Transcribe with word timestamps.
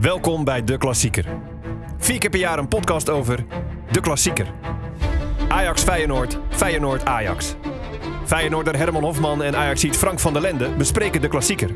Welkom 0.00 0.44
bij 0.44 0.64
De 0.64 0.78
Klassieker. 0.78 1.24
Vier 1.98 2.18
keer 2.18 2.30
per 2.30 2.38
jaar 2.38 2.58
een 2.58 2.68
podcast 2.68 3.10
over 3.10 3.44
De 3.90 4.00
Klassieker. 4.00 4.46
Ajax 5.48 5.82
Feyenoord, 5.82 6.38
Feyenoord 6.48 7.04
Ajax. 7.04 7.54
Feyenoorder 8.24 8.76
Herman 8.76 9.02
Hofman 9.02 9.42
en 9.42 9.56
Ajaxiet 9.56 9.96
Frank 9.96 10.20
van 10.20 10.32
der 10.32 10.42
Lende 10.42 10.68
bespreken 10.68 11.20
De 11.20 11.28
Klassieker. 11.28 11.70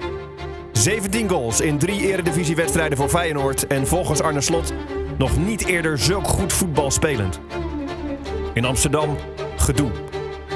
17 0.73 1.29
goals 1.29 1.61
in 1.61 1.79
drie 1.79 2.01
eredivisiewedstrijden 2.01 2.99
voor 2.99 3.09
Feyenoord 3.09 3.67
en 3.67 3.87
volgens 3.87 4.21
Arne 4.21 4.41
Slot 4.41 4.73
nog 5.19 5.37
niet 5.37 5.67
eerder 5.67 5.99
zulk 5.99 6.27
goed 6.27 6.53
voetbal 6.53 6.91
spelend. 6.91 7.41
In 8.55 8.65
Amsterdam 8.65 9.17
gedoe. 9.57 9.91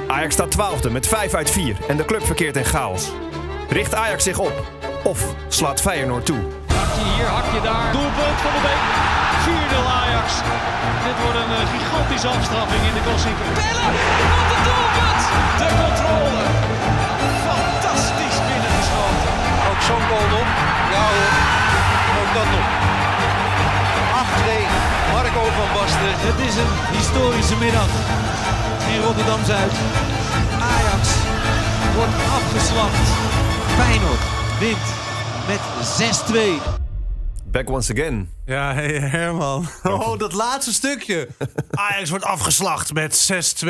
Ajax 0.07 0.35
staat 0.35 0.51
twaalfde 0.51 0.91
met 0.91 1.07
5 1.07 1.35
uit 1.35 1.51
4 1.51 1.77
en 1.89 1.97
de 1.97 2.05
club 2.05 2.23
verkeert 2.23 2.57
in 2.57 2.65
chaos. 2.65 3.13
Richt 3.69 3.95
Ajax 3.95 4.25
zich 4.25 4.39
op 4.39 4.67
of 5.05 5.35
slaat 5.49 5.81
Feyenoord 5.81 6.27
toe? 6.27 6.64
Hakje 6.95 7.13
hier, 7.15 7.31
hakje 7.39 7.61
daar. 7.71 7.89
Doelpunt 7.99 8.39
van 8.45 8.53
de 8.57 8.63
Beek. 8.67 8.83
4-0 9.45 10.01
Ajax. 10.01 10.29
Dit 11.07 11.17
wordt 11.23 11.39
een 11.43 11.53
eh, 11.59 11.71
gigantische 11.75 12.29
afstraffing 12.37 12.83
in 12.89 12.95
de 12.99 13.03
klassieker. 13.07 13.49
Bellen, 13.59 13.95
wat 14.33 14.49
een 14.55 14.65
doelpunt! 14.69 15.23
De 15.61 15.69
controle. 15.83 16.43
Fantastisch 17.49 18.39
binnengeschoten. 18.49 19.33
Ook 19.69 19.81
zo'n 19.89 20.05
goal 20.11 20.29
nog. 20.37 20.49
Ja 20.95 21.05
hoor. 21.15 21.33
Ook 22.21 22.31
dat 22.39 22.49
nog. 22.55 22.67
8-2. 24.39 24.51
Marco 25.13 25.43
van 25.59 25.69
Basten. 25.77 26.15
Het 26.29 26.39
is 26.49 26.55
een 26.63 26.73
historische 26.97 27.57
middag 27.65 27.91
in 28.93 28.99
Rotterdam-Zuid. 29.07 29.75
Ajax 30.73 31.03
wordt 31.97 32.17
afgeslacht. 32.39 33.07
Feyenoord 33.79 34.25
wint 34.63 34.87
met 35.51 35.63
6-2. 36.71 36.84
Back 37.55 37.69
once 37.71 37.93
again. 37.93 38.29
Ja, 38.47 38.75
hey 38.75 38.99
Herman. 38.99 39.67
Oh, 39.83 40.19
dat 40.19 40.33
laatste 40.33 40.73
stukje. 40.73 41.29
Ajax 41.71 42.11
wordt 42.11 42.25
afgeslacht 42.25 42.93
met 42.93 43.31
6-2. 43.65 43.69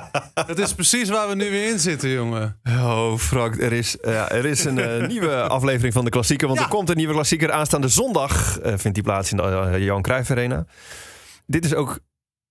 Dat 0.46 0.58
is 0.58 0.74
precies 0.74 1.08
waar 1.08 1.28
we 1.28 1.34
nu 1.34 1.50
weer 1.50 1.68
in 1.70 1.78
zitten, 1.78 2.08
jongen. 2.10 2.60
Oh, 2.68 3.16
Frank, 3.18 3.60
er 3.60 3.72
is, 3.72 3.96
ja, 4.02 4.30
er 4.30 4.44
is 4.44 4.64
een 4.64 4.78
eh, 4.78 5.06
nieuwe 5.08 5.42
aflevering 5.42 5.92
van 5.92 6.04
de 6.04 6.10
klassieker. 6.10 6.46
Want 6.46 6.58
Ja. 6.58 6.64
er 6.64 6.70
komt 6.70 6.88
een 6.90 6.96
nieuwe 6.96 7.12
klassieker 7.12 7.52
aanstaande 7.52 7.88
zondag. 7.88 8.58
eh, 8.58 8.72
vindt 8.76 8.94
die 8.94 9.02
plaats 9.02 9.30
in 9.30 9.36
de 9.36 9.42
eh, 9.42 9.84
Johan 9.84 10.02
Cruijff 10.02 10.30
Arena. 10.30 10.66
Dit 11.46 11.64
is 11.64 11.74
ook 11.74 11.98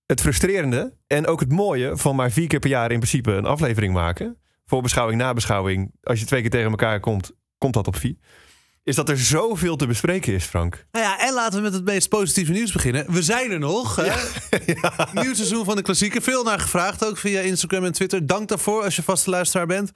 het 0.06 0.20
frustrerende 0.20 0.96
en 1.06 1.26
ook 1.26 1.40
het 1.40 1.52
mooie 1.52 1.96
van 1.96 2.16
maar 2.16 2.30
vier 2.30 2.46
keer 2.46 2.58
per 2.58 2.70
jaar 2.70 2.90
in 2.90 2.98
principe 2.98 3.32
een 3.32 3.46
aflevering 3.46 3.92
maken. 3.94 4.36
Voorbeschouwing, 4.64 5.20
nabeschouwing. 5.20 5.94
Als 6.02 6.20
je 6.20 6.26
twee 6.26 6.40
keer 6.40 6.50
tegen 6.50 6.70
elkaar 6.70 7.00
komt, 7.00 7.30
komt 7.58 7.74
dat 7.74 7.86
op 7.86 7.96
vier. 7.96 8.16
Is 8.84 8.96
dat 8.96 9.08
er 9.08 9.18
zoveel 9.18 9.76
te 9.76 9.86
bespreken 9.86 10.32
is, 10.32 10.44
Frank. 10.44 10.86
Nou 10.92 11.04
ja, 11.04 11.20
en 11.20 11.32
laten 11.32 11.56
we 11.56 11.62
met 11.62 11.72
het 11.72 11.84
meest 11.84 12.08
positieve 12.08 12.52
nieuws 12.52 12.72
beginnen. 12.72 13.12
We 13.12 13.22
zijn 13.22 13.50
er 13.50 13.58
nog. 13.58 13.96
Nieuw 15.12 15.34
seizoen 15.34 15.64
van 15.64 15.76
de 15.76 15.82
klassieker. 15.82 16.22
Veel 16.22 16.42
naar 16.42 16.58
gevraagd 16.58 17.04
ook 17.04 17.18
via 17.18 17.40
Instagram 17.40 17.84
en 17.84 17.92
Twitter. 17.92 18.26
Dank 18.26 18.48
daarvoor 18.48 18.82
als 18.82 18.96
je 18.96 19.02
vaste 19.02 19.30
luisteraar 19.30 19.66
bent. 19.66 19.92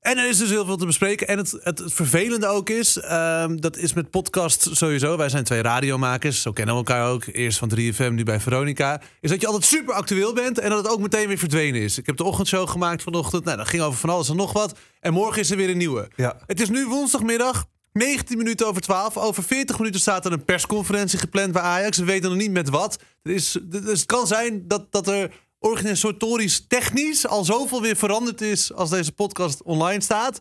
En 0.00 0.18
er 0.18 0.28
is 0.28 0.38
dus 0.38 0.50
heel 0.50 0.64
veel 0.64 0.76
te 0.76 0.86
bespreken. 0.86 1.28
En 1.28 1.38
het, 1.38 1.50
het, 1.62 1.78
het 1.78 1.92
vervelende 1.92 2.46
ook 2.46 2.70
is, 2.70 2.96
ehm, 2.96 3.56
dat 3.56 3.76
is 3.76 3.92
met 3.92 4.10
podcast 4.10 4.68
sowieso. 4.72 5.16
Wij 5.16 5.28
zijn 5.28 5.44
twee 5.44 5.62
radiomakers, 5.62 6.42
zo 6.42 6.52
kennen 6.52 6.74
we 6.74 6.80
elkaar 6.80 7.10
ook. 7.10 7.24
Eerst 7.26 7.58
van 7.58 7.70
3FM, 7.74 8.12
nu 8.12 8.22
bij 8.22 8.40
Veronica. 8.40 9.00
Is 9.20 9.30
dat 9.30 9.40
je 9.40 9.46
altijd 9.46 9.64
super 9.64 9.94
actueel 9.94 10.32
bent 10.32 10.58
en 10.58 10.70
dat 10.70 10.84
het 10.84 10.92
ook 10.92 11.00
meteen 11.00 11.28
weer 11.28 11.38
verdwenen 11.38 11.80
is. 11.80 11.98
Ik 11.98 12.06
heb 12.06 12.16
de 12.16 12.24
ochtendshow 12.24 12.68
gemaakt 12.68 13.02
vanochtend. 13.02 13.44
Nou, 13.44 13.56
dat 13.56 13.68
ging 13.68 13.82
over 13.82 13.98
van 13.98 14.10
alles 14.10 14.28
en 14.28 14.36
nog 14.36 14.52
wat. 14.52 14.78
En 15.00 15.12
morgen 15.12 15.40
is 15.40 15.50
er 15.50 15.56
weer 15.56 15.70
een 15.70 15.76
nieuwe. 15.76 16.08
Ja. 16.16 16.36
Het 16.46 16.60
is 16.60 16.68
nu 16.68 16.86
woensdagmiddag. 16.86 17.66
19 17.94 18.38
minuten 18.38 18.66
over 18.66 18.82
12. 18.82 19.16
Over 19.16 19.42
40 19.42 19.78
minuten 19.78 20.00
staat 20.00 20.24
er 20.24 20.32
een 20.32 20.44
persconferentie 20.44 21.18
gepland 21.18 21.52
bij 21.52 21.62
Ajax. 21.62 21.98
We 21.98 22.04
weten 22.04 22.30
nog 22.30 22.38
niet 22.38 22.50
met 22.50 22.68
wat. 22.68 22.98
Er 23.22 23.32
is, 23.32 23.58
dus 23.62 24.00
het 24.00 24.06
kan 24.06 24.26
zijn 24.26 24.68
dat, 24.68 24.92
dat 24.92 25.08
er 25.08 25.32
organisatorisch, 25.58 26.66
technisch 26.66 27.26
al 27.26 27.44
zoveel 27.44 27.82
weer 27.82 27.96
veranderd 27.96 28.40
is 28.40 28.72
als 28.72 28.90
deze 28.90 29.12
podcast 29.12 29.62
online 29.62 30.02
staat. 30.02 30.40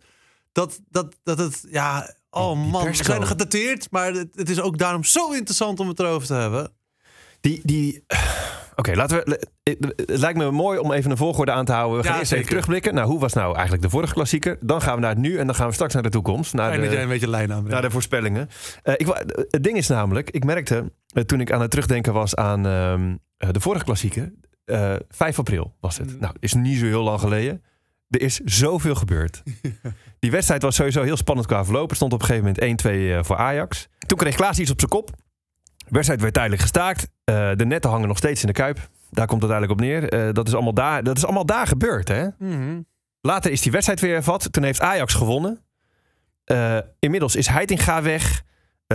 Dat, 0.51 0.79
dat, 0.89 1.15
dat 1.23 1.37
het, 1.37 1.63
ja, 1.69 2.15
oh 2.29 2.71
man, 2.71 2.85
we 2.85 2.93
zijn 2.93 3.21
er 3.21 3.27
gedateerd. 3.27 3.91
Maar 3.91 4.13
het, 4.13 4.35
het 4.35 4.49
is 4.49 4.59
ook 4.59 4.77
daarom 4.77 5.03
zo 5.03 5.31
interessant 5.31 5.79
om 5.79 5.87
het 5.87 5.99
erover 5.99 6.27
te 6.27 6.33
hebben. 6.33 6.71
Die, 7.43 7.61
die... 7.63 8.03
Oké, 8.75 8.95
laten 8.95 9.17
we. 9.17 9.47
Het 10.05 10.19
lijkt 10.19 10.37
me 10.37 10.51
mooi 10.51 10.79
om 10.79 10.91
even 10.91 11.11
een 11.11 11.17
volgorde 11.17 11.51
aan 11.51 11.65
te 11.65 11.71
houden. 11.71 11.97
We 11.97 12.03
gaan 12.03 12.13
Ja, 12.13 12.19
eerst 12.19 12.31
even 12.31 12.45
terugblikken. 12.47 12.93
Nou, 12.93 13.07
hoe 13.07 13.19
was 13.19 13.33
nou 13.33 13.53
eigenlijk 13.53 13.83
de 13.83 13.89
vorige 13.89 14.13
klassieker? 14.13 14.57
Dan 14.61 14.81
gaan 14.81 14.95
we 14.95 15.01
naar 15.01 15.09
het 15.09 15.19
nu 15.19 15.37
en 15.37 15.45
dan 15.45 15.55
gaan 15.55 15.67
we 15.67 15.73
straks 15.73 15.93
naar 15.93 16.03
de 16.03 16.09
toekomst. 16.09 16.53
Naar 16.53 16.79
de, 16.81 16.97
een 16.97 17.07
beetje 17.07 17.29
lijn 17.29 17.51
aanbrengt. 17.51 17.71
naar 17.71 17.81
de 17.81 17.89
voorspellingen. 17.89 18.49
Eh, 18.83 18.93
ik, 18.97 19.07
het 19.49 19.63
ding 19.63 19.77
is 19.77 19.87
namelijk, 19.87 20.29
ik 20.29 20.43
merkte 20.43 20.91
eh, 21.13 21.23
toen 21.23 21.41
ik 21.41 21.51
aan 21.51 21.61
het 21.61 21.69
terugdenken 21.69 22.13
was 22.13 22.35
aan 22.35 22.65
ehm, 22.65 23.15
eh, 23.37 23.49
de 23.51 23.59
vorige 23.59 23.83
klassieker. 23.85 24.33
eh 24.65 24.95
5 25.09 25.39
april 25.39 25.75
was 25.79 25.97
het. 25.97 26.19
Nou, 26.19 26.33
is 26.39 26.53
niet 26.53 26.77
zo 26.77 26.85
heel 26.85 27.03
lang 27.03 27.19
geleden. 27.19 27.63
Er 28.09 28.21
is 28.21 28.39
zoveel 28.39 28.95
gebeurd. 28.95 29.43
Die 30.19 30.31
wedstrijd 30.31 30.61
was 30.61 30.75
sowieso 30.75 31.01
heel 31.03 31.17
spannend 31.17 31.47
qua 31.47 31.65
verloop. 31.65 31.89
Er 31.89 31.95
stond 31.95 32.13
op 32.13 32.19
een 32.21 32.25
gegeven 32.25 32.53
moment 32.59 32.83
1-2 32.85 32.89
eh, 32.89 33.23
voor 33.23 33.35
Ajax. 33.37 33.87
Toen 34.07 34.17
kreeg 34.17 34.35
Klaas 34.35 34.59
iets 34.59 34.71
op 34.71 34.79
zijn 34.79 34.91
kop. 34.91 35.09
De 35.93 35.99
wedstrijd 35.99 36.21
werd 36.21 36.33
tijdelijk 36.33 36.61
gestaakt. 36.61 37.07
Eh, 37.23 37.51
de 37.55 37.65
netten 37.65 37.89
hangen 37.89 38.07
nog 38.07 38.17
steeds 38.17 38.41
in 38.41 38.47
de 38.47 38.53
kuip. 38.53 38.89
Daar 39.09 39.27
komt 39.27 39.41
het 39.41 39.51
uiteindelijk 39.51 39.71
op 39.71 39.79
neer. 39.79 40.27
Eh, 40.27 40.33
dat, 40.33 40.47
is 40.47 40.53
allemaal 40.53 40.73
daar, 40.73 41.03
dat 41.03 41.17
is 41.17 41.23
allemaal 41.23 41.45
daar 41.45 41.67
gebeurd, 41.67 42.07
hè? 42.07 42.27
Mhm. 42.39 42.81
Later 43.21 43.51
is 43.51 43.61
die 43.61 43.71
wedstrijd 43.71 43.99
weer 43.99 44.13
hervat. 44.13 44.47
Toen 44.51 44.63
heeft 44.63 44.81
Ajax 44.81 45.13
gewonnen. 45.13 45.63
Eh, 46.43 46.77
inmiddels 46.99 47.35
is 47.35 47.47
Heitinga 47.47 48.01
weg. 48.01 48.43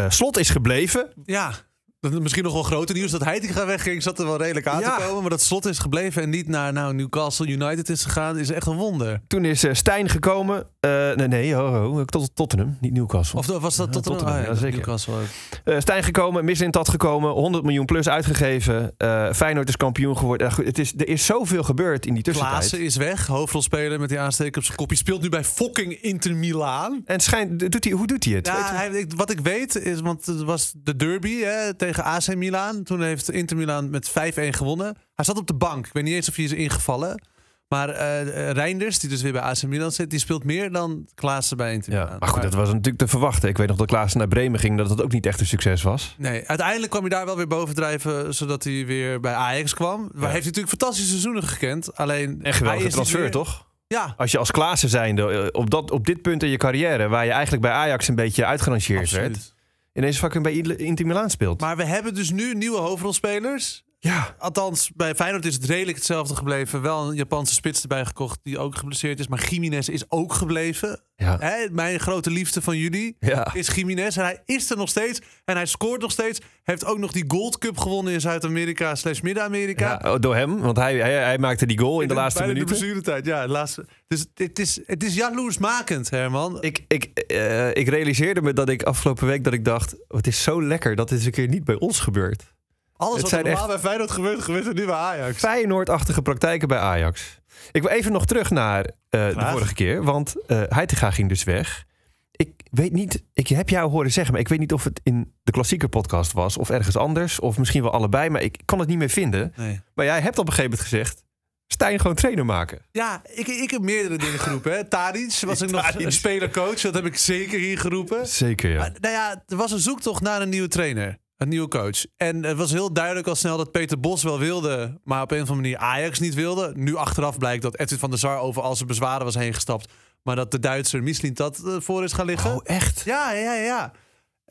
Slot 0.08 0.38
is 0.38 0.50
gebleven. 0.50 1.12
Ja, 1.24 1.52
dat 2.00 2.12
is 2.12 2.18
misschien 2.18 2.44
nog 2.44 2.52
wel 2.52 2.62
groter 2.62 2.94
nieuws. 2.94 3.10
Dat 3.10 3.24
Heitinga 3.24 3.66
wegging 3.66 4.02
zat 4.02 4.18
er 4.18 4.26
wel 4.26 4.36
redelijk 4.36 4.66
aan 4.66 4.80
Ja. 4.80 4.96
te 4.96 5.02
komen. 5.02 5.20
Maar 5.20 5.30
dat 5.30 5.42
Slot 5.42 5.66
is 5.66 5.78
gebleven 5.78 6.22
en 6.22 6.30
niet 6.30 6.48
naar 6.48 6.72
nou, 6.72 6.94
Newcastle 6.94 7.46
United 7.46 7.88
is 7.88 8.04
gegaan. 8.04 8.38
Is 8.38 8.50
echt 8.50 8.66
een 8.66 8.76
wonder. 8.76 9.20
Toen 9.26 9.44
is 9.44 9.64
eh, 9.64 9.74
Stijn 9.74 10.08
gekomen. 10.08 10.66
Eh, 10.80 10.90
nee, 11.14 11.28
nee, 11.28 11.54
ho, 11.54 11.66
ho, 11.66 12.04
tot 12.04 12.30
Tottenham, 12.34 12.76
niet 12.80 12.92
Newcastle. 12.92 13.38
Of 13.38 13.46
was 13.46 13.76
dat 13.76 13.86
Ja, 13.86 13.92
tot 13.92 14.06
een 14.06 14.12
Tottenham, 14.12 14.44
ja, 14.44 14.54
zeker. 14.54 14.76
Newcastle 14.76 15.14
ook. 15.14 15.20
Eh, 15.64 15.78
Stijn 15.78 16.02
gekomen, 16.02 16.56
gekomen, 16.72 17.30
100 17.30 17.64
miljoen 17.64 17.84
plus 17.84 18.08
uitgegeven. 18.08 18.94
Feyenoord 19.34 19.68
is 19.68 19.76
kampioen 19.76 20.16
geworden. 20.16 20.50
Het 20.64 20.78
is, 20.78 20.92
er 20.96 21.08
is 21.08 21.26
zoveel 21.26 21.62
gebeurd 21.62 22.06
in 22.06 22.14
die 22.14 22.22
tussentijd. 22.22 22.56
Klaassen 22.56 22.80
is 22.80 22.96
weg, 22.96 23.26
hoofdrolspeler 23.26 24.00
met 24.00 24.08
die 24.08 24.18
aansteek 24.20 24.56
op 24.56 24.64
zijn 24.64 24.76
kopje. 24.76 24.96
Speelt 24.96 25.22
nu 25.22 25.28
bij 25.28 25.44
fucking 25.44 25.92
Inter 25.92 26.36
Milaan. 26.36 27.02
En 27.04 27.20
schijnt, 27.20 27.72
doet 27.72 27.84
hij, 27.84 27.92
hoe 27.92 28.06
doet 28.06 28.24
hij 28.24 28.34
het? 28.34 28.46
Ja, 28.46 28.74
hij, 28.74 29.06
wat 29.16 29.30
ik 29.30 29.40
weet 29.40 29.76
is, 29.76 30.00
want 30.00 30.26
het 30.26 30.42
was 30.42 30.72
de 30.76 30.96
derby 30.96 31.40
hè, 31.40 31.76
tegen 31.88 32.04
AC 32.04 32.36
Milan. 32.36 32.82
Toen 32.82 33.02
heeft 33.02 33.30
Inter 33.30 33.56
Milan 33.56 33.90
met 33.90 34.10
5-1 34.10 34.12
gewonnen. 34.34 34.96
Hij 35.14 35.24
zat 35.24 35.38
op 35.38 35.46
de 35.46 35.54
bank. 35.54 35.86
Ik 35.86 35.92
weet 35.92 36.04
niet 36.04 36.14
eens 36.14 36.28
of 36.28 36.36
hij 36.36 36.44
is 36.44 36.52
ingevallen. 36.52 37.22
Maar 37.68 37.88
eh 37.88 38.50
Reinders, 38.50 38.98
die 38.98 39.10
dus 39.10 39.22
weer 39.22 39.32
bij 39.32 39.40
AC 39.40 39.62
Milan 39.62 39.92
zit, 39.92 40.10
die 40.10 40.18
speelt 40.18 40.44
meer 40.44 40.72
dan 40.72 41.08
Klaassen 41.14 41.56
bij 41.56 41.72
Inter 41.72 41.92
Ja, 41.92 42.16
maar 42.18 42.28
goed, 42.28 42.42
dat 42.42 42.54
was 42.54 42.68
natuurlijk 42.68 42.98
te 42.98 43.08
verwachten. 43.08 43.48
Ik 43.48 43.56
weet 43.56 43.68
nog 43.68 43.76
dat 43.76 43.86
Klaas 43.86 44.14
naar 44.14 44.28
Bremen 44.28 44.60
ging, 44.60 44.78
dat 44.78 44.90
het 44.90 45.02
ook 45.02 45.12
niet 45.12 45.26
echt 45.26 45.40
een 45.40 45.46
succes 45.46 45.82
was. 45.82 46.14
Nee, 46.18 46.46
uiteindelijk 46.46 46.90
kwam 46.90 47.02
hij 47.02 47.10
daar 47.10 47.24
wel 47.24 47.36
weer 47.36 47.46
bovendrijven, 47.46 48.34
zodat 48.34 48.64
hij 48.64 48.86
weer 48.86 49.20
bij 49.20 49.32
Ajax 49.34 49.74
kwam. 49.74 50.00
Waar 50.00 50.30
heeft 50.30 50.44
hij 50.44 50.52
natuurlijk 50.52 50.68
fantastische 50.68 51.10
seizoenen 51.10 51.42
gekend. 51.42 51.96
Alleen 51.96 52.38
En 52.42 52.54
geweldige 52.54 52.88
transfer, 52.88 53.30
toch? 53.30 53.66
Ja, 53.86 54.14
Als 54.16 54.30
je 54.30 54.38
als 54.38 54.50
Klaassen 54.50 54.88
zijnde 54.88 55.30
eh, 55.30 55.60
op, 55.60 55.70
dat, 55.70 55.90
op 55.90 56.06
dit 56.06 56.22
punt 56.22 56.42
in 56.42 56.48
je 56.48 56.56
carrière, 56.56 57.08
waar 57.08 57.24
je 57.24 57.32
eigenlijk 57.32 57.62
bij 57.62 57.72
Ajax 57.72 58.08
een 58.08 58.14
beetje 58.14 58.44
uitgerangeerd 58.44 59.10
werd. 59.10 59.54
Ineens 59.98 60.18
fucking 60.18 60.42
bij 60.42 60.52
Inter 60.76 61.06
Milaan 61.06 61.30
speelt. 61.30 61.60
Maar 61.60 61.76
we 61.76 61.84
hebben 61.84 62.14
dus 62.14 62.30
nu 62.30 62.54
nieuwe 62.54 62.78
hoofdrolspelers. 62.78 63.84
Ja, 64.00 64.34
Althans, 64.38 64.90
bij 64.94 65.14
Feyenoord 65.14 65.44
is 65.44 65.54
het 65.54 65.64
redelijk 65.64 65.96
hetzelfde 65.96 66.36
gebleven. 66.36 66.82
Wel 66.82 67.08
een 67.08 67.16
Japanse 67.16 67.54
spits 67.54 67.82
erbij 67.82 68.04
gekocht 68.04 68.38
die 68.42 68.58
ook 68.58 68.76
geblesseerd 68.76 69.20
is. 69.20 69.28
Maar 69.28 69.48
Jiménez 69.48 69.88
is 69.88 70.04
ook 70.08 70.32
gebleven. 70.32 71.00
ja, 71.16 71.36
Hè, 71.38 71.70
mijn 71.70 72.00
grote 72.00 72.30
liefde 72.30 72.62
van 72.62 72.76
jullie 72.76 73.16
ja. 73.20 73.54
is 73.54 73.68
Jiménez. 73.74 74.16
En 74.16 74.24
hij 74.24 74.42
is 74.44 74.70
er 74.70 74.76
nog 74.76 74.88
steeds. 74.88 75.20
En 75.44 75.56
hij 75.56 75.66
scoort 75.66 76.00
nog 76.00 76.10
steeds. 76.10 76.40
Heeft 76.62 76.84
ook 76.84 76.98
nog 76.98 77.12
die 77.12 77.24
Gold 77.28 77.58
Cup 77.58 77.78
gewonnen 77.78 78.12
in 78.12 78.20
Zuid-Amerika 78.20 78.94
slash 78.94 79.20
Midden-Amerika. 79.20 79.98
Ja, 80.02 80.12
oh, 80.12 80.20
door 80.20 80.34
hem, 80.34 80.58
want 80.60 80.76
hij, 80.76 80.96
hij, 80.96 81.12
hij 81.12 81.38
maakte 81.38 81.66
die 81.66 81.78
goal 81.78 82.00
in 82.00 82.08
de 82.08 82.14
laatste 82.14 82.42
minuten. 82.42 82.66
De 82.66 82.72
blessuretijd, 82.72 83.26
ja. 83.26 83.46
de 83.46 83.52
Laatste. 83.52 83.86
Dus 84.08 84.26
het 84.34 84.58
is, 84.58 84.80
het 84.86 85.04
is 85.04 85.14
jaloersmakend, 85.14 86.10
Herman. 86.10 86.62
Ik, 86.62 86.84
ik, 86.88 87.04
eh, 87.04 87.68
ik 87.68 87.88
realiseerde 87.88 88.42
me 88.42 88.52
dat 88.52 88.68
ik 88.68 88.82
afgelopen 88.82 89.26
week 89.26 89.44
dat 89.44 89.52
ik 89.52 89.64
dacht, 89.64 89.94
oh, 89.94 90.16
het 90.16 90.26
is 90.26 90.42
zo 90.42 90.62
lekker 90.62 90.96
dat 90.96 91.08
dit 91.08 91.24
een 91.24 91.30
keer 91.30 91.48
niet 91.48 91.64
bij 91.64 91.78
ons 91.78 92.00
gebeurt. 92.00 92.56
Alles 92.98 93.22
het 93.22 93.30
wat 93.30 93.40
er 93.40 93.46
normaal 93.46 93.66
bij 93.66 93.78
Feyenoord 93.78 94.10
gebeurt, 94.10 94.42
gebeurt 94.42 94.66
er 94.66 94.74
nu 94.74 94.86
bij 94.86 94.94
Ajax. 94.94 95.38
Feyenoordachtige 95.38 96.22
praktijken 96.22 96.68
bij 96.68 96.78
Ajax. 96.78 97.40
Ik 97.72 97.82
wil 97.82 97.90
even 97.90 98.12
nog 98.12 98.26
terug 98.26 98.50
naar 98.50 98.84
eh, 98.84 99.28
de 99.28 99.46
vorige 99.50 99.74
keer, 99.74 100.02
want 100.02 100.34
eh 100.46 100.62
Heitinga 100.68 101.10
ging 101.10 101.28
dus 101.28 101.44
weg. 101.44 101.86
Ik 102.30 102.50
weet 102.70 102.92
niet, 102.92 103.24
ik 103.34 103.48
heb 103.48 103.68
jou 103.68 103.90
horen 103.90 104.12
zeggen, 104.12 104.32
maar 104.32 104.42
ik 104.42 104.48
weet 104.48 104.58
niet 104.58 104.72
of 104.72 104.84
het 104.84 105.00
in 105.02 105.34
de 105.42 105.52
klassieke 105.52 105.88
podcast 105.88 106.32
was 106.32 106.56
of 106.56 106.70
ergens 106.70 106.96
anders, 106.96 107.40
of 107.40 107.58
misschien 107.58 107.82
wel 107.82 107.92
allebei, 107.92 108.30
maar 108.30 108.42
ik 108.42 108.60
kan 108.64 108.78
het 108.78 108.88
niet 108.88 108.98
meer 108.98 109.08
vinden. 109.08 109.52
Nee. 109.56 109.80
Maar 109.94 110.04
jij 110.04 110.20
hebt 110.20 110.38
op 110.38 110.46
een 110.46 110.52
gegeven 110.52 110.70
moment 110.70 110.88
gezegd, 110.88 111.26
Stijn 111.70 112.00
gewoon 112.00 112.16
trainer 112.16 112.44
maken. 112.44 112.78
Ja, 112.90 113.22
ik, 113.34 113.46
ik 113.46 113.70
heb 113.70 113.82
meerdere 113.82 114.18
dingen 114.18 114.38
geroepen. 114.38 114.72
Hè. 114.72 114.84
Tadic 114.84 115.40
was 115.46 115.60
ik 115.60 115.70
nog 115.70 115.94
spelercoach. 116.06 116.80
Dat 116.80 116.94
heb 116.94 117.06
ik 117.06 117.16
zeker 117.16 117.58
hier 117.58 117.78
geroepen. 117.78 118.26
Zeker, 118.26 118.70
ja. 118.70 118.78
Maar, 118.78 118.92
nou 119.00 119.14
ja, 119.14 119.42
er 119.46 119.56
was 119.56 119.72
een 119.72 119.78
zoektocht 119.78 120.22
naar 120.22 120.42
een 120.42 120.48
nieuwe 120.48 120.68
trainer. 120.68 121.18
Een 121.38 121.48
nieuwe 121.48 121.68
coach. 121.68 122.06
En 122.16 122.44
het 122.44 122.56
was 122.56 122.70
heel 122.70 122.92
duidelijk 122.92 123.26
al 123.26 123.34
snel 123.34 123.56
dat 123.56 123.70
Peter 123.70 124.00
Bos 124.00 124.22
wel 124.22 124.38
wilde. 124.38 125.00
Maar 125.04 125.22
op 125.22 125.30
een 125.30 125.42
of 125.42 125.48
andere 125.50 125.60
manier 125.60 125.78
Ajax 125.78 126.18
niet 126.18 126.34
wilde. 126.34 126.72
Nu 126.74 126.96
achteraf 126.96 127.38
blijkt 127.38 127.62
dat 127.62 127.78
Edwin 127.78 127.98
van 127.98 128.10
der 128.10 128.18
Sar 128.18 128.38
over 128.38 128.62
al 128.62 128.76
zijn 128.76 128.88
bezwaren 128.88 129.24
was 129.24 129.34
heen 129.34 129.54
gestapt. 129.54 129.92
Maar 130.22 130.36
dat 130.36 130.50
de 130.50 130.58
Duitser 130.58 131.02
Michelin 131.02 131.34
dat 131.34 131.58
eh, 131.64 131.76
voor 131.80 132.04
is 132.04 132.12
gaan 132.12 132.26
liggen. 132.26 132.54
Oh, 132.54 132.60
echt? 132.62 133.02
Ja, 133.04 133.32
ja, 133.32 133.54
ja. 133.54 133.62
ja. 133.62 133.92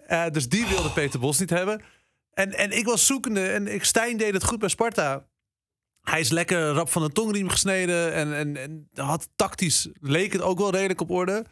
Eh, 0.08 0.32
dus 0.32 0.50
die 0.50 0.68
wilde 0.68 0.92
Peter 0.92 1.20
Bos 1.20 1.40
niet 1.40 1.50
hebben. 1.50 1.82
En, 2.34 2.54
en 2.54 2.72
ik 2.72 2.86
was 2.86 3.06
zoekende. 3.06 3.48
En 3.48 3.68
ik, 3.74 3.84
Stijn 3.84 4.18
deed 4.18 4.34
het 4.34 4.44
goed 4.44 4.60
bij 4.60 4.70
Sparta. 4.70 5.26
Hij 6.02 6.20
is 6.20 6.30
lekker 6.30 6.70
rap 6.70 6.90
van 6.90 7.02
de 7.02 7.12
tongriem 7.12 7.50
gesneden. 7.50 8.14
En, 8.14 8.34
en, 8.34 8.58
en 8.58 8.90
had 8.94 9.30
tactisch 9.36 9.90
leek 10.00 10.34
het 10.34 10.42
ook 10.42 10.58
wel 10.58 10.72
redelijk 10.72 11.02
op 11.02 11.12
orde. 11.12 11.46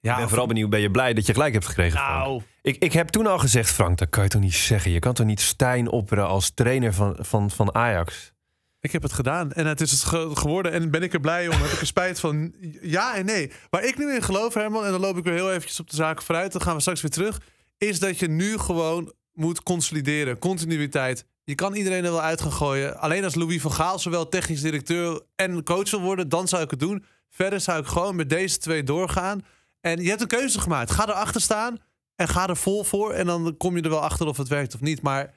Ja, 0.00 0.12
Ik 0.12 0.18
ben 0.18 0.28
vooral 0.28 0.46
benieuwd, 0.46 0.70
ben 0.70 0.80
je 0.80 0.90
blij 0.90 1.14
dat 1.14 1.26
je 1.26 1.32
gelijk 1.32 1.52
hebt 1.52 1.66
gekregen? 1.66 1.98
Frank? 1.98 2.24
Nou, 2.24 2.42
Ik, 2.62 2.76
ik 2.78 2.92
heb 2.92 3.08
toen 3.08 3.26
al 3.26 3.38
gezegd, 3.38 3.70
Frank, 3.70 3.98
dat 3.98 4.08
kan 4.08 4.22
je 4.22 4.28
toch 4.28 4.40
niet 4.40 4.54
zeggen? 4.54 4.90
Je 4.90 4.98
kan 4.98 5.12
toch 5.14 5.26
niet 5.26 5.40
Stijn 5.40 5.88
opperen 5.90 6.26
als 6.26 6.50
trainer 6.54 6.94
van, 6.94 7.16
van, 7.18 7.50
van 7.50 7.74
Ajax? 7.74 8.32
ik 8.80 8.92
heb 8.92 9.02
het 9.02 9.12
gedaan. 9.12 9.52
En 9.52 9.66
het 9.66 9.80
is 9.80 9.90
het 9.90 10.02
ge- 10.04 10.30
geworden. 10.34 10.72
En 10.72 10.90
ben 10.90 11.02
ik 11.02 11.12
er 11.12 11.20
blij 11.20 11.48
om. 11.48 11.56
Heb 11.60 11.70
ik 11.70 11.80
er 11.80 11.86
spijt 11.86 12.20
van. 12.20 12.54
Ja 12.96 13.14
en 13.16 13.24
nee. 13.24 13.52
Waar 13.70 13.84
ik 13.84 13.98
nu 13.98 14.14
in 14.14 14.22
geloof, 14.22 14.54
Herman. 14.54 14.84
En 14.84 14.90
dan 14.90 15.00
loop 15.00 15.16
ik 15.16 15.24
weer 15.24 15.34
heel 15.34 15.50
eventjes 15.52 15.80
op 15.80 15.90
de 15.90 15.96
zaken 15.96 16.24
vooruit. 16.24 16.52
Dan 16.52 16.60
gaan 16.62 16.74
we 16.74 16.80
straks 16.80 17.00
weer 17.00 17.10
terug. 17.10 17.40
Is 17.78 17.98
dat 17.98 18.18
je 18.18 18.28
nu 18.28 18.58
gewoon 18.58 19.12
moet 19.32 19.62
consolideren. 19.62 20.38
Continuïteit. 20.38 21.24
Je 21.44 21.54
kan 21.54 21.74
iedereen 21.74 22.04
er 22.04 22.10
wel 22.10 22.20
uit 22.22 22.40
gaan 22.40 22.52
gooien. 22.52 22.98
Alleen 22.98 23.24
als 23.24 23.34
Louis 23.34 23.60
van 23.60 23.72
Gaal 23.72 23.98
zowel 23.98 24.28
technisch 24.28 24.60
directeur 24.60 25.20
en 25.36 25.62
coach 25.64 25.90
wil 25.90 26.00
worden, 26.00 26.28
dan 26.28 26.48
zou 26.48 26.62
ik 26.62 26.70
het 26.70 26.80
doen. 26.80 27.04
Verder 27.30 27.60
zou 27.60 27.80
ik 27.80 27.86
gewoon 27.86 28.16
met 28.16 28.30
deze 28.30 28.58
twee 28.58 28.82
doorgaan. 28.82 29.44
En 29.80 30.02
je 30.02 30.08
hebt 30.08 30.20
een 30.20 30.26
keuze 30.26 30.60
gemaakt. 30.60 30.90
Ga 30.90 31.08
erachter 31.08 31.40
staan 31.40 31.78
en 32.16 32.28
ga 32.28 32.48
er 32.48 32.56
vol 32.56 32.84
voor. 32.84 33.12
En 33.12 33.26
dan 33.26 33.54
kom 33.56 33.76
je 33.76 33.82
er 33.82 33.90
wel 33.90 34.00
achter 34.02 34.26
of 34.26 34.36
het 34.36 34.48
werkt 34.48 34.74
of 34.74 34.80
niet. 34.80 35.02
Maar 35.02 35.34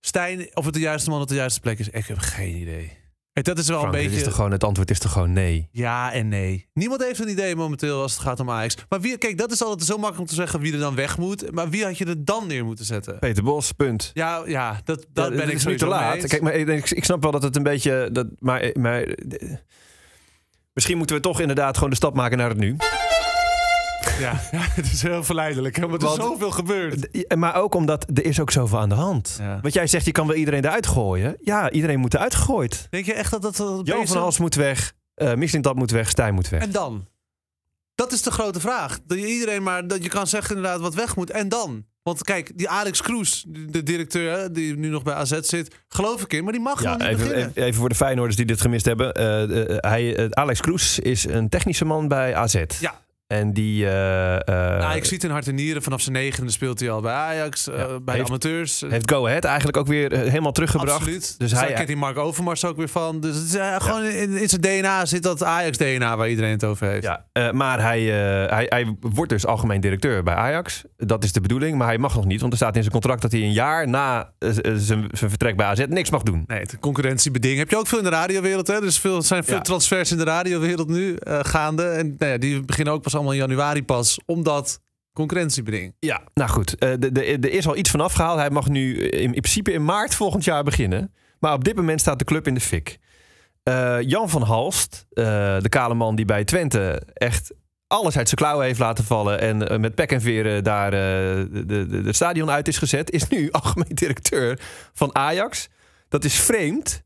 Stijn, 0.00 0.48
of 0.54 0.64
het 0.64 0.74
de 0.74 0.80
juiste 0.80 1.10
man 1.10 1.20
op 1.20 1.28
de 1.28 1.34
juiste 1.34 1.60
plek 1.60 1.78
is, 1.78 1.88
ik 1.88 2.06
heb 2.06 2.18
geen 2.18 2.56
idee. 2.56 2.98
Kijk, 3.32 3.46
Dat 3.46 3.58
is 3.58 3.68
wel 3.68 3.80
Frank, 3.80 3.94
een 3.94 4.00
beetje. 4.02 4.16
is 4.16 4.24
toch 4.24 4.34
gewoon, 4.34 4.50
het 4.50 4.64
antwoord 4.64 4.90
is 4.90 4.98
toch 4.98 5.12
gewoon 5.12 5.32
nee? 5.32 5.68
Ja 5.72 6.12
en 6.12 6.28
nee. 6.28 6.68
Niemand 6.72 7.02
heeft 7.02 7.20
een 7.20 7.28
idee 7.28 7.56
momenteel 7.56 8.02
als 8.02 8.12
het 8.12 8.22
gaat 8.22 8.40
om 8.40 8.50
Ajax. 8.50 8.74
Maar 8.88 9.00
wie, 9.00 9.18
kijk, 9.18 9.38
dat 9.38 9.52
is 9.52 9.62
altijd 9.62 9.88
zo 9.88 9.94
makkelijk 9.94 10.20
om 10.20 10.26
te 10.26 10.34
zeggen 10.34 10.60
wie 10.60 10.72
er 10.72 10.78
dan 10.78 10.94
weg 10.94 11.18
moet. 11.18 11.52
Maar 11.52 11.70
wie 11.70 11.84
had 11.84 11.98
je 11.98 12.04
er 12.04 12.24
dan 12.24 12.46
neer 12.46 12.64
moeten 12.64 12.84
zetten? 12.84 13.18
Peter 13.18 13.42
Bos, 13.42 13.72
punt. 13.72 14.10
Ja, 14.14 14.42
ja 14.46 14.80
dat, 14.84 15.06
dat 15.12 15.30
ben 15.34 15.50
ik 15.50 15.64
nu 15.64 15.76
te 15.76 15.86
laat. 15.86 16.26
Kijk, 16.26 16.42
maar 16.42 16.54
ik, 16.54 16.90
ik 16.90 17.04
snap 17.04 17.22
wel 17.22 17.30
dat 17.30 17.42
het 17.42 17.56
een 17.56 17.62
beetje. 17.62 18.08
Dat, 18.12 18.26
maar, 18.38 18.70
maar 18.78 19.06
misschien 20.72 20.96
moeten 20.96 21.16
we 21.16 21.22
toch 21.22 21.40
inderdaad 21.40 21.74
gewoon 21.74 21.90
de 21.90 21.96
stap 21.96 22.14
maken 22.14 22.38
naar 22.38 22.48
het 22.48 22.58
nu. 22.58 22.76
Ja, 24.20 24.30
ja, 24.58 24.58
het 24.60 24.92
is 24.92 25.02
heel 25.02 25.24
verleidelijk. 25.24 25.76
Hè, 25.76 25.88
want 25.88 26.02
er 26.02 26.08
is 26.10 26.16
Want- 26.16 26.28
zoveel 26.30 26.50
gebeurd. 26.50 27.08
D- 27.12 27.34
Maar 27.34 27.54
ook 27.54 27.74
omdat 27.74 28.06
er 28.14 28.24
is 28.24 28.40
ook 28.40 28.50
zoveel 28.50 28.78
aan 28.78 28.88
de 28.88 28.94
hand. 28.94 29.36
Ja. 29.40 29.58
Want 29.62 29.74
jij 29.74 29.86
zegt, 29.86 30.04
je 30.04 30.12
kan 30.12 30.26
wel 30.26 30.36
iedereen 30.36 30.64
eruit 30.64 30.86
gooien. 30.86 31.36
Ja, 31.40 31.70
iedereen 31.70 31.98
moet 31.98 32.14
eruit 32.14 32.34
gegooid. 32.34 32.86
Denk 32.90 33.06
je 33.06 33.12
echt 33.14 33.30
dat 33.30 33.42
dat... 33.42 33.56
dat 33.56 33.86
Johan 33.86 34.06
van 34.06 34.16
Hals 34.16 34.38
moet 34.38 34.54
weg. 34.54 34.92
eh 35.14 35.34
Michelin 35.34 35.76
moet 35.76 35.90
weg. 35.90 36.08
Stijn 36.10 36.34
moet 36.34 36.48
weg. 36.48 36.62
En 36.62 36.70
dan? 36.70 37.06
Dat 37.94 38.12
is 38.12 38.22
de 38.22 38.30
grote 38.30 38.60
vraag. 38.60 38.98
Dat 39.06 39.18
je 39.18 39.26
iedereen 39.26 39.62
maar... 39.62 39.86
Dat 39.88 40.02
je 40.02 40.08
kan 40.08 40.26
zeggen 40.26 40.56
inderdaad 40.56 40.80
wat 40.80 40.94
weg 40.94 41.16
moet. 41.16 41.30
En 41.30 41.48
dan? 41.48 41.84
Want 42.02 42.24
kijk, 42.24 42.52
die 42.58 42.68
Alex 42.68 43.02
Kroes, 43.02 43.44
de 43.48 43.82
directeur 43.82 44.52
die 44.52 44.76
nu 44.76 44.88
nog 44.88 45.02
bij 45.02 45.14
AZ 45.14 45.38
zit... 45.40 45.74
Geloof 45.88 46.22
ik 46.22 46.32
in, 46.32 46.44
maar 46.44 46.52
die 46.52 46.62
mag 46.62 46.82
Ja, 46.82 46.90
nog 46.90 46.98
niet 46.98 47.08
even, 47.08 47.28
beginnen. 47.28 47.52
even, 47.54 47.74
voor 47.80 47.88
de 47.88 47.94
Feyenoorders 47.94 48.36
die 48.36 48.46
dit 48.46 48.60
gemist 48.60 48.84
hebben. 48.84 49.12
Eh, 49.14 49.42
eh, 49.70 49.76
hij, 49.80 50.30
Alex 50.30 50.60
Kroes 50.60 50.98
is 50.98 51.24
een 51.24 51.48
technische 51.48 51.84
man 51.84 52.08
bij 52.08 52.34
AZ. 52.34 52.64
Ja. 52.80 53.00
En 53.30 53.52
die... 53.52 53.86
eh, 53.86 54.78
Nou, 54.78 54.96
ik 54.96 55.04
zie 55.04 55.14
het 55.14 55.24
in 55.24 55.30
hart 55.30 55.48
en 55.48 55.54
nieren. 55.54 55.82
Vanaf 55.82 56.00
zijn 56.00 56.14
negende 56.14 56.50
speelt 56.50 56.80
hij 56.80 56.90
al 56.90 57.00
bij 57.00 57.12
Ajax, 57.12 57.68
eh, 57.68 57.74
bij 57.74 57.84
Heeft- 58.14 58.26
de 58.26 58.32
amateurs. 58.32 58.84
heeft 58.88 59.10
Go 59.10 59.26
Ahead 59.26 59.44
eigenlijk 59.44 59.76
ook 59.76 59.86
weer 59.86 60.12
helemaal 60.18 60.52
teruggebracht. 60.52 60.94
Absoluut. 60.96 61.34
Dus 61.38 61.50
Dus 61.50 61.60
hij- 61.60 61.72
kent 61.72 61.86
die 61.86 61.96
Mark 61.96 62.18
Overmars 62.18 62.64
ook 62.64 62.76
weer 62.76 62.88
van. 62.88 63.20
Dus 63.20 63.36
het 63.36 63.44
is, 63.44 63.58
gewoon 63.86 64.04
in, 64.04 64.36
in 64.36 64.48
zijn 64.48 64.60
DNA 64.60 65.06
zit 65.06 65.22
dat 65.22 65.42
Ajax-DNA 65.44 66.16
waar 66.16 66.28
iedereen 66.28 66.50
het 66.50 66.64
over 66.64 66.86
heeft. 66.86 67.02
Ja, 67.02 67.24
maar 67.52 67.80
hij, 67.82 68.00
hij, 68.48 68.66
hij 68.68 68.96
wordt 69.00 69.30
dus 69.30 69.46
algemeen 69.46 69.80
directeur 69.80 70.22
bij 70.22 70.34
Ajax. 70.34 70.82
Dat 70.96 71.24
is 71.24 71.32
de 71.32 71.40
bedoeling, 71.40 71.78
maar 71.78 71.86
hij 71.86 71.98
mag 71.98 72.14
nog 72.14 72.24
niet. 72.24 72.40
Want 72.40 72.52
er 72.52 72.58
staat 72.58 72.74
in 72.76 72.80
zijn 72.80 72.92
contract 72.92 73.22
dat 73.22 73.32
hij 73.32 73.40
een 73.40 73.52
jaar 73.52 73.88
na 73.88 74.32
zijn, 74.38 74.78
zijn 75.12 75.30
vertrek 75.30 75.56
bij 75.56 75.66
AZ 75.66 75.84
niks 75.88 76.10
mag 76.10 76.22
doen. 76.22 76.44
Nee, 76.46 76.66
de 76.66 76.78
concurrentiebeding 76.78 77.58
heb 77.58 77.70
je 77.70 77.76
ook 77.76 77.86
veel 77.86 77.98
in 77.98 78.04
de 78.04 78.10
radiowereld. 78.10 78.66
Hè? 78.66 78.80
Dus 78.80 78.98
veel, 78.98 79.16
er 79.16 79.22
zijn 79.22 79.44
veel 79.44 79.54
Ja. 79.54 79.60
transfers 79.60 80.10
in 80.12 80.18
de 80.18 80.24
radiowereld 80.24 80.88
nu 80.88 81.16
gaande. 81.26 81.84
En 81.88 82.14
nou 82.18 82.32
ja, 82.32 82.38
die 82.38 82.64
beginnen 82.64 82.94
ook 82.94 83.02
pas 83.02 83.14
allemaal 83.20 83.48
januari 83.48 83.84
pas. 83.84 84.18
Omdat 84.26 84.80
concurrentiebeding. 85.12 85.94
Ja, 85.98 86.22
nou 86.34 86.50
goed. 86.50 86.78
eh, 86.78 86.90
Er 87.44 87.52
is 87.52 87.66
al 87.66 87.76
iets 87.76 87.90
van 87.90 88.00
afgehaald. 88.00 88.38
Hij 88.38 88.50
mag 88.50 88.68
nu 88.68 88.98
in, 88.98 89.20
in 89.20 89.30
principe 89.40 89.72
in 89.72 89.84
maart 89.84 90.14
volgend 90.14 90.44
jaar 90.44 90.64
beginnen. 90.64 91.14
Maar 91.38 91.52
op 91.52 91.64
dit 91.64 91.76
moment 91.76 92.00
staat 92.00 92.18
de 92.18 92.24
club 92.24 92.46
in 92.46 92.54
de 92.54 92.60
fik. 92.60 92.98
Eh, 93.62 93.96
Jan 94.00 94.28
van 94.30 94.42
Halst, 94.42 95.06
eh, 95.10 95.24
de 95.60 95.68
kale 95.68 95.94
man 95.94 96.14
die 96.16 96.24
bij 96.24 96.44
Twente 96.44 97.02
echt 97.14 97.52
alles 97.86 98.16
uit 98.16 98.28
zijn 98.28 98.40
klauwen 98.40 98.66
heeft 98.66 98.78
laten 98.78 99.04
vallen... 99.04 99.40
en 99.40 99.68
eh, 99.68 99.78
met 99.78 99.94
pek 99.94 100.12
en 100.12 100.20
veren 100.20 100.64
daar 100.64 100.92
eh, 100.92 102.04
het 102.04 102.14
stadion 102.16 102.50
uit 102.50 102.68
is 102.68 102.78
gezet... 102.78 103.10
is 103.10 103.28
nu 103.28 103.50
algemeen 103.60 103.94
directeur 103.94 104.58
van 104.92 105.14
Ajax. 105.14 105.68
Dat 106.08 106.24
is 106.24 106.34
vreemd, 106.40 107.02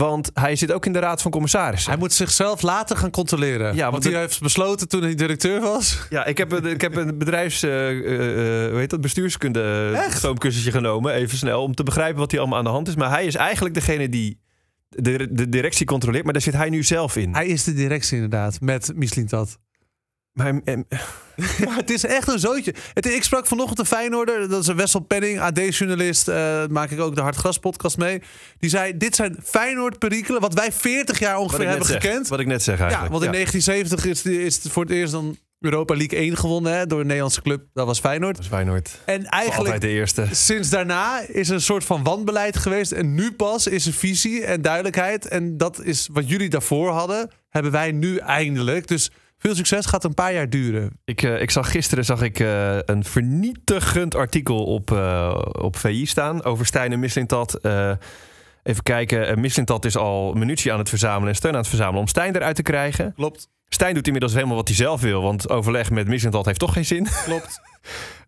want 0.00 0.30
hij 0.34 0.56
zit 0.56 0.72
ook 0.72 0.86
in 0.86 0.92
de 0.92 0.98
raad 0.98 1.22
van 1.22 1.30
commissarissen. 1.30 1.90
Hij 1.90 1.98
moet 1.98 2.12
zichzelf 2.12 2.62
later 2.62 2.96
gaan 2.96 3.10
controleren. 3.10 3.74
Ja, 3.74 3.90
want, 3.90 4.02
want 4.02 4.04
hij 4.14 4.22
heeft 4.22 4.40
besloten 4.40 4.88
toen 4.88 5.02
hij 5.02 5.14
directeur 5.14 5.60
was. 5.60 5.98
Ja, 6.10 6.24
ik 6.24 6.38
heb, 6.38 6.52
een- 6.52 6.64
ik 6.66 6.80
heb 6.80 6.96
een 6.96 7.18
bedrijfs... 7.18 7.60
hoe 7.60 8.72
heet 8.74 8.90
dat? 8.90 9.00
Bestuurskunde 9.00 10.04
stoomkussentje 10.10 10.70
genomen. 10.70 11.12
Even 11.12 11.38
snel, 11.38 11.62
om 11.62 11.74
te 11.74 11.82
begrijpen 11.82 12.18
wat 12.18 12.30
hier 12.30 12.40
allemaal 12.40 12.58
aan 12.58 12.64
de 12.64 12.70
hand 12.70 12.88
is. 12.88 12.94
Maar 12.96 13.10
hij 13.10 13.26
is 13.26 13.34
eigenlijk 13.34 13.74
degene 13.74 14.08
die 14.08 14.40
de, 14.88 15.28
de 15.32 15.48
directie 15.48 15.86
controleert. 15.86 16.24
Maar 16.24 16.32
daar 16.32 16.42
zit 16.42 16.54
hij 16.54 16.68
nu 16.70 16.82
zelf 16.82 17.16
in. 17.16 17.34
Hij 17.34 17.46
is 17.46 17.64
de 17.64 17.74
directie 17.74 18.14
inderdaad, 18.14 18.60
met 18.60 18.92
Michelin 18.94 19.26
dat. 19.26 19.58
Maar, 20.36 20.46
hij- 20.46 20.60
em, 20.64 20.84
Ja, 21.58 21.74
het 21.76 21.90
is 21.90 22.04
echt 22.04 22.28
een 22.28 22.38
zootje. 22.38 22.74
Het, 22.94 23.06
ik 23.06 23.22
sprak 23.22 23.46
vanochtend 23.46 23.78
een 23.78 23.86
Feyenoorder, 23.86 24.48
dat 24.48 24.62
is 24.62 24.66
een 24.66 24.76
Wessel 24.76 25.00
Penning, 25.00 25.40
AD-journalist. 25.40 26.28
eh 26.28 26.66
maak 26.66 26.90
ik 26.90 27.00
ook 27.00 27.14
de 27.14 27.20
Hartgras-podcast 27.20 27.96
mee. 27.96 28.22
Die 28.58 28.70
zei, 28.70 28.96
dit 28.96 29.14
zijn 29.16 29.36
Feyenoord-perikelen, 29.44 30.40
wat 30.40 30.54
wij 30.54 30.72
40 30.72 31.18
jaar 31.18 31.36
ongeveer 31.38 31.68
hebben 31.68 31.86
zeg, 31.86 32.02
gekend. 32.02 32.28
wat 32.28 32.40
ik 32.40 32.46
net 32.46 32.62
zeg 32.62 32.74
Ja, 32.78 32.80
eigenlijk. 32.84 33.12
want 33.12 33.24
in 33.24 33.30
1970 33.32 34.32
is, 34.44 34.54
het 34.62 34.72
voor 34.72 34.82
het 34.82 34.92
eerst 34.92 35.12
dan 35.12 35.36
Europa 35.60 35.96
League 35.96 36.18
1 36.18 36.36
gewonnen 36.36 36.72
hè, 36.76 36.86
door 36.86 37.00
een 37.00 37.06
Nederlandse 37.06 37.42
club. 37.42 37.64
Dat 37.72 37.86
was 37.86 38.00
Feyenoord. 38.00 38.34
Dat 38.34 38.44
is 38.44 38.50
Feyenoord. 38.50 38.90
En 39.04 39.24
eigenlijk 39.26 39.80
de 39.80 39.88
eerste. 39.88 40.26
sinds 40.32 40.70
daarna 40.70 41.20
is 41.28 41.48
er 41.48 41.54
een 41.54 41.60
soort 41.60 41.84
van 41.84 42.02
wanbeleid 42.02 42.56
geweest. 42.56 42.92
En 42.92 43.14
nu 43.14 43.32
pas 43.32 43.66
is 43.66 43.86
er 43.86 43.92
visie 43.92 44.44
en 44.44 44.62
duidelijkheid. 44.62 45.26
En 45.28 45.56
dat 45.56 45.80
is 45.82 46.08
wat 46.12 46.28
jullie 46.28 46.48
daarvoor 46.48 46.90
hadden, 46.90 47.30
hebben 47.48 47.72
wij 47.72 47.92
nu 47.92 48.16
eindelijk. 48.16 48.86
Dus 48.88 49.10
veel 49.38 49.54
succes, 49.54 49.86
gaat 49.86 50.04
een 50.04 50.14
paar 50.14 50.32
jaar 50.32 50.50
duren. 50.50 51.00
Ik, 51.04 51.22
eh, 51.22 51.40
ik 51.40 51.50
zag 51.50 51.70
gisteren 51.70 52.04
zag 52.04 52.22
ik, 52.22 52.40
eh, 52.40 52.78
een 52.78 53.04
vernietigend 53.04 54.14
artikel 54.14 54.64
op, 54.64 54.90
eh, 54.92 55.40
op 55.52 55.76
VI 55.76 56.06
staan 56.06 56.44
over 56.44 56.66
Stijn 56.66 56.92
en 56.92 57.00
Mislintat. 57.00 57.54
Eh 57.54 57.92
even 58.66 58.82
kijken, 58.82 59.30
uh, 59.30 59.36
Mislintat 59.36 59.84
is 59.84 59.96
al 59.96 60.32
munitie 60.32 60.72
aan 60.72 60.78
het 60.78 60.88
verzamelen 60.88 61.28
en 61.28 61.34
steun 61.34 61.52
aan 61.52 61.58
het 61.58 61.68
verzamelen 61.68 62.00
om 62.00 62.08
Stijn 62.08 62.36
eruit 62.36 62.56
te 62.56 62.62
krijgen. 62.62 63.12
Klopt, 63.14 63.48
Stijn 63.68 63.94
doet 63.94 64.06
inmiddels 64.06 64.34
helemaal 64.34 64.56
wat 64.56 64.68
hij 64.68 64.76
zelf 64.76 65.00
wil, 65.00 65.22
want 65.22 65.48
overleg 65.48 65.90
met 65.90 66.08
Mislintat 66.08 66.46
heeft 66.46 66.58
toch 66.58 66.72
geen 66.72 66.84
zin. 66.84 67.06
klopt. 67.24 67.60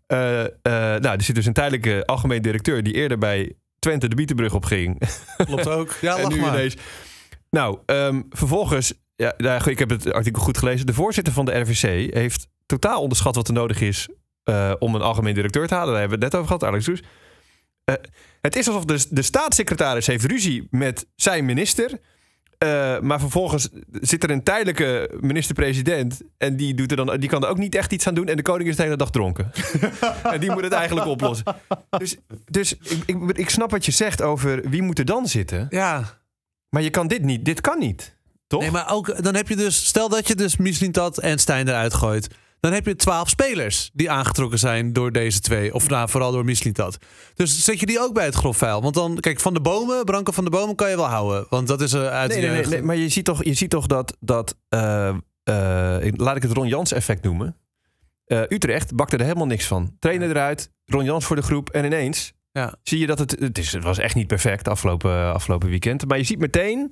Eh, 0.06 0.44
eh, 0.44 0.50
nou, 0.62 1.06
er 1.16 1.22
zit 1.22 1.34
dus 1.34 1.46
een 1.46 1.52
tijdelijke 1.52 2.06
algemeen 2.06 2.42
directeur 2.42 2.82
die 2.82 2.94
eerder 2.94 3.18
bij 3.18 3.52
Twente 3.78 4.08
de 4.08 4.14
Bietenbrug 4.14 4.54
op 4.54 4.64
ging. 4.64 5.02
Klopt 5.36 5.68
ook. 5.68 5.96
Ja, 6.00 6.16
en 6.18 6.28
nu 6.28 6.40
maar. 6.40 6.54
ineens. 6.54 6.76
Nou, 7.50 7.78
ehm, 7.86 8.22
vervolgens, 8.30 8.92
ja, 9.18 9.34
nou, 9.36 9.70
ik 9.70 9.78
heb 9.78 9.90
het 9.90 10.12
artikel 10.12 10.42
goed 10.42 10.58
gelezen. 10.58 10.86
De 10.86 10.94
voorzitter 10.94 11.32
van 11.32 11.44
de 11.44 11.58
RVC 11.58 12.14
heeft 12.14 12.48
totaal 12.66 13.02
onderschat 13.02 13.34
wat 13.34 13.48
er 13.48 13.54
nodig 13.54 13.80
is 13.80 14.08
eh, 14.44 14.72
om 14.78 14.94
een 14.94 15.00
algemeen 15.00 15.34
directeur 15.34 15.66
te 15.66 15.74
halen. 15.74 15.90
Daar 15.90 16.00
hebben 16.00 16.18
we 16.18 16.24
het 16.24 16.34
net 16.34 16.42
over 16.42 16.56
gehad, 16.56 16.72
Alex 16.72 16.86
Roes. 16.86 17.02
Eh, 17.84 17.94
het 18.40 18.56
is 18.56 18.66
alsof 18.66 18.84
de, 18.84 19.06
de 19.10 19.22
staatssecretaris 19.22 20.06
heeft 20.06 20.24
ruzie 20.24 20.68
met 20.70 21.06
zijn 21.16 21.44
minister. 21.44 21.98
Eh, 22.58 23.00
maar 23.00 23.20
vervolgens 23.20 23.68
zit 23.92 24.24
er 24.24 24.30
een 24.30 24.42
tijdelijke 24.42 25.10
minister-president. 25.20 26.20
En 26.36 26.56
die, 26.56 26.74
doet 26.74 26.90
er 26.90 26.96
dan, 26.96 27.16
die 27.16 27.28
kan 27.28 27.44
er 27.44 27.48
ook 27.48 27.58
niet 27.58 27.74
echt 27.74 27.92
iets 27.92 28.06
aan 28.06 28.14
doen. 28.14 28.28
En 28.28 28.36
de 28.36 28.42
koning 28.42 28.68
is 28.68 28.76
de 28.76 28.82
hele 28.82 28.96
dag 28.96 29.10
dronken. 29.10 29.50
en 30.32 30.40
die 30.40 30.50
moet 30.50 30.62
het 30.62 30.72
eigenlijk 30.72 31.06
oplossen. 31.06 31.56
Dus, 31.98 32.16
dus 32.44 32.72
ik, 32.72 33.02
ik, 33.06 33.38
ik 33.38 33.50
snap 33.50 33.70
wat 33.70 33.84
je 33.84 33.92
zegt 33.92 34.22
over 34.22 34.68
wie 34.68 34.82
moet 34.82 34.98
er 34.98 35.04
dan 35.04 35.26
zitten. 35.26 35.66
Ja, 35.70 36.18
Maar 36.68 36.82
je 36.82 36.90
kan 36.90 37.06
dit 37.06 37.22
niet. 37.22 37.44
Dit 37.44 37.60
kan 37.60 37.78
niet. 37.78 38.16
Toch? 38.48 38.60
nee, 38.60 38.70
maar 38.70 38.92
ook 38.92 39.22
dan 39.22 39.34
heb 39.34 39.48
je 39.48 39.56
dus, 39.56 39.86
stel 39.86 40.08
dat 40.08 40.28
je 40.28 40.34
dus 40.34 40.56
Michelin 40.56 40.92
Tat 40.92 41.18
en 41.18 41.38
Stijn 41.38 41.68
eruit 41.68 41.94
gooit. 41.94 42.28
dan 42.60 42.72
heb 42.72 42.86
je 42.86 42.96
twaalf 42.96 43.28
spelers 43.28 43.90
die 43.92 44.10
aangetrokken 44.10 44.58
zijn 44.58 44.92
door 44.92 45.12
deze 45.12 45.40
twee. 45.40 45.74
Of 45.74 45.88
nou, 45.88 46.08
vooral 46.08 46.32
door 46.32 46.44
Mislintat. 46.44 46.98
Dus 47.34 47.64
zet 47.64 47.80
je 47.80 47.86
die 47.86 48.00
ook 48.00 48.12
bij 48.14 48.24
het 48.24 48.34
grofvuil. 48.34 48.82
Want 48.82 48.94
dan, 48.94 49.16
kijk, 49.20 49.40
Van 49.40 49.54
de 49.54 49.60
Bomen, 49.60 50.04
Branko 50.04 50.32
van 50.32 50.44
de 50.44 50.50
Bomen 50.50 50.74
kan 50.76 50.90
je 50.90 50.96
wel 50.96 51.04
houden. 51.08 51.46
Want 51.50 51.66
dat 51.66 51.80
is 51.80 51.92
er 51.92 52.08
uit 52.08 52.30
Nee, 52.30 52.40
de 52.40 52.46
nee, 52.46 52.56
nee, 52.60 52.66
nee, 52.66 52.82
maar 52.82 52.96
je 52.96 53.08
ziet 53.08 53.24
toch, 53.24 53.44
je 53.44 53.54
ziet 53.54 53.70
toch 53.70 53.86
dat, 53.86 54.16
dat 54.20 54.56
eh, 54.68 55.08
eh, 55.08 56.12
laat 56.16 56.36
ik 56.36 56.42
het 56.42 56.52
Ron 56.52 56.68
Jans 56.68 56.92
effect 56.92 57.22
noemen. 57.22 57.56
Eh, 58.24 58.40
Utrecht 58.48 58.94
bakte 58.94 59.16
er 59.16 59.22
helemaal 59.22 59.46
niks 59.46 59.66
van. 59.66 59.96
Trainer 59.98 60.28
eruit, 60.30 60.70
Ron 60.86 61.04
Jans 61.04 61.24
voor 61.24 61.36
de 61.36 61.42
groep 61.42 61.70
en 61.70 61.84
ineens 61.84 62.32
Ja. 62.52 62.74
zie 62.82 62.98
je 62.98 63.06
dat 63.06 63.18
het, 63.18 63.36
het, 63.40 63.58
is, 63.58 63.72
het 63.72 63.82
was 63.82 63.98
echt 63.98 64.14
niet 64.14 64.26
perfect 64.26 64.68
afgelopen, 64.68 65.32
afgelopen 65.32 65.68
weekend. 65.68 66.08
Maar 66.08 66.18
je 66.18 66.24
ziet 66.24 66.38
meteen, 66.38 66.90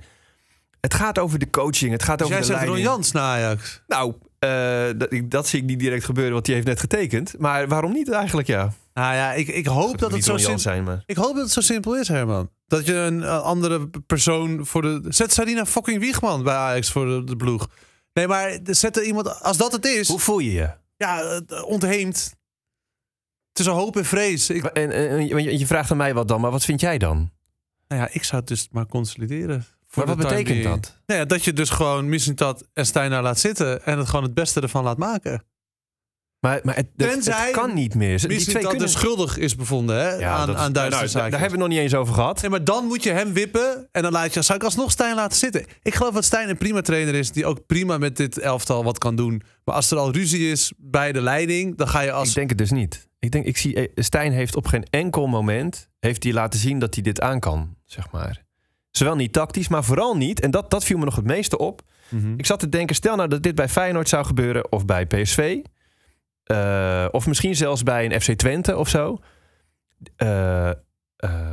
het 0.87 0.95
gaat 0.95 1.19
over 1.19 1.39
de 1.39 1.51
coaching, 1.51 1.93
het 1.93 2.03
gaat 2.03 2.19
Dus 2.19 2.27
over 2.27 2.39
jij 2.39 2.47
de 2.47 2.53
zegt 2.53 2.65
Ron 2.65 2.71
leiding. 2.73 2.95
Jans 2.95 3.13
naar 3.13 3.23
Ajax. 3.23 3.83
Nou, 3.87 4.15
eh, 4.39 5.21
dat, 5.25 5.47
zie 5.47 5.61
ik 5.61 5.65
niet 5.65 5.79
direct 5.79 6.05
gebeuren, 6.05 6.33
want 6.33 6.45
die 6.45 6.55
heeft 6.55 6.67
net 6.67 6.81
getekend. 6.81 7.39
Maar 7.39 7.69
waarom 7.69 7.93
niet 7.93 8.11
eigenlijk, 8.11 8.49
ja? 8.49 8.73
Nou 8.95 9.15
ja, 9.15 9.33
ik, 9.33 9.49
ik 9.49 9.67
hoop 9.67 9.99
dat 9.99 10.13
het 10.13 10.25
zo 10.25 10.31
Ron 10.31 10.41
simpel 10.41 10.59
zijn, 10.59 10.85
maar... 10.85 11.03
Ik 11.07 11.17
hoop 11.17 11.35
dat 11.35 11.43
het 11.43 11.53
zo 11.53 11.61
simpel 11.61 11.97
is, 11.97 12.09
Herman. 12.09 12.51
Dat 12.67 12.87
je 12.87 12.95
een 12.95 13.23
eh, 13.23 13.43
andere 13.43 13.91
persoon 14.07 14.67
voor 14.67 14.83
de. 14.83 15.03
Zet 15.09 15.33
Sarina 15.33 15.67
fucking 15.67 16.01
Wiegman 16.01 16.43
bij 16.43 16.55
Ajax 16.55 16.91
voor 16.91 17.07
de, 17.07 17.25
de 17.25 17.37
ploeg. 17.37 17.69
Nee, 18.13 18.27
maar 18.27 18.59
zet 18.65 18.97
er 18.97 19.03
iemand. 19.03 19.43
Als 19.43 19.57
dat 19.57 19.73
het 19.73 19.85
is. 19.85 20.09
Hoe 20.09 20.19
voel 20.19 20.39
je 20.39 20.53
je? 20.53 20.71
Ja, 20.97 21.21
eh, 21.23 21.65
ontheemd. 21.65 22.35
Tussen 23.53 23.75
hoop 23.75 23.97
en 23.97 24.05
vrees. 24.05 24.51
Ik, 24.51 24.65
En, 24.65 24.91
en- 24.91 25.59
je 25.59 25.67
vraagt 25.67 25.91
aan 25.91 25.97
mij 25.97 26.15
wat 26.15 26.29
dan, 26.29 26.41
maar 26.41 26.51
wat 26.51 26.65
vind 26.65 26.81
jij 26.81 26.99
dan? 26.99 27.31
nou 27.89 28.01
ja, 28.01 28.09
ik 28.13 28.25
zou 28.25 28.41
het 28.41 28.49
dus 28.49 28.69
maar 28.71 28.87
consolideren. 28.87 29.67
Maar 29.95 30.07
wat 30.07 30.17
betekent 30.17 30.63
dat? 30.65 31.01
Nou 31.07 31.21
ja, 31.21 31.27
dat 31.27 31.45
je 31.45 31.53
dus 31.53 31.71
gewoon 31.71 32.09
Missintat 32.09 32.65
en 32.73 32.87
Steiner 32.87 33.23
laat 33.23 33.39
zitten. 33.39 33.85
En 33.85 33.99
het 33.99 34.09
gewoon 34.09 34.25
het 34.25 34.35
beste 34.35 34.61
ervan 34.61 34.85
laat 34.85 34.99
maken. 34.99 35.45
Maar, 36.41 36.61
maar 36.63 36.75
het, 36.75 36.89
het- 36.97 37.11
Tenzij 37.11 37.45
het 37.47 37.57
kan 37.57 37.75
niet 37.75 37.95
meer. 37.95 38.29
Die 38.29 38.39
twee 38.41 38.63
kunnen... 38.63 38.79
dus 38.79 38.93
schuldig 38.93 39.37
is 39.39 39.57
bevonden 39.57 39.97
hè, 39.97 40.11
Ja, 40.15 40.35
aan, 40.35 40.47
dat 40.47 40.57
aan 40.57 40.73
Duitse 40.73 40.99
nou, 40.99 41.09
zaken. 41.11 41.31
Daar 41.31 41.41
hebben 41.41 41.59
we 41.59 41.65
het 41.65 41.73
nog 41.73 41.83
niet 41.83 41.93
eens 41.93 42.01
over 42.01 42.15
gehad. 42.15 42.41
Nee, 42.41 42.51
maar 42.51 42.65
dan 42.65 42.85
moet 42.87 43.03
je 43.03 43.11
hem 43.11 43.33
wippen. 43.33 43.89
En 43.93 44.03
dan 44.03 44.13
laat 44.13 44.35
je, 44.35 44.43
zou 44.43 44.59
ik 44.59 44.65
alsnog 44.65 44.91
Stijn 44.91 45.15
laten 45.15 45.39
zitten. 45.39 45.65
Ik 45.83 45.95
geloof 45.95 46.15
dat 46.15 46.25
Stijn 46.25 46.49
een 46.49 46.57
prima 46.57 46.81
trainer 46.81 47.15
is. 47.15 47.31
Die 47.33 47.47
ook 47.47 47.67
prima 47.67 47.99
met 47.99 48.17
dit 48.17 48.39
elftal 48.39 48.85
wat 48.85 48.99
kan 48.99 49.17
doen. 49.17 49.43
Maar 49.65 49.75
als 49.75 49.91
er 49.91 49.99
al 49.99 50.13
ruzie 50.13 50.51
is 50.51 50.73
bij 50.77 51.13
de 51.13 51.21
leiding. 51.21 51.77
Dan 51.77 51.89
ga 51.89 52.01
je 52.01 52.13
als... 52.13 52.29
Ik 52.29 52.35
denk 52.35 52.49
het 52.49 52.59
dus 52.59 52.71
niet. 52.71 53.09
Ik 53.19 53.31
denk, 53.31 53.45
ik 53.47 53.57
zie, 53.57 53.75
eh, 53.75 53.89
Stijn 53.95 54.33
heeft 54.33 54.57
op 54.57 54.67
geen 54.67 54.85
enkel 54.91 55.27
moment 55.27 55.89
heeft 56.01 56.23
hij 56.23 56.33
laten 56.33 56.61
zien 56.61 56.79
dat 56.79 56.95
hij 56.95 57.03
dit 57.03 57.21
aan 57.21 57.41
kan, 57.41 57.77
zeg 57.85 58.11
maar. 58.11 58.46
Zowel 58.97 59.17
niet 59.17 59.33
tactisch, 59.33 59.69
maar 59.69 59.85
vooral 59.85 60.17
niet. 60.17 60.41
En 60.41 60.51
dat, 60.51 60.71
dat 60.71 60.85
viel 60.85 60.99
me 60.99 61.05
nog 61.05 61.17
het 61.17 61.25
meeste 61.25 61.59
op. 61.59 61.83
Mhm. 62.09 62.35
Ik 62.37 62.47
zat 62.47 62.59
te 62.61 62.69
denken, 62.69 62.95
stel 62.95 63.17
nou 63.17 63.29
dat 63.29 63.43
dit 63.43 63.55
bij 63.55 63.69
Feyenoord 63.69 64.09
zou 64.09 64.25
gebeuren 64.25 64.73
of 64.73 64.85
bij 64.85 65.07
PSV. 65.07 65.59
eh, 66.45 67.07
of 67.11 67.27
misschien 67.27 67.57
zelfs 67.57 67.83
bij 67.83 68.05
een 68.05 68.21
FC 68.21 68.33
Twente 68.33 68.77
of 68.77 68.89
zo. 68.89 69.19
Eh, 70.17 70.69
eh, 70.71 70.75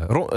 Ron- 0.08 0.28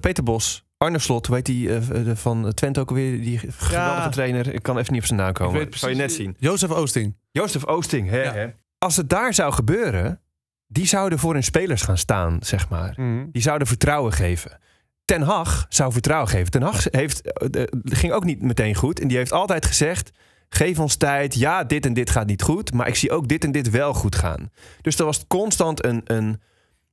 Peter 0.00 0.22
Bos, 0.22 0.64
Arne 0.76 0.98
Slot, 0.98 1.26
weet 1.26 1.46
die 1.46 1.66
de- 1.68 2.16
van 2.16 2.52
Twente 2.54 2.80
ook 2.80 2.88
alweer, 2.88 3.20
die 3.20 3.38
geweldige 3.38 4.08
trainer. 4.08 4.54
Ik 4.54 4.62
kan 4.62 4.78
even 4.78 4.92
niet 4.92 5.00
op 5.02 5.06
zijn 5.06 5.18
naam 5.20 5.28
Ik 5.28 5.34
komen. 5.34 5.52
weet 5.58 5.78
Kan 5.78 5.90
je 5.90 5.96
net 5.96 6.04
precies- 6.06 6.24
zien. 6.24 6.36
Jozef 6.38 6.70
Oosting. 6.70 7.16
Jozef 7.30 7.66
Oosting, 7.66 8.10
hè, 8.10 8.22
Ja. 8.22 8.32
hè. 8.32 8.46
Als 8.78 8.96
het 8.96 9.08
daar 9.08 9.34
zou 9.34 9.52
gebeuren, 9.52 10.20
die 10.66 10.86
zouden 10.86 11.18
voor 11.18 11.32
hun 11.32 11.42
spelers 11.44 11.82
gaan 11.82 11.98
staan, 11.98 12.36
zeg 12.40 12.68
maar. 12.68 12.94
Die 13.32 13.42
zouden 13.42 13.66
vertrouwen 13.66 14.12
geven. 14.12 14.58
Ten 15.06 15.22
Hag 15.22 15.66
zou 15.68 15.92
vertrouwen 15.92 16.28
geven. 16.28 16.50
Ten 16.50 16.62
Hag 16.62 16.84
heeft, 16.90 17.32
eh, 17.32 17.62
ging 17.84 18.12
ook 18.12 18.24
niet 18.24 18.42
meteen 18.42 18.74
goed. 18.74 19.00
En 19.00 19.08
die 19.08 19.16
heeft 19.16 19.32
altijd 19.32 19.66
gezegd, 19.66 20.10
geef 20.48 20.78
ons 20.78 20.96
tijd. 20.96 21.34
Ja, 21.34 21.64
dit 21.64 21.86
en 21.86 21.94
dit 21.94 22.10
gaat 22.10 22.26
niet 22.26 22.42
goed. 22.42 22.72
Maar 22.72 22.88
ik 22.88 22.94
zie 22.94 23.10
ook 23.10 23.28
dit 23.28 23.44
en 23.44 23.52
dit 23.52 23.70
wel 23.70 23.94
goed 23.94 24.16
gaan. 24.16 24.50
Dus 24.80 24.98
er 24.98 25.04
was 25.04 25.26
constant 25.26 25.84
een, 25.84 26.00
een, 26.04 26.40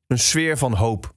een 0.08 0.20
sfeer 0.20 0.58
van 0.58 0.74
hoop. 0.74 1.13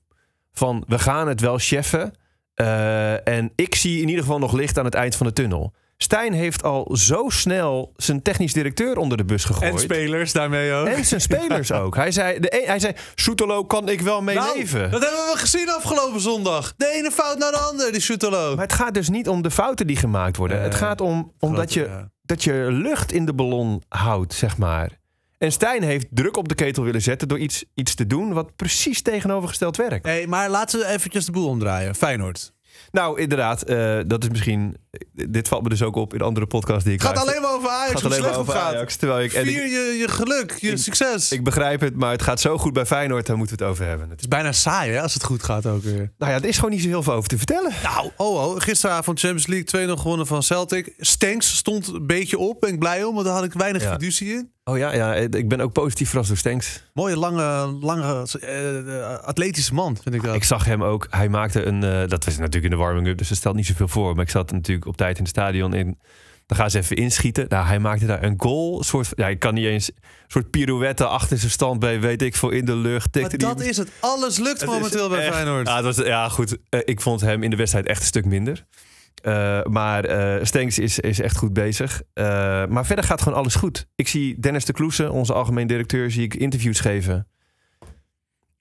Van, 0.53 0.85
we 0.87 0.99
gaan 0.99 1.29
het 1.29 1.41
wel 1.41 1.59
cheffen. 1.59 2.13
Eh, 2.55 3.29
en 3.29 3.53
ik 3.55 3.75
zie 3.75 4.01
in 4.01 4.09
ieder 4.09 4.23
geval 4.25 4.39
nog 4.39 4.53
licht 4.53 4.79
aan 4.79 4.85
het 4.85 4.95
eind 4.95 5.17
van 5.17 5.27
de 5.27 5.33
tunnel. 5.33 5.75
Stijn 5.99 6.33
heeft 6.33 6.63
al 6.63 6.97
zo 6.97 7.29
snel 7.29 7.93
zijn 7.97 8.23
technisch 8.23 8.53
directeur 8.53 8.97
onder 8.99 9.17
de 9.17 9.25
bus 9.25 9.45
gegooid. 9.45 9.73
En 9.73 9.79
spelers 9.79 10.33
daarmee 10.33 10.73
ook. 10.73 10.87
En 10.87 11.05
zijn 11.05 11.21
spelers 11.21 11.73
ook. 11.83 11.97
Hij 11.97 12.11
zei, 12.11 12.41
de 12.41 12.61
een, 12.61 12.67
hij 12.67 12.79
zei 12.79 12.93
Soetelo 13.15 13.65
kan 13.65 13.89
ik 13.89 14.01
wel 14.01 14.23
mee 14.23 14.37
Nou, 14.37 14.59
leven. 14.59 14.91
dat 14.91 15.03
hebben 15.03 15.33
we 15.33 15.39
gezien 15.39 15.69
afgelopen 15.69 16.21
zondag. 16.21 16.75
De 16.77 16.89
ene 16.89 17.11
fout 17.11 17.39
naar 17.39 17.51
de 17.51 17.59
ander, 17.59 17.93
die 17.93 18.01
Schutelo. 18.01 18.55
Maar 18.55 18.65
het 18.65 18.73
gaat 18.73 18.95
dus 18.95 19.09
niet 19.09 19.29
om 19.29 19.43
de 19.43 19.51
fouten 19.51 19.87
die 19.87 19.97
gemaakt 19.97 20.37
worden. 20.37 20.63
Het 20.63 20.75
gaat 20.75 21.01
om, 21.01 21.33
om 21.39 21.55
dat, 21.55 21.73
je, 21.73 21.83
ja. 21.85 22.11
dat 22.23 22.45
je 22.45 22.69
lucht 22.71 23.13
in 23.13 23.27
de 23.27 23.35
ballon 23.35 23.83
houdt, 23.89 24.35
zeg 24.35 24.57
maar. 24.57 24.91
En 25.39 25.53
Stijn 25.53 25.83
heeft 25.83 26.07
druk 26.11 26.37
op 26.37 26.49
de 26.49 26.55
ketel 26.55 26.83
willen 26.85 27.03
zetten 27.03 27.29
door 27.29 27.39
iets, 27.39 27.65
iets 27.75 27.95
te 27.95 28.07
doen 28.07 28.33
wat 28.33 28.57
precies 28.57 29.03
tegenovergesteld 29.03 29.77
werkt. 29.77 30.05
Nee, 30.05 30.27
maar 30.27 30.51
laten 30.51 30.79
we 30.79 30.87
eventjes 30.87 31.25
de 31.25 31.33
boel 31.33 31.49
omdraaien. 31.49 31.95
Feyenoord. 31.95 32.55
Nou, 32.91 33.21
inderdaad, 33.21 33.63
eh, 33.63 33.99
dat 34.07 34.23
is 34.23 34.29
misschien. 34.29 34.77
Dit 35.13 35.49
valt 35.49 35.63
me 35.63 35.69
dus 35.69 35.83
ook 35.83 35.97
op 35.97 36.15
in 36.15 36.21
andere 36.21 36.47
podcasts 36.47 36.85
die 36.85 36.93
ik 36.93 36.99
Het 37.03 37.09
gaat 37.09 37.17
luister. 37.17 37.37
alleen 37.45 37.49
maar 37.51 37.59
over 37.59 37.71
Ajax. 37.79 37.93
Het 37.93 38.01
gaat 38.03 38.11
alleen 38.13 38.31
maar 38.31 38.39
over 38.39 38.53
gaat. 38.55 38.75
Ajax. 38.75 38.97
Terwijl 38.97 39.25
ik, 39.25 39.31
Vier 39.31 39.41
ik, 39.43 39.71
je, 39.71 39.97
je 39.99 40.09
geluk, 40.09 40.53
je 40.61 40.71
Ik- 40.71 40.79
succes. 40.79 41.33
ik 41.33 41.45
begrijp 41.45 41.81
het, 41.81 41.97
maar 41.97 42.11
het 42.11 42.23
gaat 42.23 42.41
zo 42.41 42.59
goed 42.59 42.73
bij 42.73 42.87
Feyenoord, 42.87 43.27
daar 43.27 43.37
moeten 43.37 43.57
we 43.57 43.63
het 43.65 43.73
over 43.73 43.87
hebben. 43.87 44.11
het 44.11 44.21
is 44.21 44.29
bijna 44.29 44.53
saai 44.53 44.91
hè, 44.93 45.03
als 45.03 45.15
het 45.15 45.25
goed 45.25 45.43
gaat 45.43 45.67
ook 45.67 45.83
weer. 45.83 46.13
Nou 46.19 46.33
ja, 46.33 46.39
er 46.39 46.45
is 46.45 46.55
gewoon 46.57 46.71
niet 46.71 46.83
zo 46.83 46.89
heel 46.89 47.03
veel 47.03 47.13
over 47.13 47.29
te 47.29 47.37
vertellen. 47.37 47.73
Nou, 47.83 48.11
oh, 48.17 48.45
oh 48.47 48.61
gisteravond 48.61 49.21
Champions 49.21 49.47
League 49.47 49.87
2-0 49.97 50.01
gewonnen 50.01 50.27
van 50.27 50.43
Celtic. 50.43 50.95
Stenks 50.99 51.57
stond 51.57 51.87
een 51.89 52.07
beetje 52.07 52.39
op, 52.39 52.61
ben 52.61 52.73
ik 52.73 52.79
blij 52.79 53.05
om, 53.05 53.15
want 53.15 53.27
daar 53.27 53.35
had 53.35 53.45
ik 53.45 53.53
weinig 53.53 53.83
Ja. 53.83 53.93
fiducie 53.93 54.33
in. 54.33 54.51
Oh 54.69 54.79
ja, 54.79 54.95
ja, 54.95 55.15
ik 55.15 55.49
ben 55.49 55.61
ook 55.61 55.73
positief 55.73 56.09
verrast 56.09 56.29
door 56.29 56.39
Stenks. 56.39 56.83
Mooie, 56.93 57.17
lange, 57.17 57.77
lange 57.81 58.27
eh, 58.41 59.19
atletische 59.27 59.75
man, 59.75 59.97
vind 60.03 60.15
ik 60.15 60.23
dat. 60.23 60.35
Ik 60.35 60.45
zag 60.45 60.65
hem 60.65 60.83
ook, 60.85 61.07
hij 61.11 61.29
maakte 61.29 61.65
een, 61.65 61.83
eh, 61.85 62.09
dat 62.09 62.25
was 62.25 62.37
natuurlijk 62.37 62.65
in 62.65 62.71
de 62.71 62.77
warming-up, 62.77 63.19
dus 63.19 63.29
dat 63.29 63.37
stelt 63.39 63.55
niet 63.57 63.67
zoveel 63.67 63.89
voor. 63.89 64.15
Maar 64.15 64.25
ik 64.25 64.31
zat 64.31 64.51
natuurlijk 64.51 64.87
op 64.87 64.97
tijd 64.97 65.17
in 65.17 65.23
het 65.23 65.31
stadion 65.33 65.75
in. 65.75 65.99
Dan 66.47 66.59
gaan 66.59 66.71
ze 66.71 66.79
even 66.79 66.97
inschieten. 66.97 67.45
Nou, 67.49 67.67
hij 67.67 67.79
maakte 67.79 68.07
daar 68.07 68.23
een 68.23 68.35
goal. 68.37 68.83
Soort, 68.83 69.09
ja, 69.15 69.29
ik 69.29 69.39
kan 69.39 69.55
niet 69.55 69.67
eens. 69.67 69.89
Een 69.89 69.95
soort 70.27 70.51
pirouette 70.51 71.07
achter 71.07 71.39
zijn 71.39 71.51
stand 71.51 71.81
bij, 71.81 72.01
weet 72.01 72.23
ik 72.23 72.37
veel, 72.37 72.51
in 72.51 72.65
de 72.65 72.77
lucht. 72.77 73.15
maar 73.15 73.29
die- 73.29 73.39
dat 73.39 73.61
is 73.61 73.77
het. 73.77 73.89
Alles 74.01 74.39
lukt 74.39 74.67
momenteel 74.67 75.09
bij 75.09 75.25
echt- 75.25 75.35
Feyenoord. 75.35 75.67
Ja, 75.69 75.77
het 75.77 75.85
was, 75.85 75.97
ja 76.07 76.29
goed. 76.29 76.57
Eh, 76.69 76.81
ik 76.85 77.01
vond 77.01 77.21
hem 77.21 77.43
in 77.43 77.51
de 77.51 77.57
wedstrijd 77.57 77.87
echt 77.87 78.01
een 78.01 78.07
stuk 78.07 78.25
minder. 78.25 78.65
Eh, 79.23 79.63
maar 79.65 80.05
Stenks 80.47 80.79
is, 80.79 80.99
is 80.99 81.21
echt 81.21 81.37
goed 81.37 81.53
bezig. 81.53 82.03
Eh, 82.13 82.25
maar 82.67 82.87
verder 82.87 83.05
gaat 83.05 83.23
gewoon 83.23 83.39
alles 83.39 83.55
goed. 83.55 83.87
Ik 83.95 84.09
zie 84.09 84.41
Dennis 84.41 84.65
de 84.65 84.73
Kloese, 84.73 85.13
onze 85.13 85.33
algemeen 85.33 85.67
directeur, 85.67 86.11
zie 86.11 86.23
ik 86.23 86.35
interviews 86.35 86.81
geven. 86.81 87.29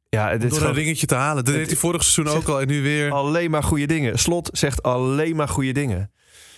Ja, 0.10 0.30
het 0.30 0.44
is 0.44 0.54
gewoon 0.54 0.68
een 0.70 0.74
ringetje 0.76 1.06
te 1.06 1.16
halen. 1.16 1.46
Dat 1.46 1.54
deed 1.54 1.68
hij 1.68 1.76
vorig 1.76 2.04
seizoen 2.04 2.36
ook 2.38 2.48
al 2.48 2.62
en 2.62 2.68
nu 2.68 2.82
weer. 2.82 3.12
alleen 3.12 3.52
maar 3.52 3.64
goede 3.64 3.86
dingen. 3.86 4.20
Slot 4.20 4.50
zegt 4.54 4.84
alleen 4.84 5.36
maar 5.36 5.48
goede 5.48 5.72
dingen. 5.72 6.12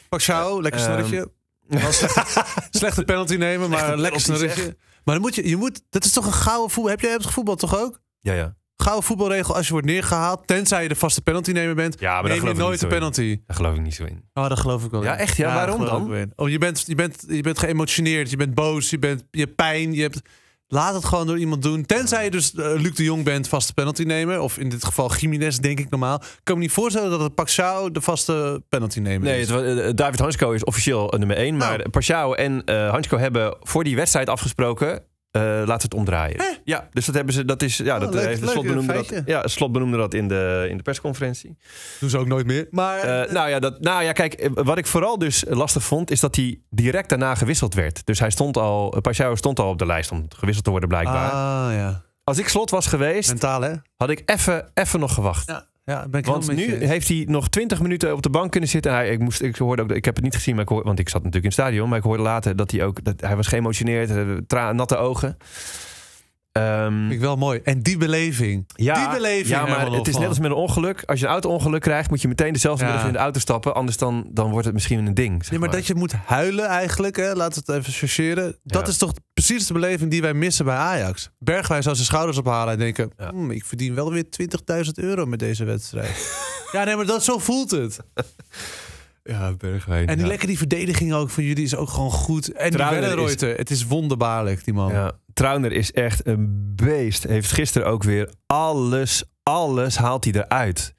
Pashao, 0.10 0.62
lekker 0.62 0.82
Ehm, 0.82 0.89
snorretje. 0.89 1.32
Wel 1.68 1.92
slechte, 2.01 2.44
slechte 2.70 3.04
penalty 3.04 3.36
nemen, 3.36 3.70
maar 3.70 3.98
lekker 3.98 4.22
snorretje. 4.22 4.77
Maar 5.04 5.16
dan 5.16 5.22
moet 5.24 5.36
je, 5.36 5.50
je 5.50 5.56
moet, 5.58 5.82
dat 5.89 6.06
is 6.06 6.12
toch 6.12 6.25
een 6.25 6.34
gouden 6.34 6.70
voetbal. 6.72 6.92
Heb 6.92 7.01
jij 7.01 7.12
het 7.12 7.25
gevoetbal 7.25 7.56
toch 7.56 7.80
ook? 7.80 8.00
Ja, 8.22 8.34
ja. 8.34 8.56
Gouden 8.88 9.08
voetbalregel 9.08 9.56
als 9.56 9.65
je 9.65 9.72
wordt 9.72 9.88
neergehaald, 9.88 10.41
tenzij 10.48 10.84
je 10.84 10.89
de 10.89 10.96
vaste 10.96 11.22
penalty 11.22 11.51
nemer 11.51 11.75
bent, 11.75 12.00
Ja, 12.00 12.22
maar 12.22 12.32
neem 12.32 12.48
je 12.48 12.53
nooit 12.53 12.82
in. 12.82 12.88
penalty. 12.88 13.39
Daar 13.48 13.56
geloof 13.56 13.75
ik 13.75 13.82
niet 13.82 13.96
zo 13.96 14.03
in. 14.03 14.24
Oh, 14.34 14.50
dat 14.50 14.60
geloof 14.60 14.84
ik 14.86 14.91
wel. 14.91 15.03
Ja, 15.03 15.13
in. 15.13 15.20
echt? 15.20 15.38
Ja, 15.38 15.53
waarom 15.53 15.86
dan? 15.86 16.32
Oh, 16.36 16.50
je 16.50 16.58
bent, 16.58 16.84
je 16.88 16.96
bent, 16.96 17.24
je 17.27 17.41
bent 17.41 17.60
geëmotioneerd, 17.60 18.29
je 18.29 18.38
bent 18.38 18.53
boos, 18.53 18.89
je, 18.89 19.00
bent, 19.00 19.24
je 19.32 19.39
hebt 19.39 19.56
pijn, 19.56 19.94
je 19.94 20.01
hebt... 20.01 20.22
Laat 20.70 20.94
het 20.94 21.06
gewoon 21.06 21.27
door 21.27 21.38
iemand 21.38 21.62
doen. 21.62 21.86
Tenzij 21.86 22.24
je 22.24 22.32
dus 22.32 22.53
eh, 22.56 22.72
Luc 22.75 22.96
de 22.96 23.03
Jong 23.03 23.24
bent, 23.24 23.48
vaste 23.48 23.74
penalty 23.74 24.03
nemen. 24.03 24.41
Of 24.44 24.58
in 24.58 24.70
dit 24.70 24.86
geval 24.86 25.15
Jiménez, 25.15 25.58
denk 25.58 25.79
ik 25.79 25.89
normaal. 25.89 26.15
Ik 26.15 26.39
kan 26.44 26.56
me 26.56 26.62
niet 26.62 26.72
voorstellen 26.72 27.10
dat 27.10 27.20
het 27.20 27.36
Paxao 27.36 27.91
de 27.91 28.01
vaste 28.01 28.63
penalty 28.70 29.00
nemer 29.00 29.27
Nee, 29.27 29.41
is. 29.41 29.50
het, 29.50 29.60
wa- 29.62 29.82
eh, 29.82 29.94
David 29.96 30.20
Hansko 30.20 30.51
is 30.51 30.63
officieel 30.63 31.12
eh, 31.12 31.20
nummer 31.20 31.38
1. 31.38 31.58
Maar 31.58 31.77
Nou. 31.77 31.89
Pashao 31.89 32.34
en 32.34 32.63
eh 32.65 32.89
Hansko 32.89 33.17
hebben 33.17 33.58
voor 33.62 33.84
die 33.84 33.96
wedstrijd 33.96 34.29
afgesproken. 34.29 35.03
Eh 35.31 35.41
laten 35.41 35.65
we 35.65 35.74
het 35.81 35.93
omdraaien. 35.93 36.60
Ja, 36.63 36.88
dus 36.93 37.05
dat 37.05 37.15
hebben 37.15 37.34
ze. 37.34 37.46
Dat 37.46 37.62
is. 37.62 37.77
Ja, 37.77 37.96
Oh, 37.96 38.01
dat 38.01 38.13
leuk- 38.13 38.25
heeft 38.25 38.39
de 38.39 38.46
leuk, 38.46 38.53
slot 38.53 38.65
eh, 38.65 38.69
benoemde 38.72 38.93
dat. 38.93 39.22
Ja, 39.25 39.48
slot 39.48 39.72
benoemde 39.72 39.98
dat 39.98 40.13
in 40.13 40.27
de, 40.27 40.65
in 40.69 40.77
de 40.77 40.84
persconferentie. 40.84 41.57
Doen 42.00 42.10
ze 42.10 42.17
ook 42.17 42.27
nooit 42.27 42.46
meer. 42.46 42.67
Maar 42.72 43.00
Eh, 43.00 43.31
nou, 43.31 43.50
ja, 43.50 43.60
dat, 43.60 43.79
nou 43.79 44.03
ja, 44.03 44.12
kijk, 44.12 44.34
eh, 44.34 44.50
wat 44.53 44.77
ik 44.77 44.88
vooral 44.88 45.17
dus 45.17 45.43
lastig 45.48 45.84
vond, 45.84 46.12
is 46.12 46.19
dat 46.19 46.36
hij 46.36 46.60
direct 46.69 47.10
daarna 47.10 47.36
gewisseld 47.36 47.74
werd. 47.74 48.05
Dus 48.05 48.19
hij 48.19 48.29
stond 48.29 48.57
al, 48.57 48.93
eh, 48.93 49.01
Pashao 49.01 49.36
stond 49.36 49.60
al 49.60 49.69
op 49.69 49.77
de 49.79 49.86
lijst 49.86 50.12
om 50.12 50.25
gewisseld 50.36 50.63
te 50.65 50.72
worden, 50.72 50.89
blijkbaar. 50.89 51.31
Ah, 51.31 51.74
ja. 51.75 52.05
Als 52.24 52.38
ik 52.38 52.48
slot 52.48 52.69
was 52.69 52.88
geweest, 52.88 53.29
Mentaal, 53.29 53.62
hè? 53.62 53.74
had 53.96 54.10
ik 54.10 54.22
even 54.25 54.72
even 54.74 55.00
nog 55.00 55.13
gewacht. 55.13 55.48
Ja, 55.48 55.65
ja 55.91 56.08
ben 56.08 56.20
ik 56.20 56.25
Want 56.25 56.56
nu 56.56 56.86
heeft 56.86 57.08
hij 57.08 57.25
nog 57.29 57.50
20 57.50 57.82
minuten 57.82 58.13
op 58.13 58.22
de 58.22 58.29
bank 58.29 58.51
kunnen 58.51 58.70
zitten. 58.70 58.91
Hij, 58.91 59.10
ik, 59.10 59.20
moest, 59.20 59.41
ik 59.41 59.56
hoorde 59.56 59.82
ook, 59.82 59.91
ik 59.91 60.06
heb 60.06 60.15
het 60.15 60.24
niet 60.24 60.36
gezien, 60.36 60.53
maar 60.53 60.63
ik 60.63 60.70
hoor, 60.70 60.84
want 60.84 61.00
ik 61.00 61.10
zat 61.10 61.24
natuurlijk 61.24 61.44
in 61.44 61.60
het 61.60 61.67
stadion. 61.67 61.89
Maar 61.89 61.98
ik 61.98 62.03
hoorde 62.03 62.24
later 62.24 62.56
dat 62.56 62.72
hij 62.72 62.84
ook, 62.84 63.03
dat 63.03 63.22
hij 63.22 63.36
was 63.36 63.48
geëmotioneerd, 63.48 64.10
eh, 64.10 64.17
tra- 64.48 64.72
natte 64.72 64.98
ogen. 64.98 65.38
Ehm, 66.58 67.00
Vind 67.00 67.12
ik 67.12 67.20
wel 67.20 67.36
mooi. 67.36 67.60
En 67.64 67.82
die 67.82 67.98
beleving. 67.98 68.64
ja, 68.76 68.94
die 69.10 69.18
beleving. 69.18 69.48
ja, 69.48 69.66
maar 69.66 69.92
het 69.92 70.08
is 70.08 70.18
net 70.18 70.28
als 70.28 70.40
met 70.40 70.52
een 70.52 70.58
ongeluk. 70.58 71.04
Als 71.06 71.20
je 71.20 71.26
een 71.26 71.32
auto-ongeluk 71.32 71.82
krijgt, 71.82 72.10
moet 72.10 72.22
je 72.22 72.28
meteen 72.28 72.54
dezelfde 72.54 72.84
Ja. 72.86 72.90
middag 72.90 73.08
in 73.08 73.14
de 73.14 73.20
auto 73.20 73.40
stappen. 73.40 73.76
Anders 73.76 73.98
dan, 73.98 74.28
dan 74.32 74.50
wordt 74.50 74.66
het 74.66 74.74
misschien 74.74 75.06
een 75.06 75.14
ding. 75.14 75.42
Zeg 75.42 75.52
Nee, 75.52 75.60
maar 75.60 75.72
dat 75.72 75.88
je 75.88 75.96
moet 75.96 76.14
huilen 76.26 76.66
eigenlijk, 76.68 77.16
hè? 77.16 77.34
laten 77.34 77.64
we 77.66 77.72
het 77.74 77.82
even 77.82 77.94
chargeren. 77.94 78.56
Dat 78.64 78.82
Ja. 78.86 78.88
is 78.92 78.98
toch 78.98 79.14
precies 79.34 79.68
de 79.68 79.74
beleving 79.74 80.12
die 80.12 80.22
wij 80.22 80.34
missen 80.34 80.66
bij 80.66 80.76
Ajax. 80.76 81.30
Bergwijn 81.40 81.84
zou 81.84 81.96
zijn 81.96 82.08
schouders 82.08 82.38
ophalen 82.38 82.74
en 82.74 82.80
denken... 82.80 83.12
Ja. 83.18 83.30
"Hmm, 83.30 83.52
ik 83.52 83.66
verdien 83.66 83.96
wel 83.96 84.12
weer 84.12 84.30
20.000 84.30 84.98
euro 84.98 85.26
met 85.26 85.40
deze 85.40 85.64
wedstrijd. 85.64 86.40
ja, 86.72 86.84
nee, 86.84 86.96
maar 86.96 87.06
dat, 87.06 87.24
zo 87.24 87.38
voelt 87.38 87.72
het. 87.72 88.00
Ja, 89.24 89.54
Bergwijn. 89.54 90.08
En 90.08 90.14
die 90.14 90.24
ja. 90.24 90.28
lekker 90.30 90.48
die 90.48 90.58
verdediging 90.58 91.14
ook 91.14 91.30
van 91.30 91.44
jullie 91.44 91.64
is 91.64 91.76
ook 91.76 91.90
gewoon 91.90 92.12
goed. 92.12 92.52
En 92.52 92.70
die 92.72 92.78
Wellenreuter, 92.86 93.56
het 93.58 93.70
is 93.70 93.86
wonderbaarlijk, 93.86 94.64
die 94.64 94.74
man. 94.74 94.92
Ja, 94.92 95.12
Trauner 95.38 95.72
is 95.72 95.91
echt 95.91 96.27
een 96.27 96.74
beest. 96.75 97.24
Heeft 97.24 97.51
gisteren 97.51 97.88
ook 97.88 98.03
weer 98.03 98.34
alles, 98.46 99.24
alles 99.44 99.98
haalt 99.98 100.24
hij 100.24 100.34
eruit. 100.34 100.96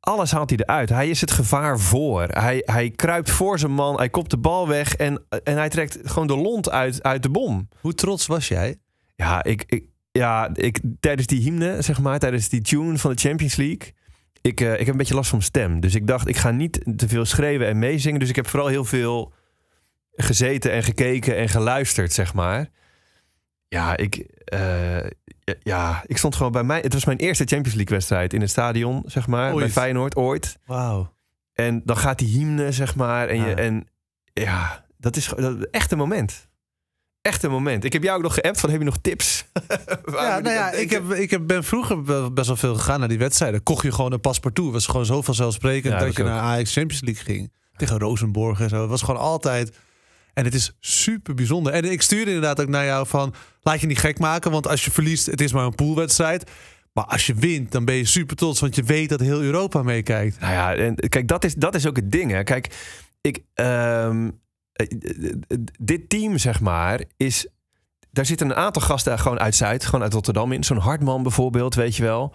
Alles 0.00 0.30
haalt 0.30 0.50
hij 0.50 0.58
eruit. 0.58 0.88
Hij 0.88 1.08
is 1.08 1.20
het 1.20 1.30
gevaar 1.30 1.78
voor. 1.80 2.22
Hij, 2.22 2.62
hij 2.64 2.90
kruipt 2.90 3.30
voor 3.30 3.58
zijn 3.58 3.72
man. 3.72 3.96
Hij 3.96 4.08
kopt 4.08 4.30
de 4.30 4.36
bal 4.36 4.68
weg. 4.68 4.94
En, 4.94 5.24
en 5.42 5.56
hij 5.56 5.68
trekt 5.68 5.98
gewoon 6.02 6.26
de 6.26 6.36
lont 6.36 6.70
uit, 6.70 7.02
uit 7.02 7.22
de 7.22 7.28
bom. 7.28 7.68
Hoe 7.80 7.94
trots 7.94 8.26
was 8.26 8.48
jij? 8.48 8.76
Ja, 9.16 9.44
ik, 9.44 9.64
ik, 9.66 9.84
ja 10.10 10.50
ik, 10.54 10.80
tijdens 11.00 11.26
die 11.26 11.40
hymne, 11.40 11.82
zeg 11.82 12.00
maar, 12.00 12.18
tijdens 12.18 12.48
die 12.48 12.62
tune 12.62 12.98
van 12.98 13.10
de 13.10 13.20
Champions 13.20 13.56
League. 13.56 13.92
Ik, 14.40 14.60
eh, 14.60 14.72
ik 14.72 14.78
heb 14.78 14.88
een 14.88 14.96
beetje 14.96 15.14
last 15.14 15.28
van 15.28 15.38
mijn 15.38 15.50
stem. 15.50 15.80
Dus 15.80 15.94
ik 15.94 16.06
dacht, 16.06 16.28
ik 16.28 16.36
ga 16.36 16.50
niet 16.50 16.84
te 16.96 17.08
veel 17.08 17.24
schreeuwen 17.24 17.66
en 17.66 17.78
meezingen. 17.78 18.20
Dus 18.20 18.28
ik 18.28 18.36
heb 18.36 18.48
vooral 18.48 18.68
heel 18.68 18.84
veel 18.84 19.32
gezeten 20.12 20.72
en 20.72 20.82
gekeken 20.82 21.36
en 21.36 21.48
geluisterd, 21.48 22.12
zeg 22.12 22.34
maar. 22.34 22.68
Ja, 23.74 23.96
ik, 23.96 24.16
eh, 24.44 25.10
ja, 25.62 26.02
ik 26.06 26.16
stond 26.16 26.34
gewoon 26.36 26.52
bij 26.52 26.62
mij. 26.64 26.80
Het 26.80 26.92
was 26.92 27.04
mijn 27.04 27.18
eerste 27.18 27.44
Champions 27.44 27.74
League 27.76 27.94
wedstrijd 27.94 28.32
in 28.32 28.40
het 28.40 28.50
stadion, 28.50 29.02
zeg 29.06 29.26
maar. 29.26 29.52
Ooit. 29.52 29.64
Bij 29.64 29.70
Feyenoord, 29.70 30.16
ooit. 30.16 30.58
Wauw. 30.66 31.14
En 31.52 31.82
dan 31.84 31.96
gaat 31.96 32.18
die 32.18 32.28
hymne, 32.38 32.72
zeg 32.72 32.94
maar. 32.94 33.28
En, 33.28 33.36
je, 33.36 33.46
Ja. 33.48 33.54
en 33.56 33.86
ja, 34.32 34.84
dat 34.98 35.16
is, 35.16 35.32
dat, 35.36 35.66
echt 35.70 35.92
een 35.92 35.98
moment. 35.98 36.48
Echt 37.22 37.42
een 37.42 37.50
moment. 37.50 37.84
Ik 37.84 37.92
heb 37.92 38.02
jou 38.02 38.16
ook 38.16 38.22
nog 38.22 38.34
geappt 38.34 38.60
van, 38.60 38.70
heb 38.70 38.78
je 38.78 38.84
nog 38.84 38.98
tips? 39.00 39.44
Ja, 40.06 40.38
nou 40.40 40.54
ja, 40.54 40.70
ik, 40.70 40.90
heb, 40.90 41.12
ik 41.12 41.30
heb, 41.30 41.46
ben 41.46 41.64
vroeger 41.64 42.02
best 42.32 42.46
wel 42.46 42.56
veel 42.56 42.74
gegaan 42.74 42.98
naar 42.98 43.08
die 43.08 43.18
wedstrijden. 43.18 43.62
Kocht 43.62 43.82
je 43.82 43.92
gewoon 43.92 44.12
een 44.12 44.20
paspartout. 44.20 44.64
Het 44.64 44.74
was 44.74 44.86
gewoon 44.86 45.06
zo 45.06 45.22
vanzelfsprekend 45.22 45.92
Ja, 45.92 45.98
dat 45.98 46.16
je 46.16 46.22
ook. 46.22 46.28
naar 46.28 46.40
Ajax 46.40 46.72
Champions 46.72 47.02
League 47.04 47.24
ging. 47.24 47.52
Tegen 47.76 47.98
Rosenborg 47.98 48.60
en 48.60 48.68
zo. 48.68 48.80
Het 48.80 48.90
was 48.90 49.02
gewoon 49.02 49.20
altijd... 49.20 49.76
En 50.34 50.44
het 50.44 50.54
is 50.54 50.76
super 50.80 51.34
bijzonder. 51.34 51.72
En 51.72 51.84
ik 51.84 52.02
stuurde 52.02 52.30
inderdaad 52.30 52.60
ook 52.60 52.68
naar 52.68 52.84
jou 52.84 53.06
van... 53.06 53.34
Laat 53.60 53.80
je 53.80 53.86
niet 53.86 53.98
gek 53.98 54.18
maken, 54.18 54.50
want 54.50 54.68
als 54.68 54.84
je 54.84 54.90
verliest... 54.90 55.26
Het 55.26 55.40
is 55.40 55.52
maar 55.52 55.64
een 55.64 55.74
poolwedstrijd. 55.74 56.50
Maar 56.92 57.04
als 57.04 57.26
je 57.26 57.34
wint, 57.34 57.72
dan 57.72 57.84
ben 57.84 57.94
je 57.94 58.04
super 58.04 58.36
trots. 58.36 58.60
Want 58.60 58.74
je 58.74 58.82
weet 58.82 59.08
dat 59.08 59.20
heel 59.20 59.40
Europa 59.40 59.82
meekijkt. 59.82 60.40
Nou 60.40 60.52
ja, 60.52 60.74
en 60.74 60.94
kijk, 61.08 61.28
dat 61.28 61.44
is, 61.44 61.54
dat 61.54 61.74
is 61.74 61.86
ook 61.86 61.96
het 61.96 62.12
ding. 62.12 62.30
Hè. 62.30 62.42
Kijk, 62.42 62.76
ik, 63.20 63.42
ehm, 63.54 64.30
eh, 64.72 64.86
dit 65.80 66.08
team, 66.08 66.38
zeg 66.38 66.60
maar, 66.60 67.00
is. 67.16 67.48
Daar 68.10 68.26
zitten 68.26 68.50
een 68.50 68.56
aantal 68.56 68.82
gasten 68.82 69.18
gewoon 69.18 69.40
uit 69.40 69.54
Zuid, 69.54 69.84
gewoon 69.84 70.02
uit 70.02 70.12
Rotterdam 70.12 70.52
in. 70.52 70.64
Zo'n 70.64 70.76
Hartman 70.76 71.22
bijvoorbeeld, 71.22 71.74
weet 71.74 71.96
je 71.96 72.02
wel. 72.02 72.34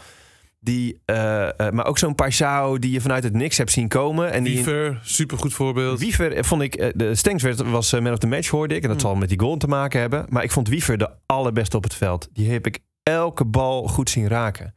Die, 0.62 1.01
eh, 1.06 1.60
eh, 1.60 1.74
maar 1.74 1.86
ook 1.86 1.98
zo'n 1.98 2.16
Paisao 2.16 2.80
die 2.80 2.92
je 2.92 3.01
vanuit 3.01 3.24
het 3.24 3.34
niks 3.34 3.58
hebt 3.58 3.72
zien 3.72 3.88
komen. 3.88 4.32
En 4.32 4.44
die 4.44 4.56
Wiever, 4.56 5.00
super 5.04 5.38
goed 5.38 5.54
voorbeeld. 5.54 6.00
Wiever 6.00 6.34
eh, 6.34 6.44
vond 6.44 6.62
ik, 6.62 6.94
de 6.96 7.16
Stengs 7.16 7.44
werd, 7.44 7.62
was 7.62 7.92
man 7.92 8.12
of 8.12 8.18
the 8.18 8.28
match 8.28 8.50
hoorde 8.50 8.75
ik. 8.75 8.84
En 8.84 8.89
dat 8.89 9.01
zal 9.01 9.16
met 9.16 9.30
die 9.30 9.39
goal 9.39 9.58
te 9.58 9.68
maken 9.68 10.00
hebben. 10.00 10.25
Maar 10.30 10.44
ik 10.44 10.51
vond 10.51 10.68
Wiever 10.68 10.98
de 10.98 11.10
allerbeste 11.25 11.78
op 11.78 11.84
het 11.84 11.94
veld. 11.94 12.30
Die 12.34 12.51
heb 12.51 12.66
ik 12.66 12.80
elke 13.04 13.46
bal 13.46 13.88
goed 13.88 14.10
zien 14.10 14.28
raken. 14.28 14.75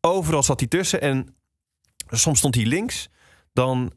Overal 0.00 0.42
zat 0.42 0.60
hij 0.60 0.68
tussen 0.68 1.00
en 1.00 1.36
soms 2.10 2.38
stond 2.38 2.54
hij 2.54 2.64
links. 2.64 3.08
Dan, 3.52 3.92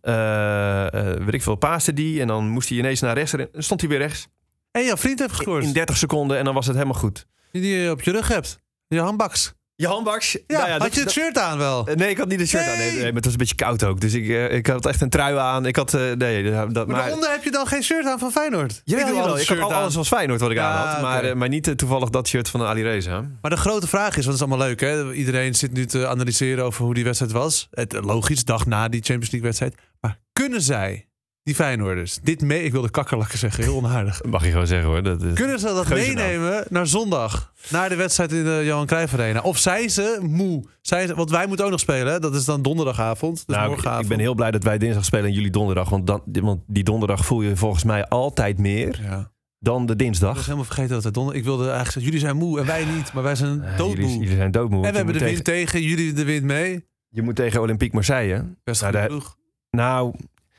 weet 1.26 1.34
ik 1.34 1.42
veel, 1.42 1.56
paaste 1.56 1.94
die. 1.94 2.22
En 2.22 2.28
dan 2.28 2.50
moest 2.50 2.70
hij 2.70 2.78
ineens 2.78 3.00
naar 3.00 3.14
rechts. 3.14 3.34
En 3.34 3.50
dan 3.52 3.64
stond 3.64 3.82
hij 3.82 3.90
weer 3.90 4.00
rechts. 4.00 4.28
En 4.72 4.84
jouw 4.84 4.98
vriend 4.98 5.20
heeft 5.20 5.34
gescoord. 5.34 5.64
In 5.64 5.74
30 5.74 5.98
seconden 5.98 6.38
en 6.38 6.46
dan 6.46 6.54
was 6.54 6.66
het 6.66 6.76
helemaal 6.76 7.00
goed. 7.00 7.28
Die 7.52 7.78
je 7.78 7.92
op 7.92 8.02
je 8.02 8.12
rug 8.12 8.28
hebt. 8.28 8.60
Je 8.88 9.00
handbaks. 9.00 9.54
Je 9.82 9.88
handbaks. 9.88 10.32
Ja, 10.48 10.58
nou 10.58 10.70
had 10.70 10.80
dat- 10.82 10.96
je 10.96 11.02
het 11.02 11.12
shirt 11.12 11.38
aan 11.38 11.58
wel? 11.58 11.88
Nee, 11.96 12.10
ik 12.10 12.18
had 12.18 12.28
niet 12.28 12.40
een 12.40 12.48
shirt 12.48 12.68
aan. 12.68 12.78
Nee, 12.78 12.92
Nee. 12.92 13.04
maar 13.04 13.14
het 13.14 13.24
was 13.24 13.34
een 13.34 13.40
beetje 13.40 13.56
koud 13.56 13.84
ook. 13.84 14.02
Dus 14.02 14.14
ik, 14.14 14.30
eh, 14.30 14.52
ik 14.54 14.68
had 14.68 14.86
echt 14.86 15.02
een 15.02 15.10
trui 15.10 15.38
aan. 15.38 15.66
Ik 15.66 15.76
had, 15.76 15.94
eh, 15.94 16.02
nee, 16.12 16.44
dat, 16.44 16.54
Maar, 16.54 16.86
maar 16.88 16.96
daaronder 17.02 17.30
heb 17.32 17.44
je 17.44 17.52
dan 17.52 17.68
geen 17.68 17.84
shirt 17.84 18.06
aan 18.06 18.20
van 18.20 18.32
Feyenoord. 18.32 18.82
Ja, 18.86 18.98
Ik 19.00 19.06
doe 19.06 19.14
jawel, 19.16 19.30
altijd 19.30 19.50
ik 19.50 19.58
had 19.60 19.72
aan. 19.72 19.82
alles 19.82 19.96
was 19.96 20.08
Feyenoord 20.08 20.40
wat 20.40 20.52
ik 20.52 20.58
Ja, 20.58 20.72
aan 20.72 20.88
had. 20.88 21.02
Maar, 21.02 21.24
eh, 21.24 21.34
maar 21.36 21.50
niet 21.50 21.78
toevallig 21.78 22.10
dat 22.10 22.28
shirt 22.28 22.50
van 22.50 22.62
Ali 22.62 22.84
Reza. 22.84 23.24
Maar 23.42 23.52
de 23.52 23.58
grote 23.58 23.88
vraag 23.88 24.18
is, 24.18 24.26
want 24.26 24.26
het 24.26 24.36
is 24.36 24.42
allemaal 24.42 24.68
leuk 24.68 24.80
hè. 24.80 25.14
Iedereen 25.14 25.56
zit 25.56 25.74
nu 25.74 25.86
te 25.86 26.08
analyseren 26.08 26.66
over 26.66 26.84
hoe 26.86 26.94
die 26.94 27.04
wedstrijd 27.04 27.32
was. 27.32 27.68
Het, 27.72 27.94
logisch, 28.04 28.46
dag 28.46 28.66
na 28.66 28.88
die 28.88 29.02
Champions 29.04 29.32
League 29.32 29.42
wedstrijd. 29.50 29.76
Maar 30.00 30.20
kunnen 30.34 30.62
zij, 30.62 31.08
die 31.44 31.56
Feyenoorders, 31.56 32.20
dit 32.24 32.42
mee... 32.42 32.64
Ik 32.64 32.72
wilde 32.72 32.90
kakkerlakken 32.90 33.38
zeggen, 33.38 33.64
heel 33.64 33.76
onaardig. 33.76 34.24
Mag 34.30 34.44
je 34.46 34.52
gewoon 34.52 34.68
zeggen 34.68 34.88
hoor. 34.90 35.04
Dat 35.04 35.22
is... 35.22 35.34
Kunnen 35.34 35.60
ze 35.60 35.66
dat 35.66 35.90
meenemen 35.90 36.66
naar 36.70 36.88
zondag? 36.88 37.54
Naar 37.70 37.90
de 37.90 37.96
wedstrijd 37.96 38.32
in 38.32 38.44
de 38.44 38.62
Johan 38.66 38.86
Cruijff 38.86 39.14
Arena? 39.14 39.42
Of 39.42 39.58
zijn 39.58 39.90
ze 39.90 40.18
moe? 40.22 40.64
Zijn 40.82 41.08
ze, 41.08 41.16
want 41.16 41.30
wij 41.30 41.48
moeten 41.48 41.66
ook 41.66 41.72
nog 41.72 41.80
spelen. 41.80 42.14
Hè? 42.14 42.20
Dat 42.20 42.36
is 42.36 42.46
dan 42.46 42.62
donderdagavond. 42.62 43.44
Dus 43.48 43.56
Nou, 43.56 44.00
ik, 44.00 44.08
ben 44.08 44.20
heel 44.20 44.34
blij 44.36 44.52
dat 44.52 44.64
wij 44.64 44.78
dinsdag 44.78 45.06
spelen 45.06 45.26
en 45.26 45.34
jullie 45.34 45.52
donderdag. 45.52 45.90
Want, 45.90 46.08
dan, 46.08 46.22
want 46.26 46.62
die 46.68 46.84
donderdag 46.84 47.26
voel 47.26 47.42
je 47.42 47.56
volgens 47.56 47.84
mij 47.84 48.08
altijd 48.08 48.58
meer 48.58 49.00
Ja. 49.04 49.32
dan 49.60 49.86
de 49.86 49.94
Ik 49.94 49.98
was 49.98 50.08
dinsdag. 50.08 50.42
helemaal 50.46 50.64
vergeten 50.66 50.90
dat 50.92 51.04
het 51.04 51.14
donder... 51.14 51.36
Ik 51.36 51.44
wilde 51.44 51.64
eigenlijk 51.64 51.92
zeggen, 51.92 52.12
jullie 52.12 52.20
zijn 52.26 52.38
moe 52.38 52.60
en 52.60 52.66
wij 52.66 52.86
niet. 52.86 53.14
Maar 53.14 53.24
wij 53.24 53.36
zijn 53.36 53.64
doodmoe. 53.78 53.96
jullie, 54.08 54.20
jullie 54.20 54.36
zijn 54.36 54.52
doodmoe. 54.52 54.86
en 54.86 54.92
we 54.92 54.98
hebben 54.98 55.18
de 55.18 55.26
wind 55.26 55.44
tegen, 55.44 55.82
jullie 55.82 56.14
de 56.14 56.24
wind 56.24 56.44
mee. 56.44 56.86
je 57.10 57.22
moet 57.22 57.36
tegen 57.36 57.62
Olympique 57.62 57.96
Marseille. 57.96 58.44
Best 58.64 58.82
Nou, 58.82 59.08
ploeg. 59.08 59.38
Nou, 59.72 60.14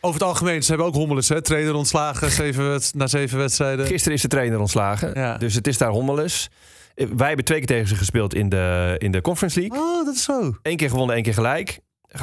Over 0.04 0.20
het 0.20 0.28
algemeen, 0.28 0.62
ze 0.62 0.68
hebben 0.68 0.86
ook 0.86 0.94
hommeles, 0.94 1.28
hè? 1.28 1.42
Trainer 1.42 1.74
ontslagen 1.74 2.30
zeven 2.30 2.80
na 2.94 3.06
zeven 3.06 3.38
wedstrijden. 3.38 3.86
gisteren 3.86 4.16
is 4.16 4.22
de 4.22 4.28
trainer 4.28 4.58
ontslagen. 4.60 5.10
Ja. 5.14 5.36
Dus 5.38 5.54
het 5.54 5.66
is 5.66 5.78
daar 5.78 5.90
hommeles. 5.90 6.50
Eh, 6.94 7.06
Wij 7.16 7.26
hebben 7.26 7.44
twee 7.44 7.58
keer 7.58 7.66
tegen 7.66 7.88
ze 7.88 7.94
gespeeld 7.96 8.34
in 8.34 8.48
de, 8.48 8.94
in 8.98 9.12
de 9.12 9.20
Conference 9.20 9.60
League. 9.60 9.78
Oh, 9.78 10.04
dat 10.04 10.14
is 10.14 10.22
zo. 10.22 10.56
Eén 10.62 10.76
keer 10.76 10.88
gewonnen, 10.90 11.14
één 11.14 11.24
keer 11.24 11.34
gelijk. 11.34 11.80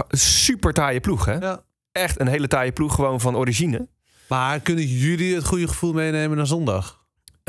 Super 0.10 0.74
taaie 0.74 1.00
ploeg, 1.00 1.26
hè? 1.26 1.34
Ja. 1.34 1.63
Echt 1.92 2.20
een 2.20 2.28
hele 2.28 2.48
taaie 2.48 2.72
ploeg, 2.72 2.96
gewoon 2.96 3.20
van 3.20 3.36
origine. 3.36 3.88
Maar 4.28 4.60
kunnen 4.60 4.86
jullie 4.86 5.36
het 5.36 5.46
goede 5.46 5.68
gevoel 5.68 5.94
meenemen 5.94 6.38
naar 6.38 6.48
zondag? 6.48 6.98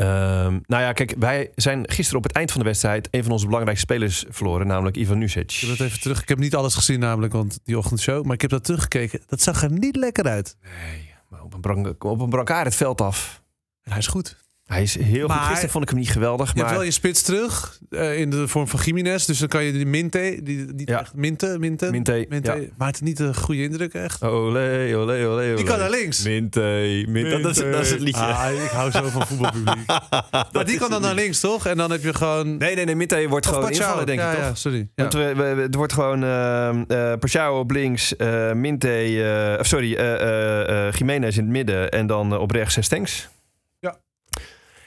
Ehm, 0.01 0.59
nou 0.65 0.83
ja, 0.83 0.93
kijk, 0.93 1.15
wij 1.19 1.51
zijn 1.55 1.89
gisteren 1.89 2.17
op 2.17 2.23
het 2.23 2.31
eind 2.31 2.51
van 2.51 2.59
de 2.59 2.65
wedstrijd 2.65 3.07
een 3.11 3.23
van 3.23 3.31
onze 3.31 3.45
belangrijkste 3.45 3.85
spelers 3.85 4.25
verloren, 4.29 4.67
namelijk 4.67 4.97
Ivan 4.97 5.17
Nusic. 5.17 5.51
Ik 5.51 5.59
heb 5.59 5.77
dat 5.77 5.87
even 5.87 5.99
terug. 5.99 6.21
Ik 6.21 6.29
heb 6.29 6.37
niet 6.37 6.55
alles 6.55 6.75
gezien 6.75 6.99
namelijk, 6.99 7.33
want 7.33 7.59
die 7.63 7.77
ochtendshow. 7.77 8.25
Maar 8.25 8.33
ik 8.33 8.41
heb 8.41 8.49
dat 8.49 8.63
teruggekeken. 8.63 9.21
Dat 9.27 9.41
zag 9.41 9.63
er 9.63 9.71
niet 9.71 9.95
lekker 9.95 10.25
uit. 10.25 10.57
Nee, 10.61 11.09
maar 11.29 11.41
op 11.43 11.53
een, 11.53 11.61
brank, 11.61 12.03
op 12.03 12.19
een 12.19 12.29
brancard 12.29 12.65
het 12.65 12.75
veld 12.75 13.01
af. 13.01 13.41
En 13.81 13.91
hij 13.91 13.99
is 13.99 14.07
goed. 14.07 14.40
Hij 14.71 14.81
is 14.81 14.99
heel 14.99 15.27
Maar- 15.27 15.37
goed. 15.37 15.45
Gisteren 15.47 15.69
vond 15.71 15.83
ik 15.83 15.89
hem 15.89 15.99
niet 15.99 16.11
geweldig, 16.11 16.47
Je 16.47 16.53
maar 16.55 16.63
hebt 16.65 16.75
wel 16.77 16.85
je 16.85 16.91
spits 16.91 17.21
terug 17.21 17.79
eh, 17.89 18.19
in 18.19 18.29
de 18.29 18.47
vorm 18.47 18.67
van 18.67 18.79
Jiménez. 18.83 19.25
Dus 19.25 19.39
dan 19.39 19.47
kan 19.47 19.63
je 19.63 19.71
die 19.71 19.85
Minte, 19.85 20.39
die 20.43 20.65
niet 20.73 20.89
Ja. 20.89 20.99
echt 20.99 21.13
Minte, 21.13 21.55
Minte, 21.59 21.89
Minte, 21.91 22.25
Minte 22.29 22.51
ja. 22.51 22.67
maakt 22.77 23.01
niet 23.01 23.19
een 23.19 23.35
goede 23.35 23.63
indruk 23.63 23.93
echt. 23.93 24.23
Olé, 24.23 24.93
olé, 24.95 24.95
olé, 24.95 25.25
olé. 25.27 25.55
Die 25.55 25.65
kan 25.65 25.79
naar 25.79 25.89
links. 25.89 26.23
Minte, 26.23 27.03
Minte. 27.07 27.39
Dat, 27.39 27.51
is, 27.51 27.57
dat 27.71 27.81
is 27.81 27.89
het 27.91 27.99
liedje. 27.99 28.21
Ah, 28.21 28.63
ik 28.63 28.69
hou 28.69 28.91
zo 28.91 29.03
van 29.09 29.27
voetbalpubliek. 29.27 29.85
maar 30.53 30.65
die 30.65 30.77
kan 30.77 30.89
dan 30.89 31.01
naar 31.01 31.15
links, 31.15 31.39
toch? 31.39 31.65
En 31.67 31.77
dan 31.77 31.91
heb 31.91 32.03
je 32.03 32.13
gewoon... 32.13 32.57
Nee, 32.57 32.75
nee, 32.75 32.85
nee. 32.85 32.95
Minte 32.95 33.25
wordt 33.29 33.45
Of 33.47 33.53
gewoon 33.53 33.69
Pachau. 33.69 33.85
invallen, 33.87 34.05
denk 34.05 34.19
ja, 34.19 34.29
ik, 34.31 34.35
toch? 34.37 34.45
Ja, 34.45 34.55
sorry. 34.55 34.77
Ja. 34.77 34.85
Want 34.95 35.13
we, 35.13 35.33
we, 35.35 35.53
we- 35.55 35.61
het 35.61 35.75
wordt 35.75 35.93
gewoon 35.93 36.23
uh, 36.23 37.59
op 37.59 37.71
links, 37.71 38.15
eh 38.15 38.51
Minte, 38.51 38.89
eh, 38.89 39.59
of 39.59 39.65
sorry, 39.65 39.95
eh 39.95 40.13
eh, 40.21 40.87
eh, 40.87 40.93
Jiménez 40.93 41.37
in 41.37 41.43
het 41.43 41.51
midden 41.51 41.89
en 41.91 42.07
dan 42.07 42.37
op 42.37 42.51
rechts 42.51 42.77
eh, 42.77 42.83
Stenks. 42.83 43.29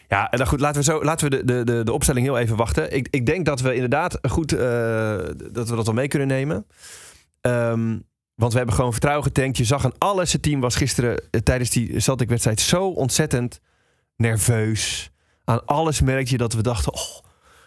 Ja. 0.09 0.29
Dan 0.29 0.47
goed, 0.47 0.61
laten 0.61 0.79
we, 0.79 0.85
zo, 0.85 1.05
laten 1.05 1.31
we 1.31 1.37
de, 1.37 1.45
de, 1.45 1.65
de, 1.65 1.85
de 1.85 1.93
opstelling 1.93 2.27
heel 2.27 2.39
even 2.39 2.57
wachten. 2.57 2.95
Ik, 2.95 3.09
ik 3.11 3.27
denk 3.27 3.45
dat 3.47 3.61
we 3.61 3.75
inderdaad 3.75 4.19
goed, 4.29 4.53
eh, 4.53 4.59
dat 5.53 5.69
we 5.69 5.77
dat 5.77 5.85
wel 5.85 5.95
mee 5.95 6.09
kunnen 6.09 6.29
nemen. 6.29 6.67
Ehm, 7.41 7.99
want 8.35 8.53
we 8.53 8.59
hebben 8.59 8.75
gewoon 8.75 8.93
vertrouwen 8.93 9.25
getankt. 9.25 9.57
Je 9.57 9.65
zag 9.65 9.85
aan 9.85 9.99
alles, 9.99 10.33
het 10.33 10.43
team 10.43 10.61
was 10.61 10.77
gisteren 10.77 11.23
eh, 11.31 11.41
tijdens 11.41 11.71
die 11.71 12.01
Celtic-wedstrijd 12.01 12.61
zo 12.61 12.89
ontzettend 12.89 13.61
nerveus. 14.17 15.13
Aan 15.45 15.67
alles 15.67 16.01
merk 16.01 16.29
je 16.29 16.37
dat 16.37 16.53
we 16.53 16.63
dachten, 16.63 16.93
oh, 16.93 17.24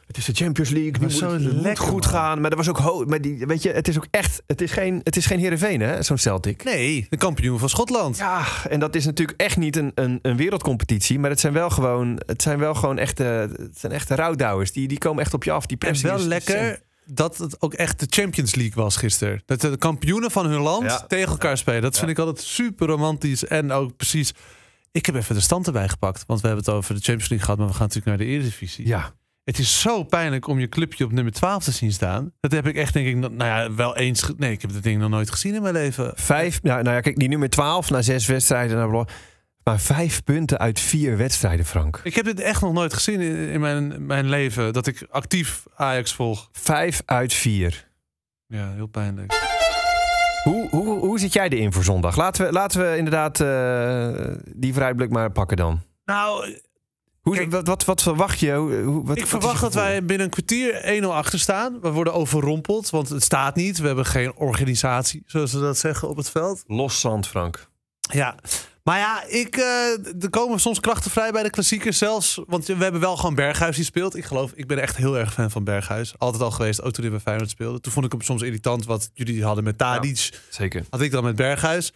het 0.08 0.18
is 0.18 0.26
de 0.26 0.34
Champions 0.34 0.70
League. 0.70 0.92
Nu 0.92 1.00
moet 1.00 1.12
zo 1.12 1.32
het 1.34 1.42
moet 1.42 1.52
lekker, 1.54 1.84
goed 1.84 2.02
man. 2.04 2.12
gaan. 2.12 2.42
Maar 2.42 2.52
er 2.52 2.58
was 2.58 2.70
ook 2.70 3.06
maar 3.06 3.22
die, 3.22 3.46
weet 3.46 3.64
je, 3.64 3.72
het 3.72 3.88
is 3.88 3.98
ook 3.98 4.08
echt, 4.12 4.42
het 4.46 4.62
is 4.62 4.72
geen, 4.72 5.02
het 5.04 5.16
is 5.16 5.26
geen 5.26 5.40
Heerenveen, 5.40 5.82
hè, 5.82 6.04
zo'n 6.04 6.18
Celtic. 6.18 6.64
Nee, 6.64 7.06
de 7.10 7.18
kampioen 7.18 7.60
van 7.60 7.70
Schotland. 7.70 8.18
Ja, 8.18 8.46
en 8.70 8.80
dat 8.80 8.96
is 8.96 9.06
natuurlijk 9.06 9.42
echt 9.42 9.58
niet 9.58 9.76
een, 9.76 9.92
een, 9.96 10.20
een 10.22 10.38
wereldcompetitie. 10.38 11.20
Maar 11.20 11.30
het 11.30 11.40
zijn 11.40 11.54
wel 11.54 11.70
gewoon, 11.70 12.22
het 12.26 12.42
zijn 12.42 12.60
wel 12.60 12.74
gewoon 12.76 12.98
echte, 12.98 13.24
het 13.58 13.80
zijn 13.80 13.92
echte 13.92 14.16
rouwdouwers. 14.16 14.72
Die, 14.72 14.88
die 14.88 14.98
komen 14.98 15.24
echt 15.24 15.34
op 15.34 15.44
je 15.44 15.52
af. 15.52 15.66
Die 15.66 15.78
En 15.80 15.88
pressie 15.88 16.10
wel 16.10 16.20
lekker 16.20 16.80
dat 17.06 17.38
het 17.38 17.62
ook 17.62 17.74
echt 17.74 18.00
de 18.00 18.08
Champions 18.10 18.56
League 18.56 18.84
was 18.84 18.96
gisteren. 18.96 19.42
Dat 19.46 19.62
de 19.62 19.78
kampioenen 19.78 20.32
van 20.32 20.46
hun 20.46 20.62
land 20.62 20.84
Ja. 20.84 21.06
tegen 21.08 21.30
elkaar 21.32 21.58
spelen. 21.58 21.82
Dat 21.82 21.98
vind 21.98 22.12
ik 22.12 22.20
altijd 22.20 22.40
super 22.42 22.88
romantisch. 22.88 23.46
En 23.46 23.72
ook 23.72 23.96
precies... 23.98 24.34
Ik 24.92 25.06
heb 25.06 25.16
even 25.16 25.36
de 25.36 25.42
stand 25.42 25.68
erbij 25.68 25.90
gepakt. 25.90 26.24
Want 26.28 26.42
we 26.42 26.48
hebben 26.48 26.66
het 26.66 26.74
over 26.76 26.94
de 26.96 27.02
Champions 27.02 27.30
League 27.30 27.46
gehad. 27.46 27.58
Maar 27.60 27.68
we 27.68 27.74
gaan 27.74 27.88
natuurlijk 27.88 28.18
naar 28.18 28.28
de 28.28 28.34
Eredivisie. 28.34 28.88
Ja, 28.88 29.14
Het 29.48 29.60
is 29.60 29.82
zo 29.82 30.04
pijnlijk 30.04 30.48
om 30.48 30.60
je 30.60 30.70
clubje 30.70 31.06
op 31.06 31.12
nummer 31.12 31.34
12 31.34 31.64
te 31.64 31.72
zien 31.72 31.92
staan. 31.92 32.32
Dat 32.40 32.52
heb 32.52 32.68
ik 32.68 32.76
echt, 32.76 32.94
denk 32.94 33.08
ik, 33.08 33.16
nou 33.16 33.44
ja, 33.44 33.74
wel 33.74 33.96
eens. 33.96 34.32
Nee, 34.38 34.52
ik 34.52 34.62
heb 34.62 34.74
dat 34.74 34.84
ding 34.84 35.00
nog 35.00 35.10
nooit 35.10 35.32
gezien 35.32 35.56
in 35.56 35.62
mijn 35.62 35.74
leven. 35.74 36.12
Vijf, 36.16 36.62
nou, 36.64 36.84
nou 36.84 36.96
ja, 36.96 37.02
kijk, 37.02 37.20
die 37.20 37.30
nummer 37.30 37.50
12 37.50 37.90
na 37.90 38.02
zes 38.02 38.26
wedstrijden. 38.26 38.78
Naar 38.78 39.06
maar 39.64 39.80
vijf 39.80 40.24
punten 40.24 40.58
uit 40.58 40.80
vier 40.80 41.18
wedstrijden, 41.18 41.66
Frank. 41.66 42.00
Ik 42.04 42.16
heb 42.16 42.26
dit 42.26 42.40
echt 42.40 42.62
nog 42.62 42.74
nooit 42.74 42.94
gezien 42.94 43.22
in, 43.22 43.36
in 43.36 43.60
mijn, 43.60 44.06
mijn 44.06 44.30
leven. 44.30 44.74
Dat 44.74 44.88
ik 44.88 45.08
actief 45.10 45.64
Ajax 45.76 46.14
volg. 46.14 46.50
Vijf 46.52 47.02
uit 47.06 47.34
vier. 47.34 47.88
Ja, 48.48 48.72
heel 48.72 48.88
pijnlijk. 48.88 49.34
Hoe, 50.44 50.70
hoe, 50.70 51.00
hoe 51.00 51.20
zit 51.20 51.34
jij 51.34 51.50
erin 51.50 51.74
voor 51.74 51.84
zondag? 51.84 52.16
Laten 52.16 52.46
we, 52.46 52.52
laten 52.52 52.92
we 52.92 52.98
inderdaad 52.98 53.40
eh, 53.40 54.36
die 54.56 54.74
vooruitblik 54.74 55.10
maar 55.10 55.32
pakken 55.32 55.58
dan. 55.58 55.82
Nou, 56.06 56.60
Hoe, 57.28 57.36
Kijk, 57.36 57.52
wat, 57.52 57.68
wat, 57.68 57.86
wat 57.86 58.02
verwacht 58.02 58.40
je? 58.40 58.54
Hoe, 58.54 59.06
wat, 59.06 59.16
ik 59.18 59.22
wat 59.22 59.30
verwacht 59.30 59.62
dat 59.62 59.74
wij 59.74 60.06
binnen 60.06 60.26
een 60.26 60.32
kwartier 60.32 61.02
1-0 61.04 61.06
achter 61.06 61.40
staan. 61.40 61.80
We 61.82 61.92
worden 61.92 62.14
overrompeld, 62.14 62.90
want 62.90 63.10
het 63.10 63.24
staat 63.24 63.56
niet. 63.56 63.78
We 63.78 63.88
hebben 63.88 64.06
geen 64.06 64.36
organisatie, 64.36 65.24
zoals 65.26 65.52
ze 65.52 65.60
dat 65.60 65.78
zeggen, 65.78 66.10
op 66.10 66.18
het 66.18 66.30
veld. 66.30 66.64
Los 66.68 67.00
zand, 67.00 67.28
Frank. 67.28 67.70
Ja, 68.00 68.36
maar 68.84 68.98
ja, 68.98 69.24
ik, 69.28 69.56
eh, 69.56 70.24
er 70.24 70.30
komen 70.30 70.60
soms 70.60 70.80
krachten 70.80 71.12
vrij 71.12 71.32
bij 71.32 71.44
de 71.44 71.50
klassiekers 71.50 71.98
zelfs. 71.98 72.42
Want 72.48 72.66
we 72.66 72.76
hebben 72.84 73.02
wel 73.02 73.18
gewoon 73.18 73.36
Berghuis 73.36 73.76
die 73.76 73.86
speelt. 73.86 74.16
Ik 74.16 74.26
geloof, 74.26 74.52
ik 74.56 74.68
ben 74.68 74.82
echt 74.82 74.96
heel 74.96 75.18
erg 75.18 75.34
fan 75.34 75.52
van 75.52 75.64
Berghuis. 75.64 76.14
Altijd 76.18 76.44
al 76.44 76.52
geweest, 76.52 76.82
ook 76.82 76.92
toen 76.92 77.04
hij 77.04 77.12
bij 77.12 77.22
Feyenoord 77.22 77.50
speelde. 77.50 77.80
Toen 77.80 77.92
vond 77.92 78.06
ik 78.06 78.12
hem 78.12 78.22
soms 78.22 78.42
irritant 78.42 78.86
wat 78.86 79.10
jullie 79.14 79.44
hadden 79.44 79.64
met 79.64 79.78
Tadic. 79.78 80.42
Zeker. 80.50 80.86
Had 80.90 81.02
ik 81.02 81.12
dan 81.12 81.24
met 81.24 81.36
Berghuis. 81.36 81.94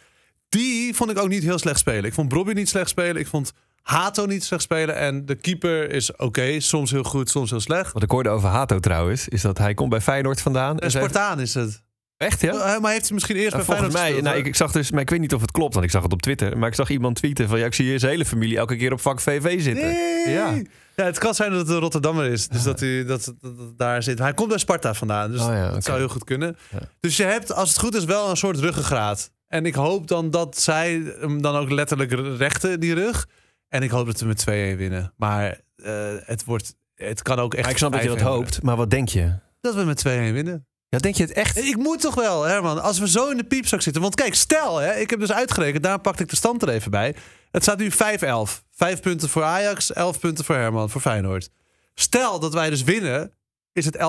Die 0.49 0.95
vond 0.95 1.11
ik 1.11 1.17
ook 1.17 1.29
niet 1.29 1.43
heel 1.43 1.59
slecht 1.59 1.79
spelen. 1.79 2.03
Ik 2.03 2.13
vond 2.13 2.27
Brobby 2.27 2.53
niet 2.53 2.69
slecht 2.69 2.89
spelen. 2.89 3.21
Ik 3.21 3.27
vond 3.27 3.53
Hato 3.81 4.25
niet 4.25 4.43
slecht 4.43 4.61
spelen. 4.61 4.95
En 4.95 5.25
de 5.25 5.35
keeper 5.35 5.91
is 5.91 6.15
oké. 6.15 6.59
Soms 6.59 6.91
heel 6.91 7.03
goed, 7.03 7.29
soms 7.29 7.49
heel 7.49 7.59
slecht. 7.59 7.93
Wat 7.93 8.03
ik 8.03 8.11
hoorde 8.11 8.29
over 8.29 8.49
Hato 8.49 8.79
trouwens, 8.79 9.27
is 9.27 9.41
dat 9.41 9.57
hij 9.57 9.73
komt 9.73 9.89
bij 9.89 10.01
Feyenoord 10.01 10.41
vandaan. 10.41 10.79
En 10.79 10.91
Spartaan 10.91 11.39
is 11.39 11.53
het. 11.53 11.83
Echt, 12.17 12.41
ja? 12.41 12.51
Eh, 12.51 12.79
Maar 12.79 12.91
heeft 12.91 13.05
hij 13.05 13.13
misschien 13.13 13.35
eerst 13.35 13.53
Nou, 13.53 13.65
bij 13.65 13.75
Feyenoord 13.75 13.93
mij, 13.93 14.01
gespeeld, 14.03 14.23
nou, 14.25 14.37
ik, 14.37 14.45
ik 14.45 14.55
zag 14.55 14.71
dus, 14.71 14.91
maar 14.91 15.01
ik 15.01 15.09
weet 15.09 15.19
niet 15.19 15.33
of 15.33 15.41
het 15.41 15.51
klopt, 15.51 15.73
want 15.73 15.85
ik 15.85 15.91
zag 15.91 16.03
het 16.03 16.13
op 16.13 16.21
Twitter. 16.21 16.57
Maar 16.57 16.67
ik 16.67 16.75
zag 16.75 16.89
iemand 16.89 17.15
tweeten 17.15 17.47
van, 17.47 17.59
ja, 17.59 17.65
ik 17.65 17.73
zie 17.73 17.85
hier 17.85 17.99
zijn 17.99 18.11
hele 18.11 18.25
familie 18.25 18.57
elke 18.57 18.75
keer 18.75 18.91
op 18.91 19.01
vak 19.01 19.19
VV 19.19 19.61
zitten. 19.61 19.85
Nee. 19.85 20.29
Ja. 20.29 20.53
Ja. 20.95 21.05
het 21.05 21.17
kan 21.17 21.35
zijn 21.35 21.51
dat 21.51 21.59
het 21.59 21.69
een 21.69 21.79
Rotterdammer 21.79 22.25
is. 22.25 22.47
Dus 22.47 22.63
dat 22.63 22.79
hij 22.79 23.05
dat, 23.05 23.33
dat, 23.41 23.57
dat 23.57 23.77
daar 23.77 24.03
zit. 24.03 24.19
Hij 24.19 24.33
komt 24.33 24.49
bij 24.49 24.57
Sparta 24.57 24.93
vandaan. 24.93 25.31
Dus 25.31 25.41
Oh 25.41 25.47
ja, 25.47 25.71
dat 25.71 25.83
zou 25.83 25.97
heel 25.97 26.09
goed 26.09 26.23
kunnen. 26.23 26.57
Ja. 26.71 26.79
Dus 26.99 27.17
je 27.17 27.23
hebt, 27.23 27.53
als 27.53 27.69
het 27.69 27.79
goed 27.79 27.95
is, 27.95 28.05
wel 28.05 28.29
een 28.29 28.37
soort 28.37 28.59
ruggengraat. 28.59 29.31
En 29.47 29.65
ik 29.65 29.75
hoop 29.75 30.07
dan 30.07 30.29
dat 30.29 30.59
zij 30.59 31.01
hem 31.19 31.41
dan 31.41 31.55
ook 31.55 31.69
letterlijk 31.69 32.11
rechten, 32.37 32.79
die 32.79 32.93
rug. 32.93 33.27
En 33.71 33.83
ik 33.83 33.89
hoop 33.89 34.05
dat 34.05 34.19
we 34.19 34.25
met 34.25 34.41
2-1 34.41 34.77
winnen. 34.77 35.13
Maar 35.17 35.61
eh, 35.75 36.13
het, 36.25 36.43
wordt, 36.43 36.75
het 36.95 37.21
kan 37.21 37.39
ook 37.39 37.53
echt. 37.53 37.63
Maar 37.63 37.71
ik 37.71 37.77
snap 37.77 37.91
dat 37.91 38.01
je 38.01 38.07
dat 38.07 38.17
5-1 38.17 38.21
worden. 38.21 38.37
hoopt, 38.39 38.61
maar 38.61 38.75
wat 38.75 38.89
denk 38.89 39.09
je? 39.09 39.33
Dat 39.61 39.75
we 39.75 39.83
met 39.83 40.03
2-1 40.07 40.09
winnen. 40.09 40.65
Ja, 40.89 40.97
denk 40.97 41.15
je 41.15 41.23
het 41.23 41.31
echt? 41.31 41.57
Ik 41.57 41.77
moet 41.77 42.01
toch 42.01 42.15
wel, 42.15 42.43
Herman. 42.43 42.81
Als 42.81 42.99
we 42.99 43.09
zo 43.09 43.29
in 43.29 43.37
de 43.37 43.43
piepzak 43.43 43.81
zitten. 43.81 44.01
Want 44.01 44.15
kijk, 44.15 44.35
stel, 44.35 44.77
hè, 44.77 44.93
ik 44.93 45.09
heb 45.09 45.19
dus 45.19 45.31
uitgerekend. 45.31 45.83
Daar 45.83 45.99
pakte 45.99 46.23
ik 46.23 46.29
de 46.29 46.35
stand 46.35 46.61
er 46.61 46.69
even 46.69 46.91
bij. 46.91 47.15
Het 47.51 47.63
staat 47.63 47.77
nu 47.77 47.91
5-11. 47.91 47.95
Vijf 48.71 49.01
punten 49.01 49.29
voor 49.29 49.43
Ajax, 49.43 49.93
11 49.93 50.19
punten 50.19 50.45
voor 50.45 50.55
Herman, 50.55 50.89
voor 50.89 51.01
Feyenoord. 51.01 51.49
Stel 51.93 52.39
dat 52.39 52.53
wij 52.53 52.69
dus 52.69 52.83
winnen, 52.83 53.33
is 53.73 53.85
het 53.85 53.97
11-8. 53.97 53.99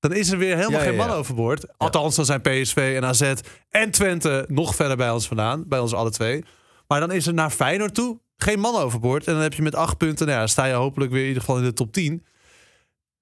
Dan 0.00 0.12
is 0.12 0.30
er 0.30 0.38
weer 0.38 0.56
helemaal 0.56 0.78
Ja, 0.78 0.84
geen 0.86 0.94
ja, 0.94 0.98
man 0.98 1.08
ja. 1.08 1.14
overboord. 1.14 1.78
Althans, 1.78 2.16
dan 2.16 2.24
zijn 2.24 2.40
PSV 2.40 2.92
en 2.96 3.04
AZ 3.04 3.32
en 3.70 3.90
Twente 3.90 4.44
nog 4.48 4.74
verder 4.74 4.96
bij 4.96 5.10
ons 5.10 5.26
vandaan. 5.26 5.64
Bij 5.68 5.78
ons 5.78 5.94
alle 5.94 6.10
twee. 6.10 6.44
Maar 6.86 7.00
dan 7.00 7.12
is 7.12 7.26
er 7.26 7.34
naar 7.34 7.50
Feyenoord 7.50 7.94
toe 7.94 8.20
geen 8.38 8.60
man 8.60 8.74
overboord. 8.74 9.26
En 9.26 9.32
dan 9.32 9.42
heb 9.42 9.54
je 9.54 9.62
met 9.62 9.74
8 9.74 9.96
punten, 9.96 10.26
nou 10.26 10.38
ja, 10.38 10.46
sta 10.46 10.64
je 10.64 10.74
hopelijk 10.74 11.10
weer 11.10 11.22
in 11.22 11.28
ieder 11.28 11.42
geval 11.42 11.58
in 11.58 11.64
de 11.64 11.72
top 11.72 11.92
10. 11.92 12.24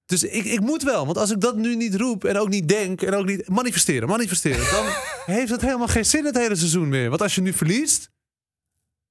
Dus 0.05 0.23
ik, 0.23 0.45
ik 0.45 0.59
moet 0.59 0.83
wel, 0.83 1.05
want 1.05 1.17
als 1.17 1.31
ik 1.31 1.41
dat 1.41 1.55
nu 1.55 1.75
niet 1.75 1.95
roep 1.95 2.23
en 2.23 2.37
ook 2.37 2.49
niet 2.49 2.67
denk 2.67 3.01
en 3.01 3.13
ook 3.13 3.25
niet 3.25 3.49
manifesteren, 3.49 4.07
manifesteren, 4.07 4.71
dan 4.71 4.85
heeft 5.35 5.51
het 5.51 5.61
helemaal 5.61 5.87
geen 5.87 6.05
zin 6.05 6.25
het 6.25 6.37
hele 6.37 6.55
seizoen 6.55 6.89
meer. 6.89 7.09
Want 7.09 7.21
als 7.21 7.35
je 7.35 7.41
nu 7.41 7.53
verliest, 7.53 8.11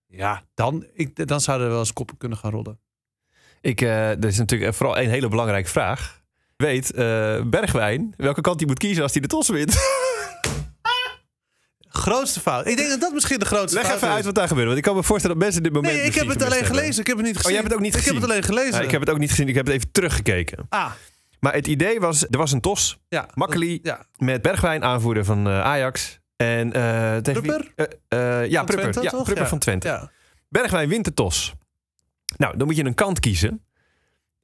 ja, 0.07 0.45
dan, 0.55 0.87
ik, 0.92 1.27
dan 1.29 1.40
zouden 1.40 1.66
er 1.66 1.73
wel 1.73 1.83
eens 1.83 1.92
koppen 1.92 2.16
kunnen 2.16 2.38
gaan 2.38 2.51
rollen. 2.51 2.81
Ik, 3.61 3.81
eh 3.81 4.11
er 4.11 4.25
is 4.25 4.38
natuurlijk 4.38 4.75
vooral 4.75 4.99
een 4.99 5.09
hele 5.09 5.29
belangrijke 5.29 5.69
vraag. 5.69 6.23
Weet 6.57 6.92
eh, 6.92 7.42
Bergwijn 7.42 8.14
welke 8.16 8.40
kant 8.40 8.59
hij 8.59 8.69
moet 8.69 8.79
kiezen 8.79 9.03
als 9.03 9.12
hij 9.12 9.21
de 9.21 9.29
tos 9.29 9.49
wint? 9.49 9.75
Grootste 11.96 12.40
fout. 12.40 12.66
Ik 12.66 12.76
denk 12.76 12.88
dat 12.88 13.00
dat 13.00 13.12
misschien 13.12 13.38
de 13.38 13.44
grootste 13.44 13.78
Leg 13.78 13.87
fout 13.87 13.96
even 13.96 14.09
is. 14.09 14.14
uit 14.14 14.24
wat 14.24 14.35
daar 14.35 14.48
gebeurt. 14.48 14.66
Want 14.66 14.78
ik 14.78 14.85
kan 14.85 14.94
me 14.96 15.02
voorstellen 15.02 15.37
dat 15.37 15.44
mensen 15.44 15.62
dit 15.62 15.72
moment 15.72 15.94
Nee, 15.94 16.04
ik 16.04 16.14
heb 16.14 16.26
het 16.28 16.42
alleen 16.42 16.59
hebben. 16.59 16.76
gelezen. 16.78 17.00
Ik 17.00 17.06
heb 17.06 17.16
het 17.16 17.26
niet 17.26 17.37
gezien. 17.37 17.52
jij 17.52 17.61
hebt 17.61 17.72
het 17.72 17.78
ook 17.78 17.85
niet 17.87 17.94
Ik 17.94 18.04
heb 18.04 18.14
gezien? 18.14 18.20
het 18.22 18.30
alleen 18.30 18.42
gelezen. 18.42 18.74
Ja, 18.80 18.80
ik 18.87 18.90
heb 18.90 19.00
het 19.00 19.11
ook 19.11 19.18
niet 19.18 19.30
gezien. 19.30 19.48
Ik 19.48 19.54
heb 19.54 19.66
het 19.66 19.74
even 19.74 19.90
teruggekeken. 19.92 20.66
Ah, 20.68 20.90
Maar 21.40 21.52
het 21.54 21.66
idee 21.66 22.00
was, 22.00 22.22
er 22.30 22.38
was 22.38 22.52
een 22.52 22.61
tos 22.61 22.98
ja. 23.09 23.28
Makkeli. 23.35 23.78
Ja. 23.82 24.06
met 24.16 24.42
Bergwijn, 24.42 24.85
aanvoerder 24.85 25.24
van 25.24 25.46
eh, 25.46 25.61
Ajax. 25.61 26.18
En 26.37 26.72
eh 26.72 27.16
tegen 27.16 27.42
wie- 27.42 27.50
Prupper? 27.52 27.88
Eh, 28.09 28.18
ja, 28.46 28.56
Van 28.56 28.66
Prupper. 28.66 28.90
Twente, 28.90 29.02
ja, 29.02 29.11
toch? 29.11 29.22
Prupper 29.22 29.42
Ja. 29.42 29.48
van 29.48 29.59
Twente. 29.59 29.88
Ja. 29.88 30.11
Bergwijn 30.48 30.88
wint 30.88 31.04
de 31.04 31.14
tos. 31.14 31.54
Nou, 32.37 32.56
dan 32.56 32.66
moet 32.66 32.76
je 32.76 32.85
een 32.85 32.94
kant 32.94 33.20
kiezen. 33.20 33.64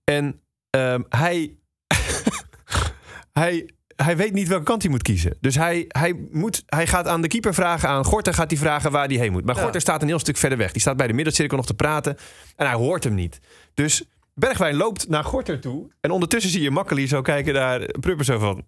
En 0.04 0.40
ehm, 0.70 1.02
hij, 1.08 1.54
hij, 3.32 3.68
hij 4.04 4.16
weet 4.16 4.32
niet 4.32 4.48
welke 4.48 4.64
kant 4.64 4.82
hij 4.82 4.90
moet 4.90 5.02
kiezen. 5.02 5.36
Dus 5.40 5.54
hij, 5.54 5.84
hij, 5.88 6.14
moet, 6.30 6.62
hij 6.66 6.86
gaat 6.86 7.06
aan 7.06 7.22
de 7.22 7.28
keeper 7.28 7.54
vragen, 7.54 7.88
aan 7.88 8.04
Gorter 8.04 8.34
gaat 8.34 8.50
hij 8.50 8.58
vragen 8.60 8.90
waar 8.90 9.06
hij 9.06 9.16
heen 9.16 9.32
moet. 9.32 9.44
Maar 9.44 9.56
Ja. 9.56 9.62
Gorter 9.62 9.80
staat 9.80 10.02
een 10.02 10.08
heel 10.08 10.18
stuk 10.18 10.36
verder 10.36 10.58
weg. 10.58 10.72
Die 10.72 10.80
staat 10.80 10.96
bij 10.96 11.06
de 11.06 11.12
middencirkel 11.12 11.56
nog 11.56 11.66
te 11.66 11.74
praten 11.74 12.16
en 12.56 12.66
hij 12.66 12.74
hoort 12.74 13.04
hem 13.04 13.14
niet. 13.14 13.38
Dus 13.74 14.04
Bergwijn 14.34 14.76
loopt 14.76 15.08
naar 15.08 15.24
Gorter 15.24 15.60
toe. 15.60 15.90
En 16.00 16.10
ondertussen 16.10 16.50
zie 16.50 16.62
je 16.62 16.70
Makkeli 16.70 17.06
zo 17.08 17.22
kijken 17.22 17.54
naar 17.54 17.80
Prupper 18.00 18.24
zo 18.24 18.38
van... 18.38 18.64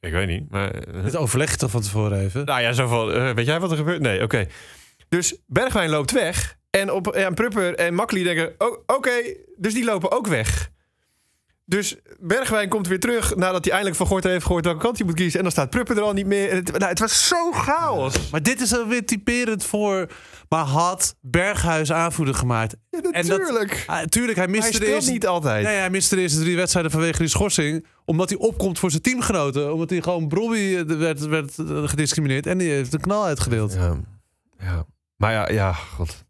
Ik 0.00 0.12
weet 0.12 0.26
niet, 0.28 0.50
maar... 0.50 0.70
eh, 0.70 1.02
Dit 1.04 1.16
overleg 1.16 1.50
je 1.50 1.56
toch 1.56 1.70
van 1.70 1.80
tevoren 1.82 2.20
even? 2.20 2.44
nou 2.44 2.60
ja, 2.60 2.72
zo 2.72 2.86
van, 2.86 3.12
eh, 3.12 3.30
weet 3.34 3.46
jij 3.46 3.60
wat 3.60 3.70
er 3.70 3.76
gebeurt? 3.76 4.00
Nee, 4.00 4.22
oké. 4.22 4.46
Dus 5.08 5.36
Bergwijn 5.46 5.90
loopt 5.90 6.10
weg. 6.12 6.56
En, 6.70 6.92
op, 6.92 7.06
en 7.08 7.34
Prupper 7.34 7.74
en 7.74 7.94
Makkeli 7.94 8.22
denken, 8.24 8.54
oh, 8.58 8.78
oké, 8.86 9.10
dus 9.56 9.74
die 9.74 9.84
lopen 9.84 10.10
ook 10.10 10.26
weg. 10.26 10.70
Dus 11.68 11.96
Bergwijn 12.20 12.68
komt 12.68 12.86
weer 12.88 13.00
terug 13.00 13.36
nadat 13.36 13.62
hij 13.64 13.72
eindelijk 13.72 13.96
van 13.96 14.06
Gorter 14.06 14.30
heeft 14.30 14.44
gehoord 14.44 14.64
welke 14.64 14.80
kant 14.80 14.96
hij 14.98 15.06
moet 15.06 15.16
kiezen. 15.16 15.36
En 15.36 15.42
dan 15.42 15.52
staat 15.52 15.70
Prupper 15.70 15.96
er 15.96 16.02
al 16.02 16.12
niet 16.12 16.26
meer. 16.26 16.48
En 16.50 16.56
het, 16.56 16.72
nou, 16.78 16.84
het 16.84 16.98
was 16.98 17.28
zo 17.28 17.52
chaos. 17.52 18.30
Maar 18.30 18.42
dit 18.42 18.60
is 18.60 18.74
alweer 18.74 19.06
typerend 19.06 19.64
voor... 19.64 20.06
Maar 20.48 20.64
had 20.64 21.14
Berghuis 21.20 21.92
aanvoerder 21.92 22.34
gemaakt. 22.34 22.76
Ja, 22.90 22.98
En 22.98 23.02
dat- 23.26 23.38
natuurlijk. 23.38 23.84
Ah, 23.86 24.02
tuurlijk, 24.02 24.36
hij 24.36 24.44
hij 24.44 24.54
miste 24.54 24.70
de 24.70 24.76
speelt 24.76 24.94
eerste... 24.94 25.10
niet 25.10 25.26
altijd. 25.26 25.64
Nee, 25.64 25.76
hij 25.76 25.90
miste 25.90 26.14
de 26.14 26.20
eerste 26.20 26.40
drie 26.40 26.56
wedstrijden 26.56 26.90
vanwege 26.92 27.18
die 27.18 27.28
schorsing. 27.28 27.86
Omdat 28.04 28.28
hij 28.28 28.38
opkomt 28.38 28.78
voor 28.78 28.90
zijn 28.90 29.02
teamgenoten. 29.02 29.72
Omdat 29.72 29.90
hij 29.90 30.02
gewoon 30.02 30.28
Brobby 30.28 30.76
eh, 30.76 30.96
werd, 30.96 31.20
werd 31.26 31.58
eh, 31.58 31.88
gediscrimineerd. 31.88 32.46
En 32.46 32.58
die 32.58 32.70
heeft 32.70 32.92
een 32.94 33.00
knal 33.00 33.24
uitgedeeld. 33.24 33.72
Ja, 33.72 33.96
ja. 34.58 34.84
Maar 35.16 35.32
ja, 35.32 35.48
ja, 35.50 35.72
god. 35.72 36.24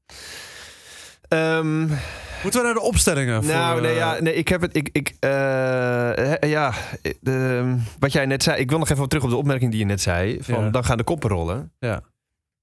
Ehm, 1.28 1.86
Moeten 2.42 2.60
we 2.60 2.66
naar 2.66 2.74
de 2.76 2.80
opstellingen? 2.80 3.44
voor, 3.44 3.52
Nou, 3.52 3.80
nee, 3.80 3.90
eh, 3.90 3.96
ja, 3.96 4.20
nee, 4.20 4.34
ik 4.34 4.48
heb 4.48 4.60
het. 4.60 4.76
Ik, 4.76 4.88
ik, 4.92 5.16
eh, 5.18 5.30
ja, 6.40 6.72
de, 7.20 7.76
wat 7.98 8.12
jij 8.12 8.26
net 8.26 8.42
zei. 8.42 8.60
Ik 8.60 8.70
wil 8.70 8.78
nog 8.78 8.88
even 8.88 9.08
terug 9.08 9.24
op 9.24 9.30
de 9.30 9.36
opmerking 9.36 9.70
die 9.70 9.80
je 9.80 9.86
net 9.86 10.00
zei. 10.00 10.38
Van, 10.42 10.64
Ja. 10.64 10.70
Dan 10.70 10.84
gaan 10.84 10.96
de 10.96 11.04
koppen 11.04 11.30
rollen. 11.30 11.72
Ja. 11.78 12.00